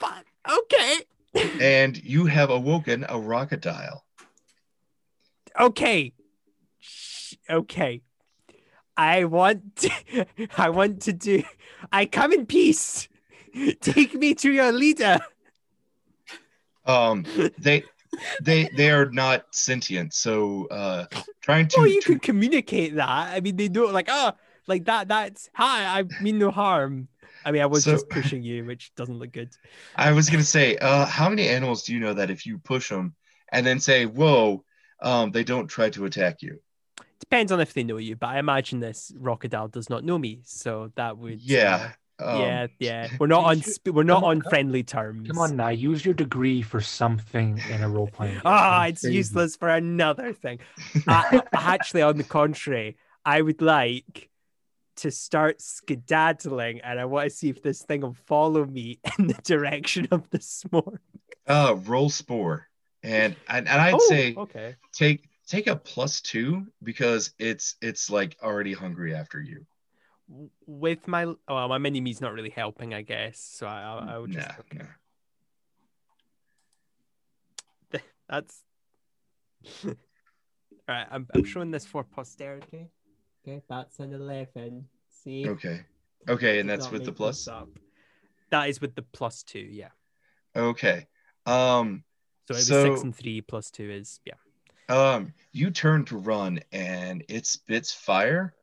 [0.00, 0.26] fuck.
[0.50, 0.98] Okay.
[1.60, 4.04] and you have awoken a crocodile
[5.58, 6.12] Okay.
[7.50, 8.02] Okay.
[8.98, 10.26] I want to,
[10.58, 11.42] I want to do
[11.92, 13.08] I come in peace.
[13.80, 15.18] Take me to your leader.
[16.84, 17.24] um
[17.58, 17.84] they
[18.42, 21.06] they they are not sentient so uh
[21.40, 23.08] trying to, Oh, you to- can communicate that.
[23.08, 24.32] I mean, they do it like, oh,
[24.66, 25.08] like that.
[25.08, 26.00] That's hi.
[26.00, 27.08] I mean no harm.
[27.44, 29.50] I mean, I was So- just pushing you, which doesn't look good.
[29.96, 32.88] I was gonna say, uh, how many animals do you know that if you push
[32.88, 33.14] them
[33.52, 34.64] and then say, "Whoa,"
[35.00, 36.60] um, they don't try to attack you?
[37.30, 40.40] Depends on if they know you, but I imagine this crocodile does not know me,
[40.44, 41.42] so that would.
[41.42, 41.92] Yeah.
[42.18, 43.08] uh, um, yeah, yeah.
[43.20, 43.58] We're not on.
[43.58, 45.28] you- We're not on, on friendly terms.
[45.28, 48.40] Come on now, use your degree for something in a role playing.
[48.46, 50.60] Ah, it's useless for another thing.
[51.06, 52.96] I, actually, on the contrary,
[53.26, 54.30] I would like
[54.96, 59.26] to start skedaddling, and I want to see if this thing will follow me in
[59.26, 60.98] the direction of the smoke.
[61.46, 62.68] Uh, roll spore,
[63.02, 64.76] and and, and I'd Oh, say okay.
[64.92, 69.66] take take a plus two because it's it's like already hungry after you.
[70.66, 73.40] With my oh, my mini me's not really helping, I guess.
[73.40, 74.78] So I, I, I would just Nah, okay.
[77.92, 77.98] nah.
[78.28, 78.62] That's
[79.84, 79.94] all
[80.86, 81.06] right.
[81.10, 82.90] I'm I'm showing this for posterity.
[83.46, 84.86] Okay, that's an eleven.
[85.10, 85.48] See.
[85.48, 85.80] Okay.
[86.28, 87.48] Okay, and that's with the plus.
[87.48, 87.68] up.
[88.50, 89.88] That is with the plus two, yeah.
[90.54, 91.06] Okay.
[91.46, 92.04] Um.
[92.46, 94.34] So it was So- six and three plus two is yeah.
[94.88, 95.32] Um.
[95.52, 98.54] You turn to run, and it spits fire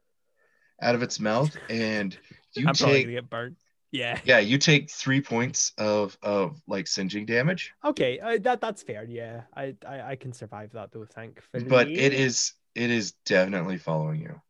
[0.81, 2.17] out of its mouth, and
[2.53, 3.57] you I'm probably take gonna get burnt.
[3.91, 4.19] Yeah.
[4.23, 7.73] yeah, you take three points of of like singeing damage.
[7.83, 9.03] Okay, uh, that that's fair.
[9.03, 11.05] Yeah, I, I I can survive that though.
[11.05, 11.63] Thankfully.
[11.65, 14.41] but it is it is definitely following you.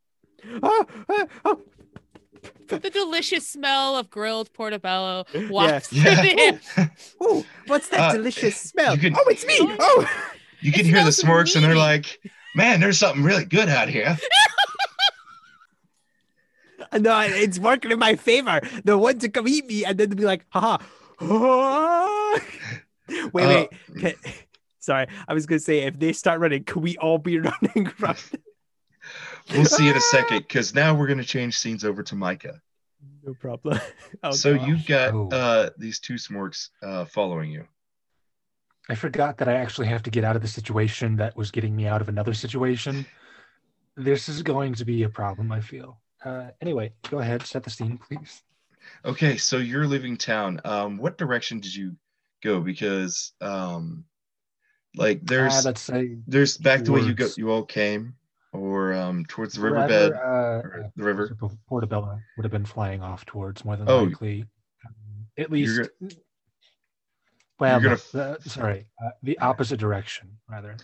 [0.61, 1.61] Oh, oh, oh.
[2.67, 6.23] The delicious smell of grilled portobello wafts Yeah.
[6.23, 6.59] in.
[7.21, 8.97] Oh, what's that Uh, delicious smell?
[8.97, 9.55] can- oh, it's me.
[9.61, 10.07] Oh,
[10.65, 12.19] You can It hear the smells smorks, and they're like,
[12.55, 14.17] "Man, there's something really good out here."
[16.97, 18.61] no, it's working in my favor.
[18.83, 20.77] The one to come eat me, and then they'll be like, haha.
[21.21, 22.39] Oh.
[23.31, 23.99] wait, Uh, wait.
[23.99, 24.13] Can-
[24.79, 28.15] Sorry, I was gonna say if they start running, can we all be running from?
[29.53, 32.59] We'll see in a second, because now we're gonna change scenes over to Micah.
[33.23, 33.79] No problem.
[34.23, 34.67] Oh, so gosh.
[34.67, 35.29] you've got Oh.
[35.29, 37.65] uh, these two smorks uh, following you.
[38.89, 41.75] I forgot that I actually have to get out of the situation that was getting
[41.75, 43.05] me out of another situation.
[43.97, 46.01] This is going to be a problem, I feel.
[46.23, 48.43] uh, anyway, go ahead, set the scene, please.
[49.03, 50.61] Okay, so you're leaving town.
[50.65, 51.95] Um, what direction did you
[52.43, 52.61] go?
[52.61, 54.05] Because um,
[54.95, 58.15] like there's Uh, let's say there's back the way you go you all came,
[58.53, 60.61] or um towards the riverbed, uh,
[60.95, 61.35] the river.
[61.67, 64.05] Portobello would have been flying off towards more than Oh.
[64.05, 64.45] likely.
[64.85, 64.93] Um,
[65.37, 65.89] at least,
[67.59, 70.75] well, no, the- sorry, uh, the opposite direction rather.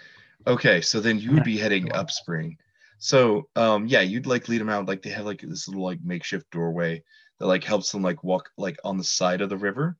[0.48, 2.58] Okay, so then you would be heading upspring.
[3.00, 6.00] So um yeah, you'd like lead them out like they have like this little like
[6.04, 7.04] makeshift doorway
[7.40, 9.98] that like helps them like walk like on the side of the river.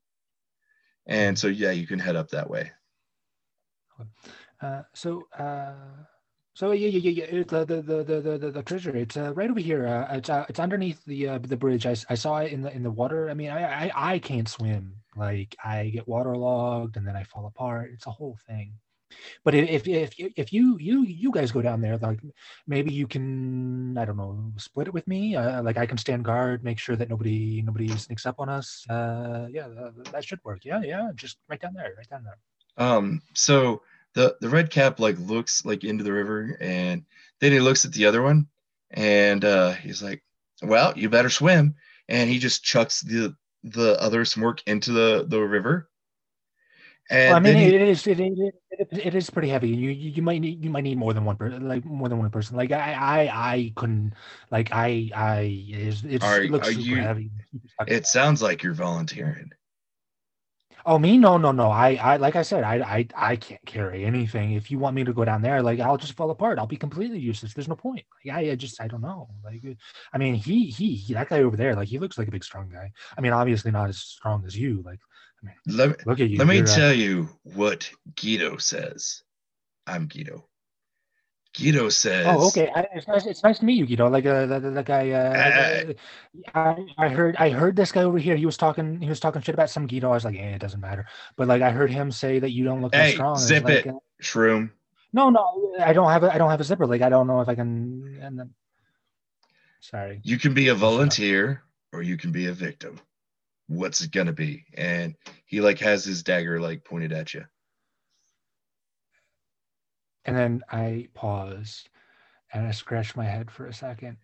[1.06, 2.72] And so yeah, you can head up that way.
[4.60, 5.74] Uh, so, uh,
[6.54, 7.42] so yeah, yeah, yeah, yeah.
[7.44, 8.94] The, the, the, the, the, treasure.
[8.94, 9.86] It's uh, right over here.
[9.86, 11.86] Uh, it's uh, it's underneath the uh, the bridge.
[11.86, 13.30] I, I saw it in the in the water.
[13.30, 14.96] I mean, I, I I can't swim.
[15.16, 17.90] Like I get waterlogged and then I fall apart.
[17.94, 18.74] It's a whole thing.
[19.44, 22.20] But if if if you you you guys go down there, like
[22.66, 25.36] maybe you can I don't know split it with me.
[25.36, 28.86] Uh, like I can stand guard, make sure that nobody nobody sneaks up on us.
[28.88, 30.64] Uh, yeah, that, that should work.
[30.64, 31.10] Yeah, yeah.
[31.14, 32.38] Just right down there, right down there.
[32.76, 33.82] Um so
[34.14, 37.04] the the red cap like looks like into the river and
[37.40, 38.46] then he looks at the other one
[38.90, 40.22] and uh he's like,
[40.62, 41.74] "Well, you better swim."
[42.08, 43.34] And he just chucks the
[43.64, 45.88] the other smork into the the river.
[47.10, 49.70] And Well, I mean, he- it is it, it, it, it is pretty heavy.
[49.70, 52.18] You, you you might need you might need more than one person, like more than
[52.18, 52.56] one person.
[52.56, 53.20] Like I I
[53.54, 54.14] I couldn't
[54.50, 55.40] like I I
[55.70, 57.30] is it's, Are- it looks super you- heavy.
[57.86, 59.50] it sounds like you're volunteering.
[60.84, 64.04] Oh me no no no I I like I said I I I can't carry
[64.04, 64.52] anything.
[64.52, 66.58] If you want me to go down there, like I'll just fall apart.
[66.58, 67.54] I'll be completely useless.
[67.54, 68.04] There's no point.
[68.24, 69.28] Like, I, I just I don't know.
[69.44, 69.62] Like
[70.12, 72.44] I mean he, he he that guy over there like he looks like a big
[72.44, 72.92] strong guy.
[73.16, 74.82] I mean obviously not as strong as you.
[74.84, 75.00] Like
[75.66, 76.38] Let, look at you.
[76.38, 79.22] let me you're, uh, tell you what Guido says.
[79.86, 80.48] I'm Guido.
[81.56, 82.70] Guido says Oh, okay.
[82.74, 83.26] I, it's nice.
[83.26, 83.96] It's nice to meet you.
[83.96, 85.10] Know, like uh, the, the, the guy.
[85.10, 85.92] Uh,
[86.54, 87.36] I, I heard.
[87.36, 88.36] I heard this guy over here.
[88.36, 89.00] He was talking.
[89.00, 90.08] He was talking shit about some Guido.
[90.10, 91.06] I was like, eh, it doesn't matter.
[91.36, 93.36] But like, I heard him say that you don't look Hey, strong.
[93.38, 93.88] Zip like, it.
[93.88, 93.92] uh,
[94.22, 94.70] Shroom.
[95.12, 96.32] no, no, I don't have a.
[96.34, 96.86] I don't have a zipper.
[96.86, 98.18] Like, I don't know if I can.
[98.22, 98.50] And then,
[99.80, 100.20] sorry.
[100.24, 101.62] You can be a volunteer
[101.92, 102.98] or you can be a victim.
[103.66, 104.64] What's it gonna be?
[104.74, 105.14] And
[105.44, 107.44] he like has his dagger like pointed at you.
[110.24, 111.84] And then I pause,
[112.52, 114.18] and I scratch my head for a second.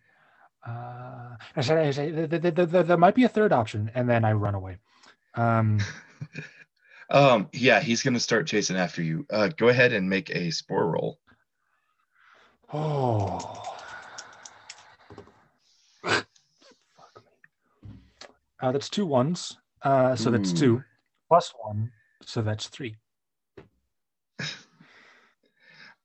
[0.65, 3.91] Uh, I said, I say, th- th- th- th- there might be a third option,
[3.95, 4.77] and then I run away.
[5.35, 5.79] Um,
[7.11, 9.25] Um, yeah, he's gonna start chasing after you.
[9.31, 11.19] Uh, go ahead and make a spore roll.
[12.71, 13.63] Oh.
[18.61, 19.57] Uh, that's two ones.
[19.83, 20.55] Uh, so that's Ooh.
[20.57, 20.83] two
[21.29, 21.89] plus one.
[22.21, 22.97] So that's three.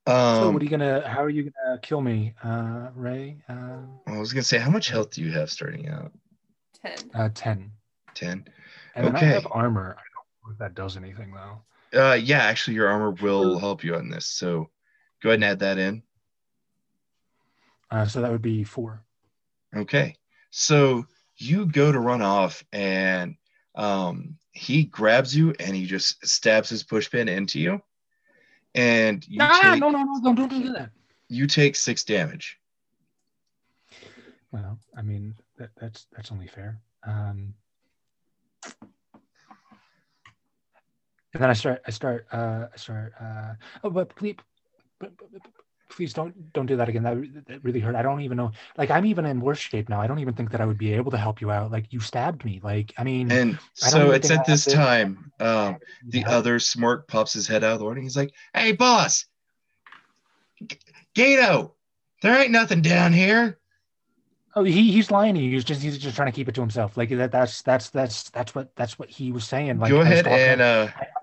[0.07, 1.07] So Um, what are you gonna?
[1.09, 3.43] How are you gonna kill me, uh, Ray?
[3.49, 6.13] Uh, I was gonna say, how much health do you have starting out?
[6.83, 7.11] 10.
[7.15, 7.73] uh, ten.
[8.15, 8.45] Ten.
[8.95, 9.97] And then I have armor.
[9.99, 11.63] I don't know if that does anything though.
[11.99, 14.27] Uh, yeah, actually, your armor will help you on this.
[14.27, 14.69] So
[15.23, 16.03] go ahead and add that in.
[17.91, 19.05] Uh, so that would be four.
[19.75, 20.17] Okay.
[20.51, 21.07] So
[21.37, 23.37] you go to run off and
[23.75, 27.81] um he grabs you and he just stabs his pushpin into you.
[28.75, 30.21] And you Ah, take no, no, no!
[30.23, 30.91] Don't, don't do that.
[31.29, 32.59] you take six damage.
[34.51, 36.81] Well, I mean, that, that's that's only fair.
[37.07, 37.55] Um,
[41.33, 43.13] and then I start, I start, uh, I start.
[43.21, 44.37] Uh, oh, but please,
[44.99, 45.43] but, but- but-
[45.89, 47.03] please don't don't do that again.
[47.03, 47.95] That, that really hurt.
[47.95, 48.53] I don't even know.
[48.77, 50.01] Like I'm even in worse shape now.
[50.01, 51.71] I don't even think that I would be able to help you out.
[51.71, 52.61] Like you stabbed me.
[52.63, 56.31] Like I mean, And I so it's think I at this time, um, the Yeah.
[56.31, 59.27] other smork pops his head out of the and He's like, "Hey, boss,
[61.15, 61.75] Gato,
[62.23, 63.59] there ain't nothing down here."
[64.57, 65.51] Oh, he he's lying to you.
[65.51, 66.97] He's just he's just trying to keep it to himself.
[66.97, 67.33] Like that.
[67.33, 69.81] That's that's that's that's what that's what he was saying.
[69.81, 71.14] Like Go ahead and uh, I- I overheard you.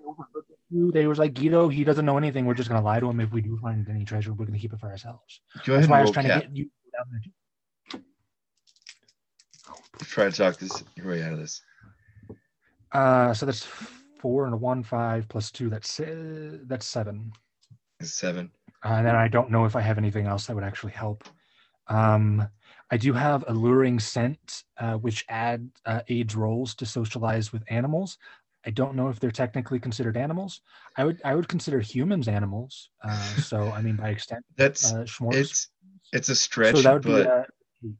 [0.71, 1.67] They was like Guido.
[1.67, 2.45] He doesn't know anything.
[2.45, 3.19] We're just gonna lie to him.
[3.19, 5.41] If we do find any treasure, we're gonna keep it for ourselves.
[5.65, 6.41] go That's why I was trying cap.
[6.41, 8.01] to get you down there.
[10.03, 11.61] Try to talk this your way out of this.
[12.91, 13.67] Uh, so that's
[14.19, 15.69] four and a one, five plus two.
[15.69, 17.33] That's uh, that's seven.
[18.01, 18.51] Seven.
[18.83, 21.25] Uh, and then I don't know if I have anything else that would actually help.
[21.87, 22.47] Um,
[22.89, 28.17] I do have alluring scent, uh, which add uh, aids rolls to socialize with animals.
[28.65, 30.61] I don't know if they're technically considered animals.
[30.97, 32.89] I would I would consider humans animals.
[33.03, 35.69] Uh, so I mean, by extent, That's uh, it's
[36.13, 37.29] it's a stretch, so that would but be.
[37.29, 37.43] Uh,
[37.85, 37.95] eight.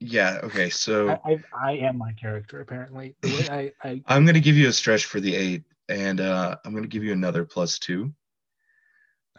[0.00, 0.40] yeah.
[0.42, 3.14] Okay, so I, I, I am my character apparently.
[3.24, 6.86] I, I I'm gonna give you a stretch for the eight, and uh, I'm gonna
[6.86, 8.12] give you another plus two.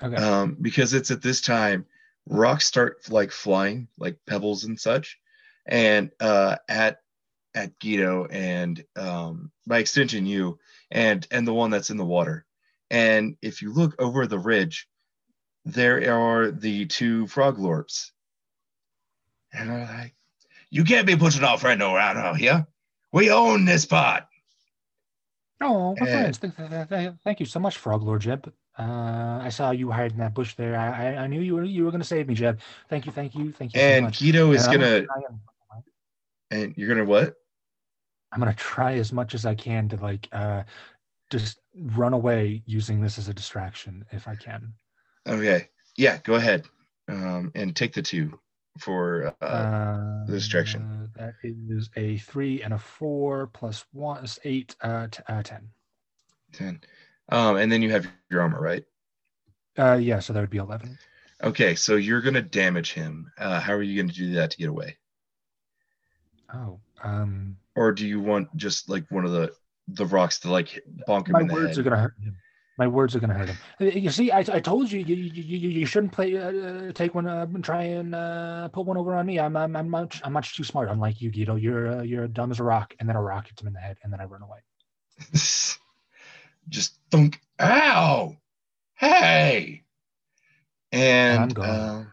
[0.02, 0.16] okay.
[0.16, 1.86] um, because it's at this time
[2.28, 5.18] rocks start like flying like pebbles and such
[5.66, 7.00] and uh, at
[7.54, 10.60] at Guido and um, by extension you
[10.90, 12.46] and and the one that's in the water.
[12.90, 14.88] And if you look over the ridge,
[15.66, 18.12] there are the two froglorps.
[19.54, 20.16] And they're like,
[20.70, 22.68] "You can't be pushing our friend around out here.
[23.12, 24.28] We own this spot."
[25.64, 28.52] Oh, my friends, th- th- th- thank you so much, Frog Lord Jeb.
[28.80, 30.76] Uh, I saw you hiding that bush there.
[30.76, 32.62] I, I, knew you were you were going to save me, Jeb.
[32.90, 34.20] Thank you, thank you, thank you so And much.
[34.20, 35.08] Guido is And I'm gonna and-
[36.52, 37.36] and you're gonna what?
[38.32, 40.64] I'm gonna try as much as I can to like uh,
[41.30, 44.74] just run away using this as a distraction if I can.
[45.28, 45.70] Okay.
[45.98, 46.66] Yeah, go ahead.
[47.08, 48.40] Um, and take the two
[48.80, 51.10] for uh, Uh, the distraction.
[51.16, 54.76] That is a three and a four plus one is eight.
[54.82, 55.70] Uh, t- uh, ten.
[56.54, 56.82] 10.
[57.30, 58.84] Um, and then you have your armor, right?
[59.78, 60.98] Uh, yeah, so that would be eleven.
[61.44, 63.32] Okay, so you're gonna damage him.
[63.38, 64.98] Uh, how are you gonna do that to get away?
[66.54, 69.54] Oh, um, Or do you want just like one of the
[69.88, 72.38] the rocks to like bonk him my in the words are gonna hurt him.
[72.78, 73.58] My words are gonna hurt him.
[73.80, 77.28] Uh, You see, I, I told you, you, you, you, shouldn't play, uh, take one,
[77.28, 79.40] uh, and try and uh, put one over on me.
[79.40, 80.90] I'm, I'm, I'm much, I'm much too smart.
[80.90, 81.56] Unlike you, Guido.
[81.56, 83.80] You're, uh, you're dumb as a rock, and then a rock hits him in the
[83.80, 84.60] head, and then I run away.
[86.70, 87.40] just thunk.
[87.60, 88.38] Ow!
[88.96, 89.84] Hey!
[90.92, 91.70] And I'm gone.
[91.70, 92.06] uh,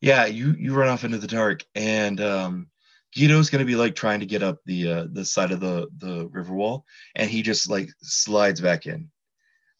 [0.00, 2.68] yeah, you you run off into the dark, and um,
[3.14, 6.28] Guido's gonna be like trying to get up the uh, the side of the the
[6.28, 9.10] river wall, and he just like slides back in,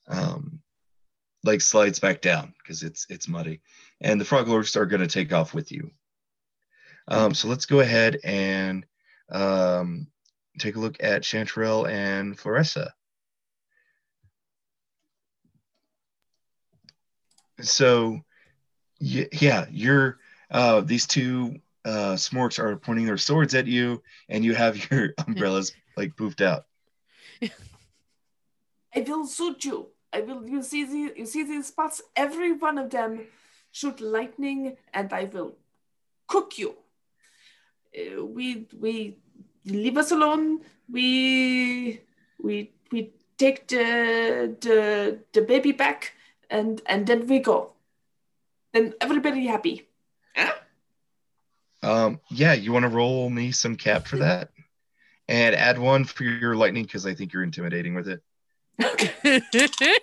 [0.09, 0.61] um,
[1.45, 3.61] like slides back down because it's it's muddy,
[4.01, 5.91] and the froglorps are gonna take off with you.
[7.09, 8.87] Um, so let's go ahead and
[9.31, 10.07] um,
[10.59, 12.91] take a look at Chanterelle and Floressa.
[17.61, 18.21] So,
[19.01, 20.18] yeah, you're
[20.51, 25.14] uh, these two uh, smorks are pointing their swords at you, and you have your
[25.27, 26.66] umbrellas like poofed out.
[28.94, 29.89] I will shoot you.
[30.12, 30.47] I will.
[30.47, 31.14] You see the.
[31.16, 32.02] You see these spots.
[32.16, 33.27] Every one of them
[33.72, 35.56] shoot lightning, and I will
[36.27, 36.74] cook you.
[37.97, 39.16] Uh, we we
[39.64, 40.60] leave us alone.
[40.90, 42.01] We
[42.43, 46.12] we we take the the the baby back,
[46.51, 47.72] and and then we go.
[48.73, 49.89] Then everybody happy.
[50.37, 50.53] Huh?
[51.83, 54.51] Um, yeah, you want to roll me some cap for that,
[55.29, 58.23] and add one for your lightning because I think you're intimidating with it.
[58.83, 59.41] Okay.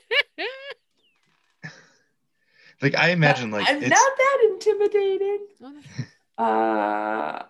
[2.81, 5.47] Like I imagine, like I'm it's not that intimidating.
[6.37, 7.41] Uh,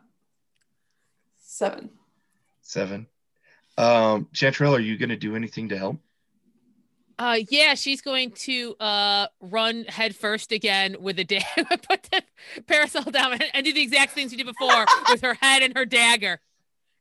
[1.40, 1.90] seven.
[2.62, 3.06] seven.
[3.78, 5.98] Um, Chanterelle, are you going to do anything to help?
[7.20, 12.22] Uh, yeah, she's going to uh run headfirst again with a dagger, put the
[12.68, 15.76] parasol down, and, and do the exact things she did before with her head and
[15.76, 16.40] her dagger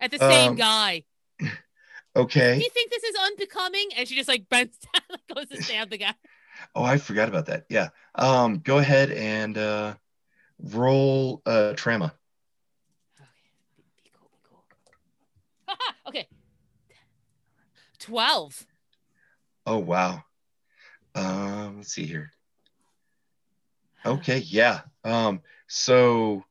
[0.00, 1.04] at the same Um, guy.
[1.40, 2.56] Do Okay.
[2.56, 3.90] you think this is unbecoming?
[3.94, 6.14] And she just like bends down, and goes to stab the guy.
[6.74, 7.66] Oh, I forgot about that.
[7.68, 7.90] Yeah.
[8.14, 9.94] Um, go ahead and uh,
[10.58, 12.14] roll uh, trauma.
[13.20, 13.26] Okay,
[14.02, 14.64] be cool, be cool.
[16.08, 16.26] Okay,
[17.98, 18.66] twelve.
[19.66, 20.22] Oh wow.
[21.14, 22.30] Um, let's see here.
[24.04, 24.82] Okay, yeah.
[25.02, 26.44] Um, so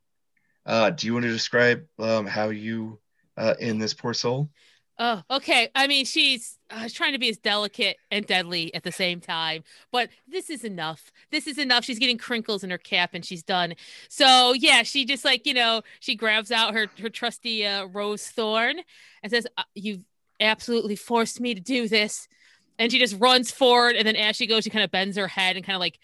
[0.66, 3.00] uh, do you want to describe um, how you
[3.38, 4.50] uh, in this poor soul?
[4.98, 5.70] Oh, okay.
[5.76, 9.64] I mean, she's uh, trying to be as delicate and deadly at the same time,
[9.92, 11.12] but this is enough.
[11.32, 11.84] This is enough.
[11.84, 13.76] She's getting crinkles in her cap and she's done.
[14.08, 18.28] So yeah, she just like you know, she grabs out her her trusty uh, rose
[18.28, 18.80] thorn
[19.22, 20.06] and says, uh, "You've
[20.40, 22.30] absolutely forced me to do this,"
[22.78, 23.96] and she just runs forward.
[23.96, 26.00] And then as she goes, she kind of bends her head and kind of like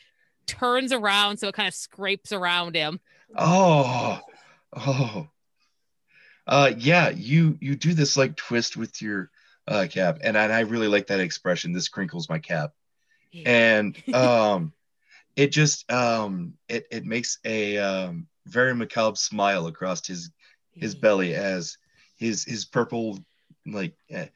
[0.48, 3.00] turns around so it kind of scrapes around him.
[3.38, 4.20] Oh,
[4.74, 5.28] oh.
[6.48, 9.30] Uh, yeah, you you do this like twist with your
[9.68, 11.72] uh, cap, and I, I really like that expression.
[11.72, 12.72] This crinkles my cap.
[13.46, 14.74] and um
[15.36, 20.32] it just um it it makes a um very macabre smile across his
[20.74, 21.78] his belly as
[22.18, 23.20] his his purple
[23.66, 24.28] like eh,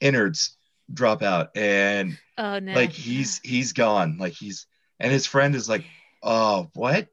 [0.00, 0.56] innards
[0.92, 1.56] drop out.
[1.56, 2.72] And Oh no!
[2.72, 4.16] like he's he's gone.
[4.18, 4.66] Like he's
[4.98, 5.84] and his friend is like
[6.22, 7.08] oh what?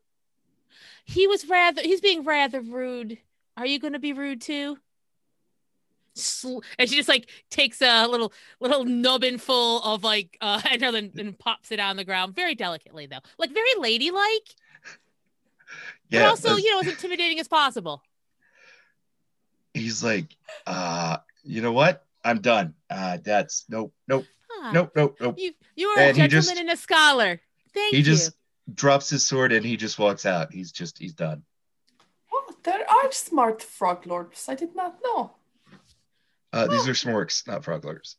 [1.05, 3.17] He was rather he's being rather rude.
[3.55, 4.77] Are you gonna be rude too?
[6.79, 11.11] And she just like takes a little little nubbin full of like uh and then
[11.17, 12.35] and pops it on the ground.
[12.35, 13.19] Very delicately though.
[13.37, 14.23] Like very ladylike.
[16.09, 18.01] But yeah also you know as intimidating as possible.
[19.73, 20.35] He's like
[20.65, 24.71] uh you know what i'm done uh that's nope nope Huh.
[24.71, 27.41] nope nope nope you you are a And he gentleman just- and a scholar
[27.73, 28.31] thank he you He just
[28.73, 31.43] drops his sword and he just walks out he's just he's done
[32.33, 34.49] Oh, there are smart froglorps.
[34.49, 35.31] I did not know.
[36.53, 38.15] Uh, these are smorks, not froglorps.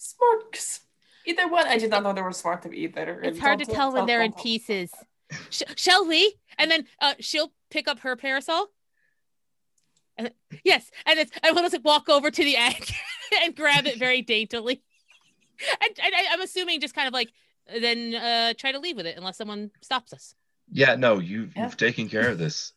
[0.00, 0.80] Smorks.
[1.26, 1.66] Either one.
[1.66, 3.20] I did not know they were smart of either.
[3.22, 4.90] It's hard to tell when they're in pieces.
[5.50, 6.34] Sh- shall we?
[6.58, 8.68] And then uh, she'll pick up her parasol.
[10.26, 10.32] And
[10.64, 12.90] yes, and it's and we'll just walk over to the egg
[13.42, 14.82] and grab it very daintily.
[15.80, 17.30] And, and I, I'm assuming just kind of like
[17.80, 20.34] then uh, try to leave with it unless someone stops us.
[20.70, 21.64] Yeah, no, you, Yeah.
[21.64, 22.72] you've taken care of this.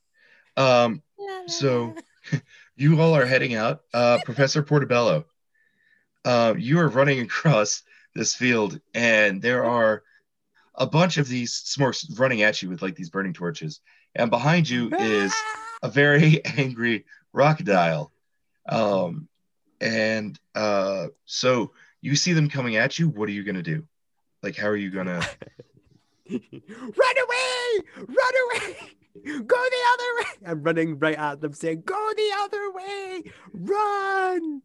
[0.57, 1.95] Um, La, la, So-
[2.76, 3.81] you all are heading out.
[3.93, 5.26] Uh, Professor Portobello,
[6.23, 10.03] uh, you are running across this field, and there are
[10.76, 13.80] a bunch of these smorks running at you with like these burning torches.
[14.15, 15.34] And behind you is
[15.84, 17.05] a very angry
[17.35, 18.11] crocodile.
[18.67, 19.27] Um,
[19.81, 21.71] and uh, so
[22.01, 23.09] you see them coming at you.
[23.09, 23.85] What are you gonna do?
[24.41, 25.19] Like, how are you gonna?
[26.29, 27.79] run away!
[27.97, 28.77] Run away!
[29.25, 30.25] Go the other way!
[30.47, 33.23] I'm running right at them saying, Go the other way!
[33.53, 34.61] Run!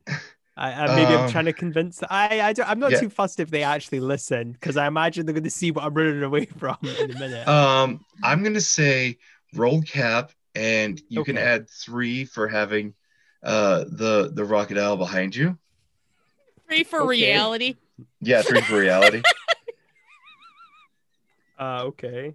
[0.57, 3.01] I, I maybe I'm Um, trying to convince I, I don't, I'm not yeah.
[3.01, 5.95] too fussed if they actually listen because I imagine they're going to see what I'm
[5.95, 7.49] running away from in a minute.
[7.49, 9.19] Um, I'm gonna say
[9.55, 12.95] roll cap, and you can add three for having
[13.43, 15.59] uh the the crocodile behind you.
[16.69, 17.09] Three for okay.
[17.09, 17.77] reality.
[18.21, 19.23] Yeah, three for reality.
[21.61, 22.35] Uh, okay.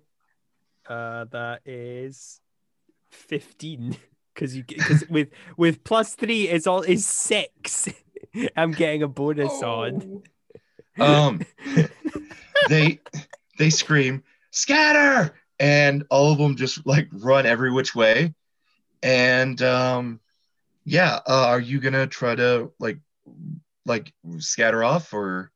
[0.87, 2.39] Uh, that is
[3.09, 3.97] fifteen
[4.33, 7.89] because you because with with plus three is all is six.
[8.55, 10.21] I'm getting a bonus on.
[10.99, 11.27] Oh.
[11.27, 11.41] Um,
[12.69, 12.99] they
[13.57, 18.33] they scream scatter, and all of them just like run every which way.
[19.01, 20.19] And um,
[20.83, 22.99] yeah, uh, are you gonna try to like
[23.85, 25.51] like scatter off or?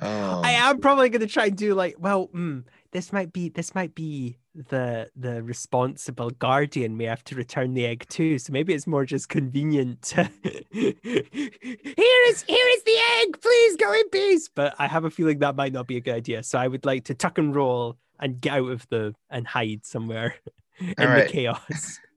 [0.00, 3.74] Um, I am probably to try and do like, well, mm, this might be this
[3.74, 8.38] might be the the responsible guardian may have to return the egg too.
[8.38, 10.06] So maybe it's more just convenient.
[10.16, 13.40] here is here is the egg.
[13.40, 14.48] Please go in peace.
[14.54, 16.42] But I have a feeling that might not be a good idea.
[16.42, 19.84] So I would like to tuck and roll and get out of the and hide
[19.84, 20.36] somewhere
[20.80, 22.00] in All the chaos.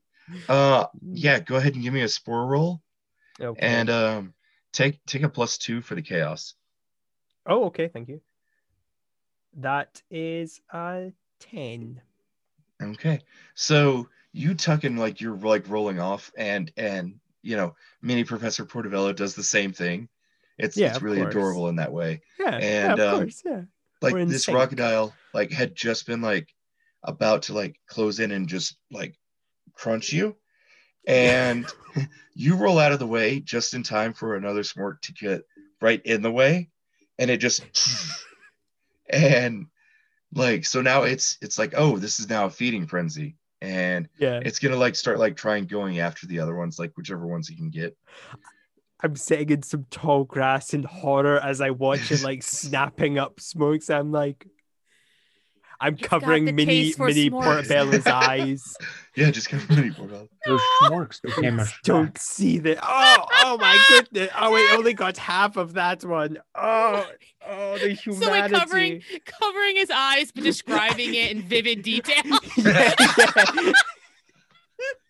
[0.50, 2.82] Uh, yeah, go ahead and give me a spore roll,
[3.40, 3.60] Okay.
[3.64, 4.34] and um,
[4.74, 6.56] take take a plus two for the chaos.
[7.46, 7.90] oh, okay.
[7.90, 8.22] Thank you.
[9.58, 12.02] That is a ten.
[12.82, 13.20] Okay.
[13.54, 18.66] So you tuck in like you're like rolling off and and you know, mini Professor
[18.66, 20.10] Portobello does the same thing.
[20.58, 21.36] It's Yeah, it's really course.
[21.36, 22.22] adorable in that way.
[22.40, 23.62] Yeah, And, yeah, of um, course, yeah.
[24.02, 24.56] Like this sync.
[24.58, 26.50] crocodile like had just been like
[27.04, 29.16] about to like close in and just like
[29.74, 30.36] crunch you.
[31.08, 31.72] And
[32.34, 35.44] you roll out of the way just in time for another smork to get
[35.82, 36.70] right in the way.
[37.20, 37.64] And it just
[39.10, 39.68] and
[40.34, 43.36] like so now it's it's like, oh, this is now a feeding frenzy.
[43.62, 44.40] And Yeah.
[44.44, 47.58] it's gonna like start like trying going after the other ones, like whichever ones you
[47.58, 47.96] can get.
[49.02, 53.38] I'm sitting in some tall grass in horror as I watch it like snapping up
[53.38, 53.94] smorks.
[53.94, 54.48] I'm like,
[55.80, 57.32] I'm He's covering mini mini s'mores.
[57.32, 58.76] Portobello's eyes.
[59.16, 60.28] Yeah, just cover of really well.
[60.46, 64.30] Those smorks became a Don't see the oh oh my goodness.
[64.38, 66.38] Oh wait, only got half of that one.
[66.56, 67.06] Oh
[67.48, 68.54] oh the So humanity.
[68.54, 72.24] we're covering covering his eyes but describing it in vivid detail.
[72.58, 73.72] yeah, yeah.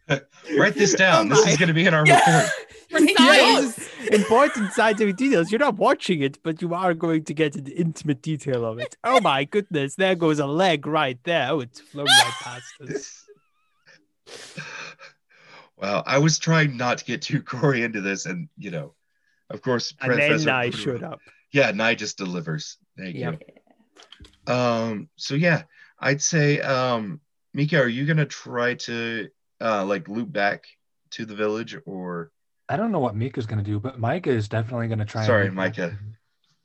[0.58, 1.32] Write this down.
[1.32, 2.20] Oh this is gonna be in our Yeah.
[2.20, 2.52] report.
[2.90, 5.52] For It Important scientific details.
[5.52, 8.96] You're not watching it, but you are going to get an intimate detail of it.
[9.04, 11.48] Oh my goodness, there goes a leg right there.
[11.52, 13.24] Oh, it's flown right past us.
[15.78, 18.94] wow, I was trying not to get too gory into this, and you know,
[19.50, 21.20] of course, And Professor I Portobello- showed up.
[21.52, 22.78] Yeah, Nye just delivers.
[22.98, 23.42] Thank Yep.
[24.48, 24.54] you.
[24.54, 25.64] Um, so yeah,
[26.00, 27.22] I'd say, um,
[27.54, 29.30] Mika, are you gonna try to
[29.62, 30.66] uh like loop back
[31.12, 32.32] to the village or
[32.68, 35.26] I don't know what Mika's gonna do, but Micah is definitely gonna try.
[35.26, 35.98] Sorry, Micah.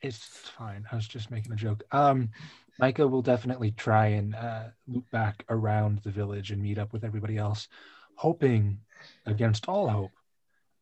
[0.01, 0.87] It's fine.
[0.91, 1.83] I was just making a joke.
[1.93, 2.31] Um,
[2.79, 7.05] Micah will definitely try and uh, loop back around the village and meet up with
[7.05, 7.69] everybody else,
[8.15, 8.81] hoping
[9.27, 10.13] against all hope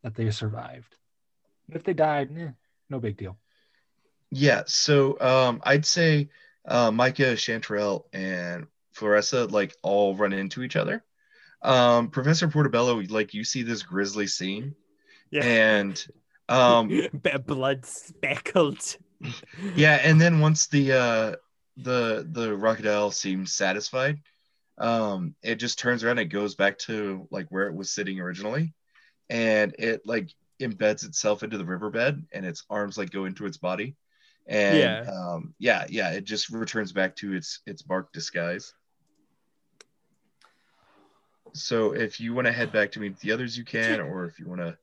[0.03, 0.95] that they survived.
[1.69, 2.51] If they died, eh,
[2.89, 3.37] no big deal.
[4.31, 6.29] Yeah, so um, I'd say
[6.65, 11.03] uh, Micah, Chanterelle, and Floressa like all run into each other.
[11.61, 14.75] Um, Professor Portobello, like you see this grisly scene,
[15.31, 15.43] Yeah.
[15.43, 16.07] and
[16.49, 16.89] um,
[17.45, 18.97] blood speckled.
[19.75, 21.35] yeah, and then once the uh,
[21.77, 24.19] the the crocodile seems satisfied,
[24.77, 28.73] um, it just turns around and goes back to like where it was sitting originally,
[29.29, 30.29] and it like
[30.61, 33.95] embeds itself into the riverbed, and its arms like go into its body,
[34.47, 35.11] and Yeah.
[35.11, 38.73] um, yeah, yeah, it just returns back to its its bark disguise.
[41.53, 44.39] So if you want to head back to meet the others, you can, or if
[44.39, 44.77] you want to.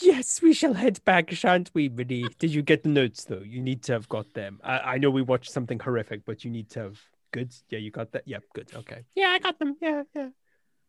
[0.00, 2.26] Yes, we shall head back, shan't we, Minnie?
[2.38, 3.42] Did you get the notes though?
[3.44, 4.60] You need to have got them.
[4.62, 7.00] I, I know we watched something horrific, but you need to have
[7.32, 7.52] good.
[7.68, 8.22] Yeah, you got that.
[8.26, 8.70] Yeah, good.
[8.74, 9.04] Okay.
[9.14, 9.76] Yeah, I got them.
[9.80, 10.28] Yeah, yeah.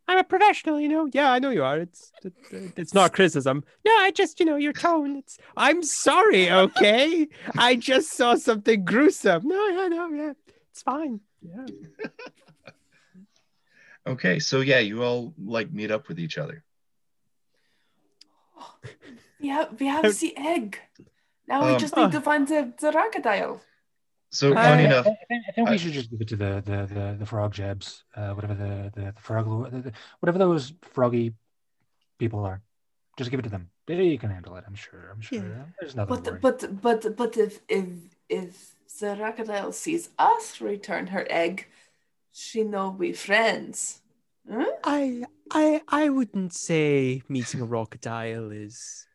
[0.07, 1.07] I'm a professional, you know.
[1.13, 1.77] Yeah, I know you are.
[1.77, 2.11] It's
[2.51, 3.63] it's not criticism.
[3.85, 5.17] No, I just, you know, your tone.
[5.17, 5.37] It's.
[5.55, 6.51] I'm sorry.
[6.51, 9.47] Okay, I just saw something gruesome.
[9.47, 10.33] No, yeah, no, yeah,
[10.71, 11.21] it's fine.
[11.41, 11.65] Yeah.
[14.07, 16.63] Okay, so yeah, you all like meet up with each other.
[19.39, 20.79] Yeah, we have the egg.
[21.47, 23.61] Now we Um, just need to find the, the crocodile.
[24.31, 26.27] So Uh, funny I, enough, I, think, I think I- we should just give it
[26.29, 29.91] to the the the, the frog jabs, uh, whatever the the, the frog, the, the,
[30.19, 31.33] whatever those froggy
[32.19, 32.61] people are.
[33.17, 33.69] Just give it to them.
[33.87, 34.63] They can handle it.
[34.67, 35.09] I'm sure.
[35.11, 35.39] I'm sure.
[35.39, 35.65] Yeah.
[35.79, 36.21] There's nothing.
[36.23, 36.39] to worry.
[36.41, 37.87] But but but but if if
[38.29, 41.67] if the crocodile sees us return her egg,
[42.39, 44.01] she know we friends.
[44.49, 44.63] Hmm?
[44.83, 49.05] I I I wouldn't say meeting a crocodile is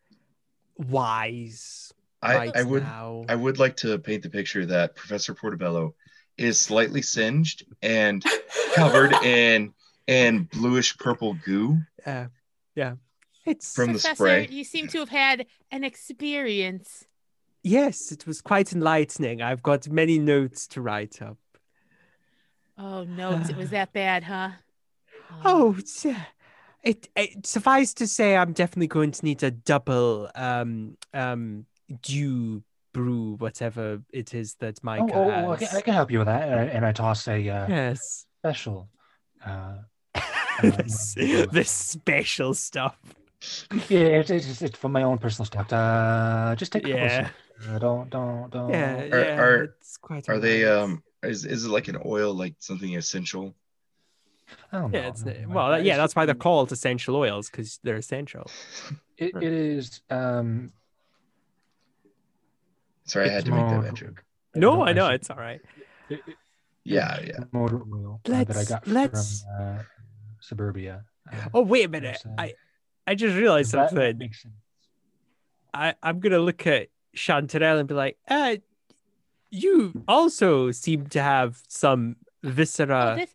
[0.77, 3.25] wise I, right I would now.
[3.29, 5.95] I would like to paint the picture that Professor Portobello
[6.37, 8.23] is slightly singed and
[8.73, 9.73] covered in
[10.07, 11.79] in bluish purple goo.
[12.05, 12.27] Yeah,
[12.75, 12.95] yeah.
[13.45, 14.47] It's From the Professor, spray.
[14.49, 17.05] you seem to have had an experience.
[17.63, 19.41] yes, it was quite enlightening.
[19.41, 21.37] I've got many notes to write up.
[22.77, 24.49] Oh no, it was that bad, huh?
[25.43, 26.15] Oh, it's, uh,
[26.83, 31.65] it, it suffice to say, I'm definitely going to need a double um um
[32.01, 36.19] dew brew, whatever it is that oh, oh, oh, I, can, I can help you
[36.19, 36.47] with that.
[36.47, 38.89] And I, and I toss a uh, Yes, special.
[39.45, 39.79] Uh,
[40.61, 41.15] this,
[41.51, 42.97] this special stuff.
[43.89, 45.71] yeah, it's, it's, it's from my own personal stuff.
[45.73, 47.27] Uh, just take a couple Yeah.
[47.27, 47.69] sips.
[47.69, 48.69] Uh, don't don't don't.
[48.69, 49.39] Yeah, Are- yeah.
[49.41, 50.27] are- it's quite.
[50.29, 53.55] Are they um is is it like an oil like something essential?
[54.71, 55.07] I don't Yeah, know.
[55.09, 55.97] it's Uh, well, it's yeah.
[55.97, 58.49] That's why they're called essential oils because they're essential.
[59.17, 60.01] It, it is.
[60.09, 60.73] Um,
[63.05, 64.23] Sorry, I had to make that more- joke.
[64.55, 65.61] No, no, I know it's all right.
[66.09, 66.35] it- it-
[66.83, 67.39] Yeah, yeah.
[67.51, 69.83] motor oil uh, that I got let's- from uh,
[70.41, 71.05] Suburbia.
[71.31, 72.21] Uh, Oh wait a minute!
[72.25, 72.53] Uh, I
[73.07, 74.17] I just realized that something.
[74.17, 74.53] makes sense.
[75.73, 78.57] I I'm gonna look at Chanterelle and be like, uh,
[79.55, 83.15] you also seem to have some Oh, viscera.
[83.17, 83.33] this,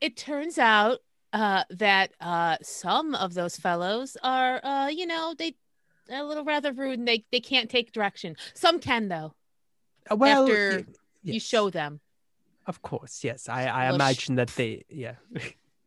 [0.00, 1.00] it turns out
[1.32, 5.54] uh, that uh, some of those fellows are, uh, you know, they
[6.10, 8.36] a little rather rude and they, they can't take direction.
[8.54, 9.34] Some can though.
[10.10, 10.94] Uh, well, after y-
[11.34, 12.00] You show them.
[12.66, 13.48] Of course, yes.
[13.48, 15.16] I I Well, sh- imagine that they, yeah.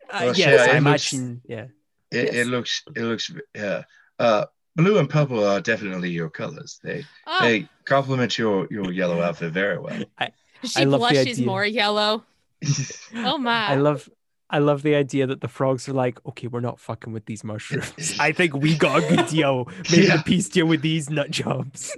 [0.08, 1.68] Uh, Well, yes, yeah, I it looks- imagine, yeah.
[2.12, 2.36] It, Yes.
[2.36, 3.84] it looks it looks yeah.
[4.20, 4.46] Uh
[4.76, 6.80] blue and purple are definitely your colors.
[6.84, 10.04] They Oh, they complement your your yellow outfit very well.
[10.64, 12.24] she love the blushes more yellow.
[13.16, 13.68] Oh my!
[13.68, 14.10] I love
[14.50, 17.44] I love the idea that the frogs are like, okay, we're not fucking with these
[17.44, 18.16] mushrooms.
[18.20, 19.68] I think we got a good deal.
[19.92, 20.20] Maybe Yeah.
[20.20, 21.96] a peace deal with these nut jobs.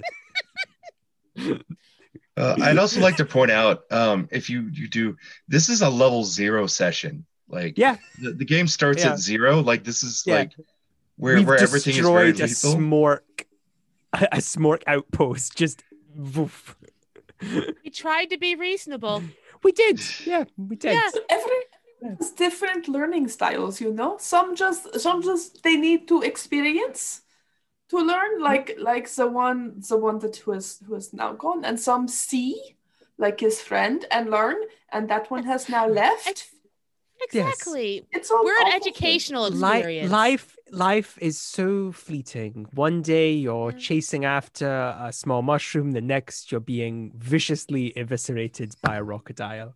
[1.38, 5.18] Uh, I'd also like to point out, um, if you you do,
[5.48, 7.26] this is a level zero session.
[7.50, 7.98] Like, Yeah.
[8.22, 9.14] the, the game starts Yeah.
[9.14, 9.62] at zero.
[9.62, 10.36] Like, this is Yeah.
[10.36, 10.52] like
[11.18, 13.46] where We've where everything is very destroyed a smork,
[14.14, 15.56] a, a smork outpost.
[15.56, 15.84] Just
[16.16, 16.76] woof.
[17.42, 19.24] we tried to be reasonable.
[19.64, 20.94] We did, yeah, we did.
[20.94, 21.10] Yeah.
[21.30, 21.56] Every
[22.20, 24.18] has different learning styles, you know.
[24.20, 27.22] Some just some just they need to experience
[27.90, 31.66] to learn, like like the one the one that who is who is now gone,
[31.66, 32.78] and some see
[33.18, 34.58] like his friend and learn,
[34.92, 36.46] and that one has now left.
[37.20, 38.06] Exactly.
[38.12, 40.12] It's all We're an educational Li- experience.
[40.12, 40.57] life life
[41.20, 42.68] is so fleeting.
[42.74, 43.78] One day you're Yeah.
[43.78, 49.76] chasing after a small mushroom the next you're being viciously eviscerated by a crocodile.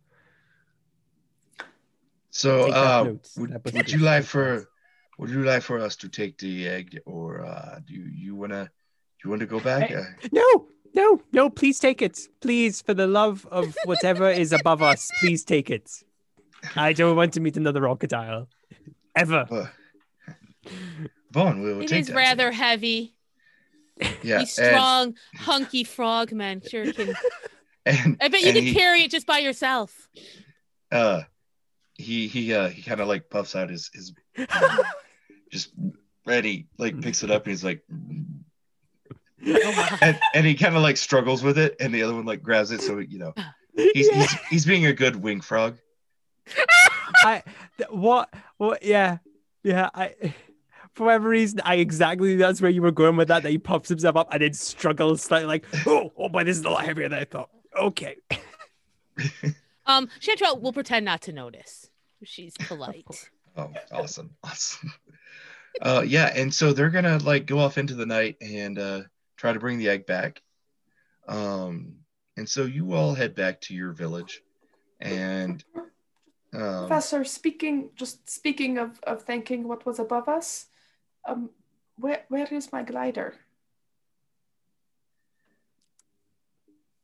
[2.30, 4.69] So, uh, would, would you like for
[5.18, 8.72] would you like for us to take the egg, or uh, do you, you wanna
[9.23, 9.89] you want to go back?
[9.89, 9.95] Hey.
[9.95, 12.19] Uh, no no no please take it.
[12.39, 16.03] Please for the love of whatever is above us please take it.
[16.76, 18.47] I don't want to meet another crocodile.
[19.15, 19.45] Ever.
[19.51, 19.68] Uh,
[21.31, 22.15] Vaughn, we will It take is that.
[22.15, 23.15] rather heavy.
[24.23, 27.09] yeah, These strong, hunky frogmen sure can.
[27.09, 27.17] And,
[27.85, 30.07] and, I bet you can he, carry it just by yourself.
[30.91, 31.21] uh
[31.95, 34.77] he he uh he kind of like puffs out his his uh,
[35.51, 35.71] just
[36.25, 37.83] ready like picks it up and he's like
[39.45, 42.41] Oh and, and he kind of like struggles with it and the other one like
[42.43, 43.33] grabs it so you know
[43.75, 44.19] he's Yeah.
[44.21, 45.77] he's, he's being a good wing frog
[47.23, 47.43] I
[47.77, 49.17] th- what what yeah
[49.63, 50.13] yeah I
[50.93, 53.89] for whatever reason I exactly that's where you were going with that that he pops
[53.89, 57.09] himself up and then struggles slightly like oh oh boy this is a lot heavier
[57.09, 57.49] than I thought
[57.80, 58.18] okay
[59.85, 61.89] Um, Chanterelle will pretend not to notice.
[62.23, 63.05] She's polite.
[63.57, 64.93] Oh, awesome, awesome.
[65.81, 69.01] Uh, yeah, and so they're gonna like go off into the night and uh,
[69.38, 70.41] try to bring the egg back.
[71.27, 71.95] Um,
[72.38, 74.41] and so you all head back to your village,
[74.99, 75.63] and
[76.53, 80.68] um, Professor, speaking just speaking of, of thanking what was above us,
[81.26, 81.49] um,
[81.98, 83.34] where where is my glider?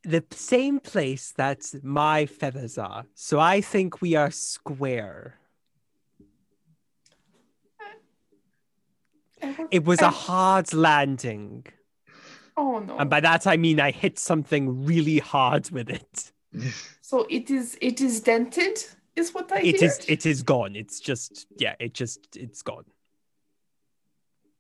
[0.03, 3.05] The same place that my feathers are.
[3.13, 5.35] So I think we are square.
[9.69, 11.65] It was a hard landing.
[12.55, 12.97] oh no!
[12.97, 16.31] And by that I mean I hit something really hard with it.
[17.01, 18.83] so it is it is dented,
[19.15, 19.89] is what I It hear.
[19.89, 20.75] is it is gone.
[20.75, 22.85] It's just yeah, it just it's gone.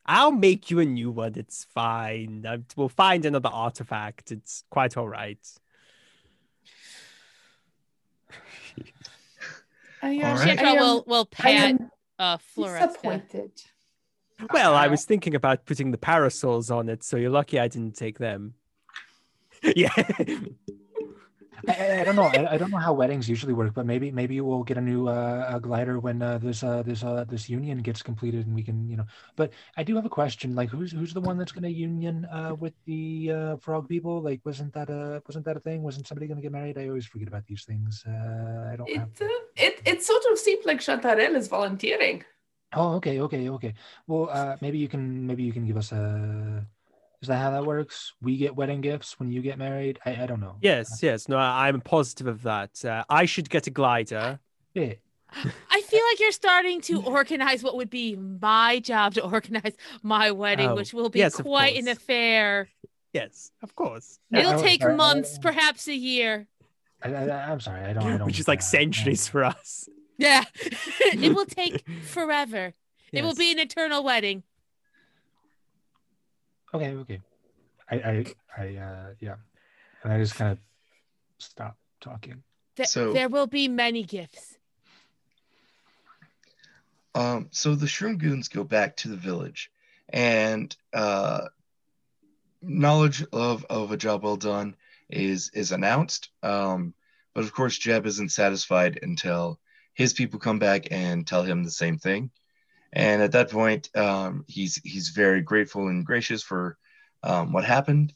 [0.07, 1.33] I'll make you a new one.
[1.35, 2.45] It's fine.
[2.47, 4.31] I- We'll find another artifact.
[4.31, 5.39] It's quite all right.
[10.01, 10.47] I am, All right.
[10.47, 11.75] I Chanterelle am- will will pat
[12.19, 12.87] uh Floressa.
[12.87, 13.51] disappointed.
[14.53, 17.95] Well, I was thinking about putting the parasols on it, so you're lucky I didn't
[17.95, 18.53] take them.
[19.75, 19.89] yeah.
[21.67, 22.23] I, I, don't know.
[22.27, 25.07] I, I don't know how weddings usually work, but maybe maybe we'll get a new
[25.07, 28.63] uh, a glider when uh, this uh, this uh, this union gets completed, and we
[28.63, 29.05] can you know.
[29.35, 30.53] But I do have a question.
[30.55, 34.21] Like, who's who's the one that's going to union uh, with the uh, frog people?
[34.21, 35.81] Like, wasn't that a wasn't that a thing?
[35.81, 36.77] Wasn't somebody going to get married?
[36.77, 38.03] I always forget about these things.
[38.07, 39.09] Uh, I don't It, have.
[39.21, 42.23] uh, it it sort of seems like Chanterelle is volunteering.
[42.73, 43.73] Oh, okay, okay, okay.
[44.07, 46.67] Well, uh, maybe you can maybe you can give us a.
[47.21, 48.13] Is that how that works?
[48.21, 49.97] We get wedding gifts when you get married.
[50.05, 50.57] I, I don't know.
[50.61, 51.27] Yes, yes.
[51.27, 52.83] No, I- I'm positive of that.
[52.85, 54.39] Uh, I should get a glider.
[54.73, 54.93] Yeah.
[55.71, 59.73] I feel like you're starting to organize what would be my job to organize
[60.03, 62.69] my wedding, Oh, which will be yes, quite an affair.
[63.13, 64.19] Yes, of course.
[64.31, 66.47] It'll I- take I- I- months, perhaps a year.
[67.03, 67.81] I, I, I'm sorry.
[67.81, 68.03] I don't.
[68.03, 68.25] I don't.
[68.27, 68.65] Which is like that.
[68.65, 69.87] centuries for us.
[70.17, 70.43] Yeah.
[71.01, 72.73] it will take forever.
[73.11, 74.43] It will be an eternal wedding.
[76.73, 77.21] Okay, okay.
[77.89, 78.25] I, I,
[78.57, 79.35] I, uh, yeah.
[80.03, 80.59] And I just kind of
[81.37, 82.43] stop talking.
[82.75, 84.57] Th- So- there will be many gifts.
[87.15, 89.71] Um, so the Shroom Goons go back to the village,
[90.09, 91.45] and uh,
[92.61, 94.75] knowledge of, of a job well done
[95.09, 96.29] is is announced.
[96.43, 96.93] Um,
[97.33, 99.59] but of course, Jeb isn't satisfied until
[99.95, 102.29] his people come back and tell him the same thing.
[102.97, 106.77] And at that point, um, he's he's very grateful and gracious for
[107.21, 108.11] um, what happened,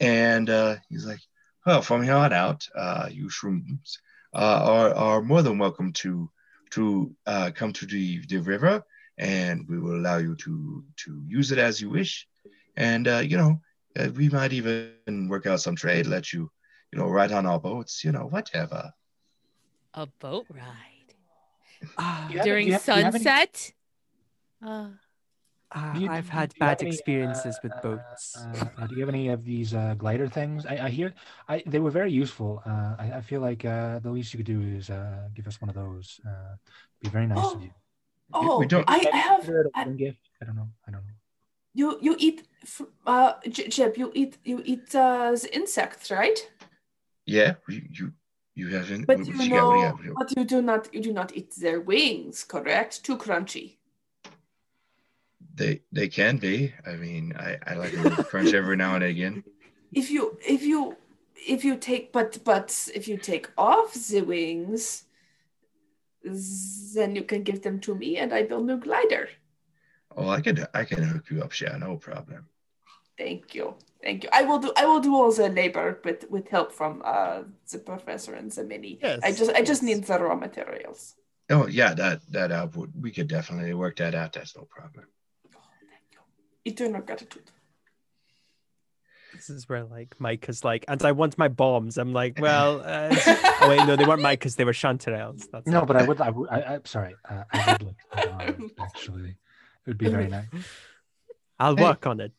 [0.00, 1.20] and uh, he's like,
[1.64, 3.96] "Well, from here on out, uh, you Shrooms
[4.34, 6.30] uh, are are more than welcome to."
[6.70, 8.82] to uh, come to the, the river
[9.16, 12.28] and we will allow you to to use it as you wish
[12.76, 13.58] and uh, you know
[13.98, 16.42] uh, we might even work out some trade let you
[16.92, 18.92] you know ride on our boats you know whatever
[19.94, 21.14] A boat ride
[21.96, 23.72] Ah, Do you have- during have- do any- sunset.
[24.62, 24.88] Uh,
[25.96, 28.36] you- I've had do you have bad any, experiences with uh, boats.
[28.36, 30.64] Uh, uh, do you have any of these uh, glider things?
[30.64, 31.12] I, I hear
[31.48, 32.62] I, they were very useful.
[32.64, 35.60] Uh, I, I feel like uh, the least you could do is uh, give us
[35.60, 36.20] one of those.
[36.26, 36.56] Uh,
[37.02, 37.70] be very nice of you.
[38.32, 39.40] Oh, we don't- I Maybe have.
[39.40, 40.20] consider it a I- wedding gift.
[40.40, 40.68] I don't know.
[40.86, 41.14] I don't know.
[41.74, 46.38] You you eat f- uh Jeb, you eat you eat uh the insects, right?
[47.26, 48.12] yeah you you,
[48.54, 49.66] you haven't But you what you got?
[49.68, 49.92] What do you know, got?
[49.94, 53.04] What do you- but you do not you do not eat their wings, correct?
[53.04, 53.77] Too crunchy.
[55.58, 59.04] They they can be i mean i i like a little crunch every now and
[59.04, 59.42] again
[59.92, 60.22] If you
[60.56, 60.96] if you
[61.54, 62.68] if you take but but
[62.98, 65.04] if you take off the wings,
[66.94, 69.28] then you can give them to me and I build new glider.
[70.16, 72.42] oh i can i can hook you up yeah no problem
[73.18, 73.74] Thank you.
[74.04, 74.30] Thank you.
[74.32, 77.78] I will do I will do all the labor with with help from uh the
[77.90, 78.92] professor and the mini.
[79.02, 79.88] Yes, I just I just yes.
[79.88, 81.00] need the raw materials.
[81.50, 85.06] oh yeah that that uh, would we could definitely work that out that's no problem
[86.64, 87.50] Eternal gratitude.
[89.32, 91.96] This is where like Mike is like, and I want my bombs.
[91.98, 93.14] I'm like, well, uh,
[93.60, 95.48] oh wait, no, they weren't Mike because they were chanterelles.
[95.52, 96.20] That's No, but I would.
[96.20, 96.48] I would.
[96.50, 97.14] I, I'm sorry.
[97.28, 97.96] Uh, I would like
[98.58, 99.30] some actually.
[99.30, 100.46] It would be very nice.
[101.58, 101.82] I'll Hey.
[101.82, 102.32] work on it.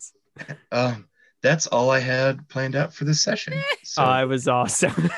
[0.71, 1.07] um
[1.41, 5.09] that's all i had planned out for this session so Oh, it was awesome.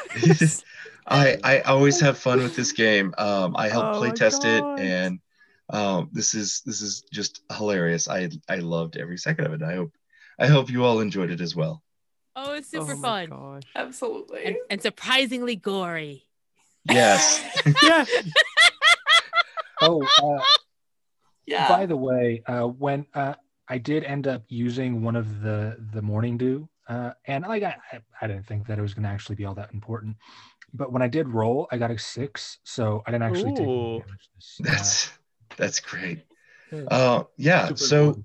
[1.07, 3.13] I I always have fun with this game.
[3.17, 5.19] Um, I help Oh play my test it, and
[5.71, 8.07] um, this is this is just hilarious.
[8.07, 9.63] I I loved every second of it.
[9.63, 9.91] I hope
[10.39, 11.81] I hope you all enjoyed it as well.
[12.35, 13.63] oh, it's super Oh my fun gosh.
[13.75, 14.43] Absolutely.
[14.45, 16.25] and, and surprisingly gory.
[16.89, 17.43] Yes.
[17.83, 18.05] Yeah.
[19.83, 20.43] Oh, uh,
[21.47, 21.67] yeah.
[21.67, 23.33] by the way, uh, when uh,
[23.67, 27.77] I did end up using one of the the morning dew, uh, and like I,
[27.91, 30.17] I- I didn't think that it was going to actually be all that important,
[30.73, 33.97] but when I did roll, I got a six, so I didn't actually take any
[34.05, 35.09] damage this, uh, That's
[35.61, 36.23] That's great.
[36.89, 37.67] Uh, yeah.
[37.67, 38.23] Super So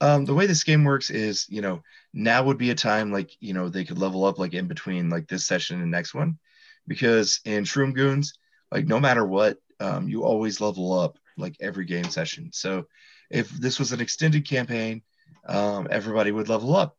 [0.00, 1.82] um, the way this game works is, you know,
[2.12, 5.10] now would be a time like, you know, they could level up like in between
[5.10, 6.38] like this session and next one,
[6.86, 8.34] because in Shroom Goons,
[8.70, 12.50] like no matter what, um, you always level up like every game session.
[12.52, 12.86] So
[13.30, 15.02] if this was an extended campaign,
[15.46, 16.96] um, everybody would level up.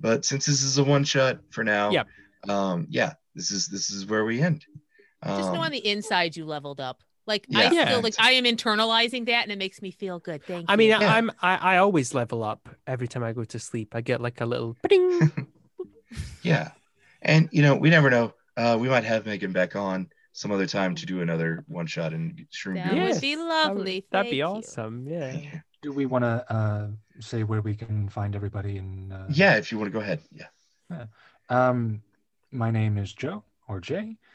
[0.00, 2.08] But since this is a one shot for now, Yep.
[2.48, 4.64] um, yeah, this is this is where we end.
[5.24, 7.02] Just know Um, on the inside you leveled up.
[7.30, 7.58] Like Yeah.
[7.60, 7.86] I Yeah.
[7.90, 10.42] feel like I am internalizing that, and it makes me feel good.
[10.44, 10.72] Thank you.
[10.72, 10.98] I mean, Yeah.
[10.98, 13.94] I, I'm I, I always level up every time I go to sleep.
[13.94, 15.30] I get like a little ding.
[16.42, 16.72] Yeah.
[17.22, 18.34] And you know, we never know.
[18.56, 22.12] Uh, we might have Meghan back on some other time to do another one shot
[22.12, 22.96] in Shroom that Goons.
[22.96, 23.08] Yeah.
[23.12, 24.06] would be That would- lovely.
[24.10, 24.44] That'd be you.
[24.44, 25.06] awesome.
[25.06, 25.32] Yeah.
[25.32, 25.60] Yeah.
[25.82, 26.88] Do we want to uh,
[27.20, 28.76] say where we can find everybody?
[28.78, 30.20] And uh, Yeah, if you want to go ahead.
[30.32, 31.06] Yeah.
[31.48, 32.02] Um,
[32.50, 34.29] my name is Jo or Jay, uh,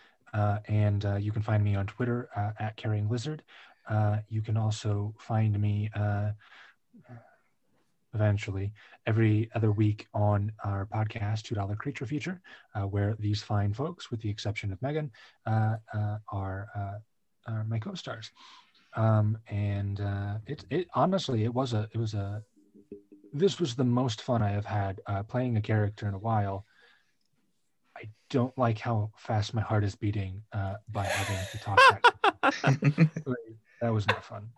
[0.67, 3.43] and uh, you can find me on Twitter uh, at Caring Lizard.
[3.87, 6.31] Uh, you can also find me uh,
[8.15, 8.73] eventually
[9.05, 12.41] every other week on our podcast, Two Dollar Creature Feature,
[12.73, 15.09] uh, where these fine folks, with the exception of Meghan,
[15.45, 18.31] uh, uh, are, uh, are my co-stars.
[18.95, 22.41] Um, and uh, it, it honestly, it was a, it was a,
[23.33, 26.65] this was the most fun I have had uh, playing a character in a while.
[27.97, 31.79] I don't like how fast my heart is beating uh, by having to talk.
[32.41, 32.51] Back.
[33.81, 34.49] that was not fun.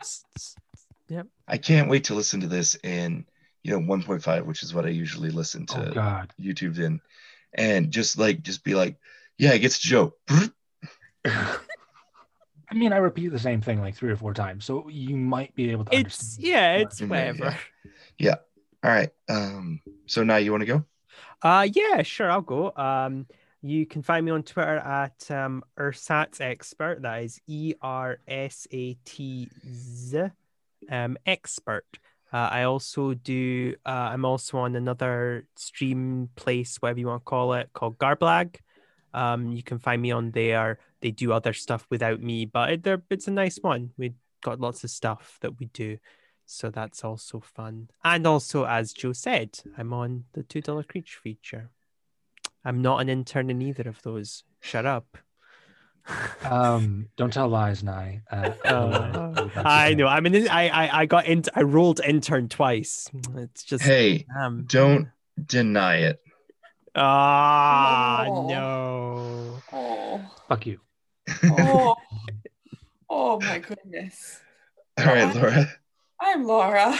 [1.10, 1.28] Yep.
[1.48, 3.26] I can't wait to listen to this in,
[3.64, 6.34] you know, 1.5, which is what I usually listen to Oh God.
[6.42, 7.00] YouTube in.
[7.54, 8.98] And just like just be like,
[9.38, 10.14] yeah, it gets Jo.
[11.26, 15.56] I mean, I repeat the same thing like three or four times, so you might
[15.56, 16.48] be able to It's understand.
[16.48, 17.58] yeah, it's whatever.
[18.18, 18.42] Yeah, whatever.
[18.84, 19.10] All right.
[19.30, 20.84] Um, so now you want to go?
[21.42, 22.72] Uh yeah, sure, I'll go.
[22.76, 23.28] Um
[23.62, 27.02] you can find me on Twitter at um Ersatz Expert.
[27.02, 30.24] That is E R S A T Z
[30.90, 31.86] um expert.
[32.32, 37.26] Uh, I also do uh, I'm also on another stream place, whatever you want to
[37.26, 38.58] call it, called Garblag.
[39.14, 40.80] Um, you can find me on there.
[41.02, 43.92] They do other stuff without me, but it, it's a nice one.
[43.98, 45.98] We got lots of stuff that we do.
[46.50, 47.90] So that's also fun.
[48.06, 51.72] And also, as Jo said, I'm on the $2 creature feature.
[52.64, 54.44] I'm not an intern in either of those.
[54.62, 55.18] Shut up.
[56.50, 58.22] Um, don't tell lies, Nye.
[58.32, 60.08] Uh, Uh, I know.
[60.08, 61.44] I mean, I, I, I got in.
[61.54, 63.10] I rolled intern twice.
[63.36, 65.10] It's just, Hey, um, don't
[65.46, 66.22] deny it.
[66.96, 68.48] Ah, No.
[68.48, 69.64] no.
[69.74, 70.80] Oh, Fuck you.
[71.44, 71.96] oh,
[73.10, 74.40] oh my goodness.
[74.98, 75.68] All right, Laura.
[76.20, 76.98] I'm Laura.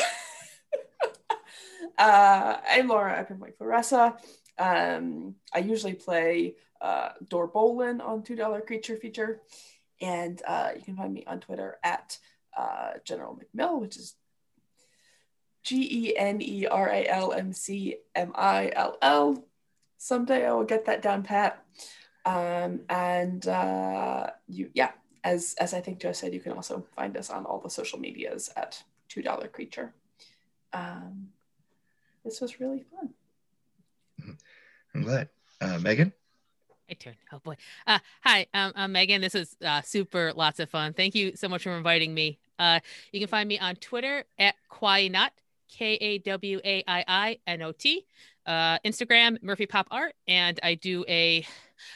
[1.98, 3.26] uh, I'm Laura.
[3.26, 4.18] Playing Floressa.
[4.60, 9.42] Um, I usually play uh, Dorbolin on $2 Creature Feature.
[10.02, 12.18] And uh, you can find me on Twitter at
[12.56, 14.14] uh, General McMill, which is
[15.64, 19.44] G E N E R A L M C M I L L.
[19.98, 21.64] Someday I will get that down pat.
[22.24, 24.92] Um, and uh, you, yeah,
[25.24, 28.00] as as I think Jo said, you can also find us on all the social
[28.00, 29.94] medias at Two Dollar Creature.
[30.74, 31.30] Um,
[32.24, 33.14] this was really fun.
[34.94, 35.30] I'm glad.
[35.62, 36.12] Uh, Meghan?
[36.90, 37.16] My turn.
[37.32, 37.56] Oh boy.
[37.86, 39.22] Uh, hi, um, I'm Meghan.
[39.22, 40.94] This is uh, super lots of fun.
[40.94, 42.40] Thank you so much for inviting me.
[42.60, 42.80] Uh,
[43.12, 45.30] you can find me on Twitter at kawaiinot,
[45.70, 48.06] K A W A I I N O T.
[48.46, 50.14] Uh, Instagram, Murphy Pop Art.
[50.28, 51.46] And I do a,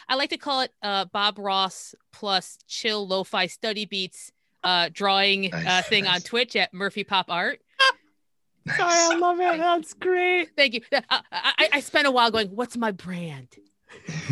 [0.10, 4.34] I like to call it uh, Bob Ross plus chill lo fi study beats
[4.64, 6.22] uh, drawing uh, Nice, thing on.
[6.22, 7.60] Twitch at Murphy Pop Art.
[8.78, 9.58] Sorry, I love it.
[9.58, 10.50] That's great.
[10.56, 10.82] Thank you.
[10.92, 13.48] Uh, I, I, I spent a while going, what's my brand?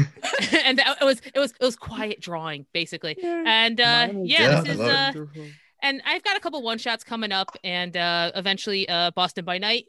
[0.64, 4.42] and that, it was it was it was quiet drawing basically and uh Mine yeah
[4.52, 5.52] Yeah, this is uh it.
[5.84, 9.58] and i've got a couple one shots coming up and uh eventually uh boston by
[9.58, 9.86] night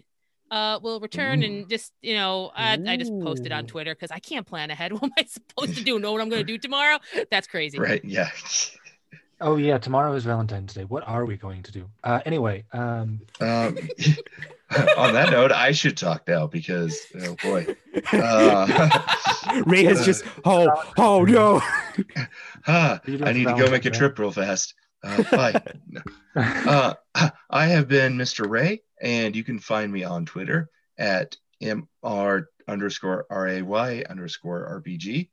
[0.51, 4.19] uh will return and just you know i, I just posted on twitter because i
[4.19, 6.59] can't plan ahead what am i supposed to do know what i'm going to do
[6.59, 6.99] tomorrow
[7.31, 8.05] that's crazy Right.
[8.05, 8.29] Yeah.
[9.41, 10.85] Oh yeah, tomorrow is Valentine's Day.
[10.85, 11.87] What are we going to do?
[12.05, 13.79] Uh, anyway, um, Um,
[14.99, 17.67] on that note, I should talk now because, oh boy.
[18.13, 18.91] Uh,
[19.67, 20.69] Ray has just, oh,
[20.99, 21.63] oh no.
[22.67, 24.75] ah, I need to go make a trip real fast.
[25.03, 25.63] Uh, bye.
[26.37, 26.95] uh,
[27.49, 28.49] I have been Mr.
[28.49, 30.69] Ray, and you can find me on Twitter
[30.99, 35.29] at mr underscore ray underscore rpg.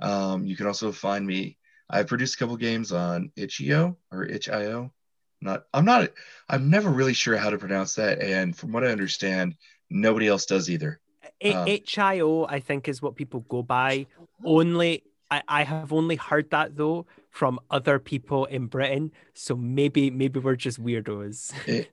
[0.00, 1.57] Um, you can also find me.
[1.90, 4.92] I've produced a couple games on itch.io or itch.io.
[5.40, 6.10] Not, I'm not.
[6.48, 9.54] I'm never really sure how to pronounce that, and from what I understand,
[9.88, 11.00] nobody else does either.
[11.40, 14.06] A- Um, HIO, I think, is what people go by.
[14.44, 19.12] Only I, I have only heard that though from other people in Britain.
[19.34, 21.52] So maybe maybe we're just weirdos.
[21.68, 21.90] It,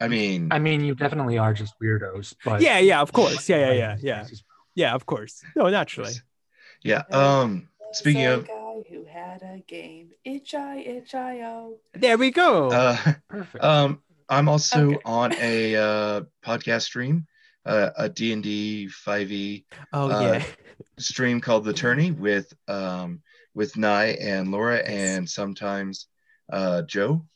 [0.00, 3.48] I mean, I mean, you definitely are just weirdos, but yeah, yeah, of course.
[3.48, 4.26] Yeah, yeah, yeah, yeah.
[4.74, 5.42] Yeah, of course.
[5.54, 6.14] No, naturally.
[6.82, 7.02] yeah.
[7.12, 8.48] Um, speaking of,
[8.82, 11.78] guy who had a game, itch I itch I o.
[11.94, 12.70] There we go.
[12.70, 12.96] uh,
[13.28, 13.64] perfect.
[13.64, 14.98] um, I'm also Okay.
[15.04, 17.26] on a uh, podcast stream,
[17.64, 20.44] uh, a D and D 5e oh uh, yeah.
[20.98, 23.22] stream called The Tourney with um
[23.54, 24.88] with Nye and Laura Yes.
[24.88, 26.06] and sometimes
[26.52, 27.26] uh Jo.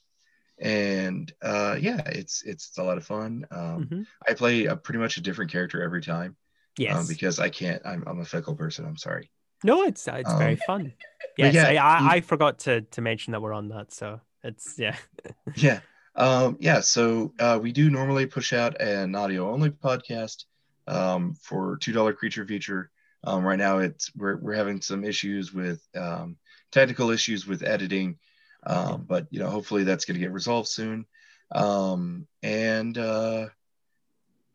[0.59, 3.47] And uh yeah, it's it's a lot of fun.
[3.51, 4.06] Um Mhm.
[4.28, 6.36] I play a pretty much a different character every time
[6.77, 6.97] Yes.
[6.97, 9.31] um, because I can't I'm I'm a fickle person, I'm sorry.
[9.64, 10.93] No, it's uh, it's very um, fun.
[11.36, 13.93] Yes, yeah, I, I I forgot to to mention that we're on that.
[13.93, 14.97] So it's yeah.
[15.56, 15.80] Yeah.
[16.14, 20.44] Um yeah, so uh we do normally push out an audio only podcast
[20.86, 22.90] um for $2 creature feature.
[23.24, 26.36] Um right now it's we're we're having some issues with um
[26.70, 28.18] technical issues with editing.
[28.66, 31.06] Um but you know hopefully that's going to get resolved soon.
[31.51, 33.48] Um and uh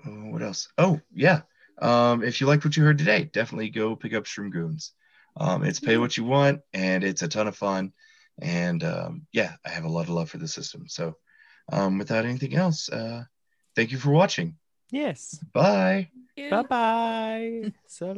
[0.06, 0.70] oh, what else?
[0.78, 1.42] Oh, yeah.
[1.82, 4.94] Um if you liked what you heard today, definitely go pick up Shroom Goons.
[5.36, 7.94] Um it's pay what you want and it's a ton of fun
[8.40, 11.16] and um, yeah i have a lot of love for the system so
[11.72, 13.24] um, without anything else uh,
[13.76, 14.56] thank you for watching
[14.92, 15.40] Yes.
[15.54, 16.62] bye Yeah.
[16.62, 17.72] Bye bye.
[17.88, 18.18] so long.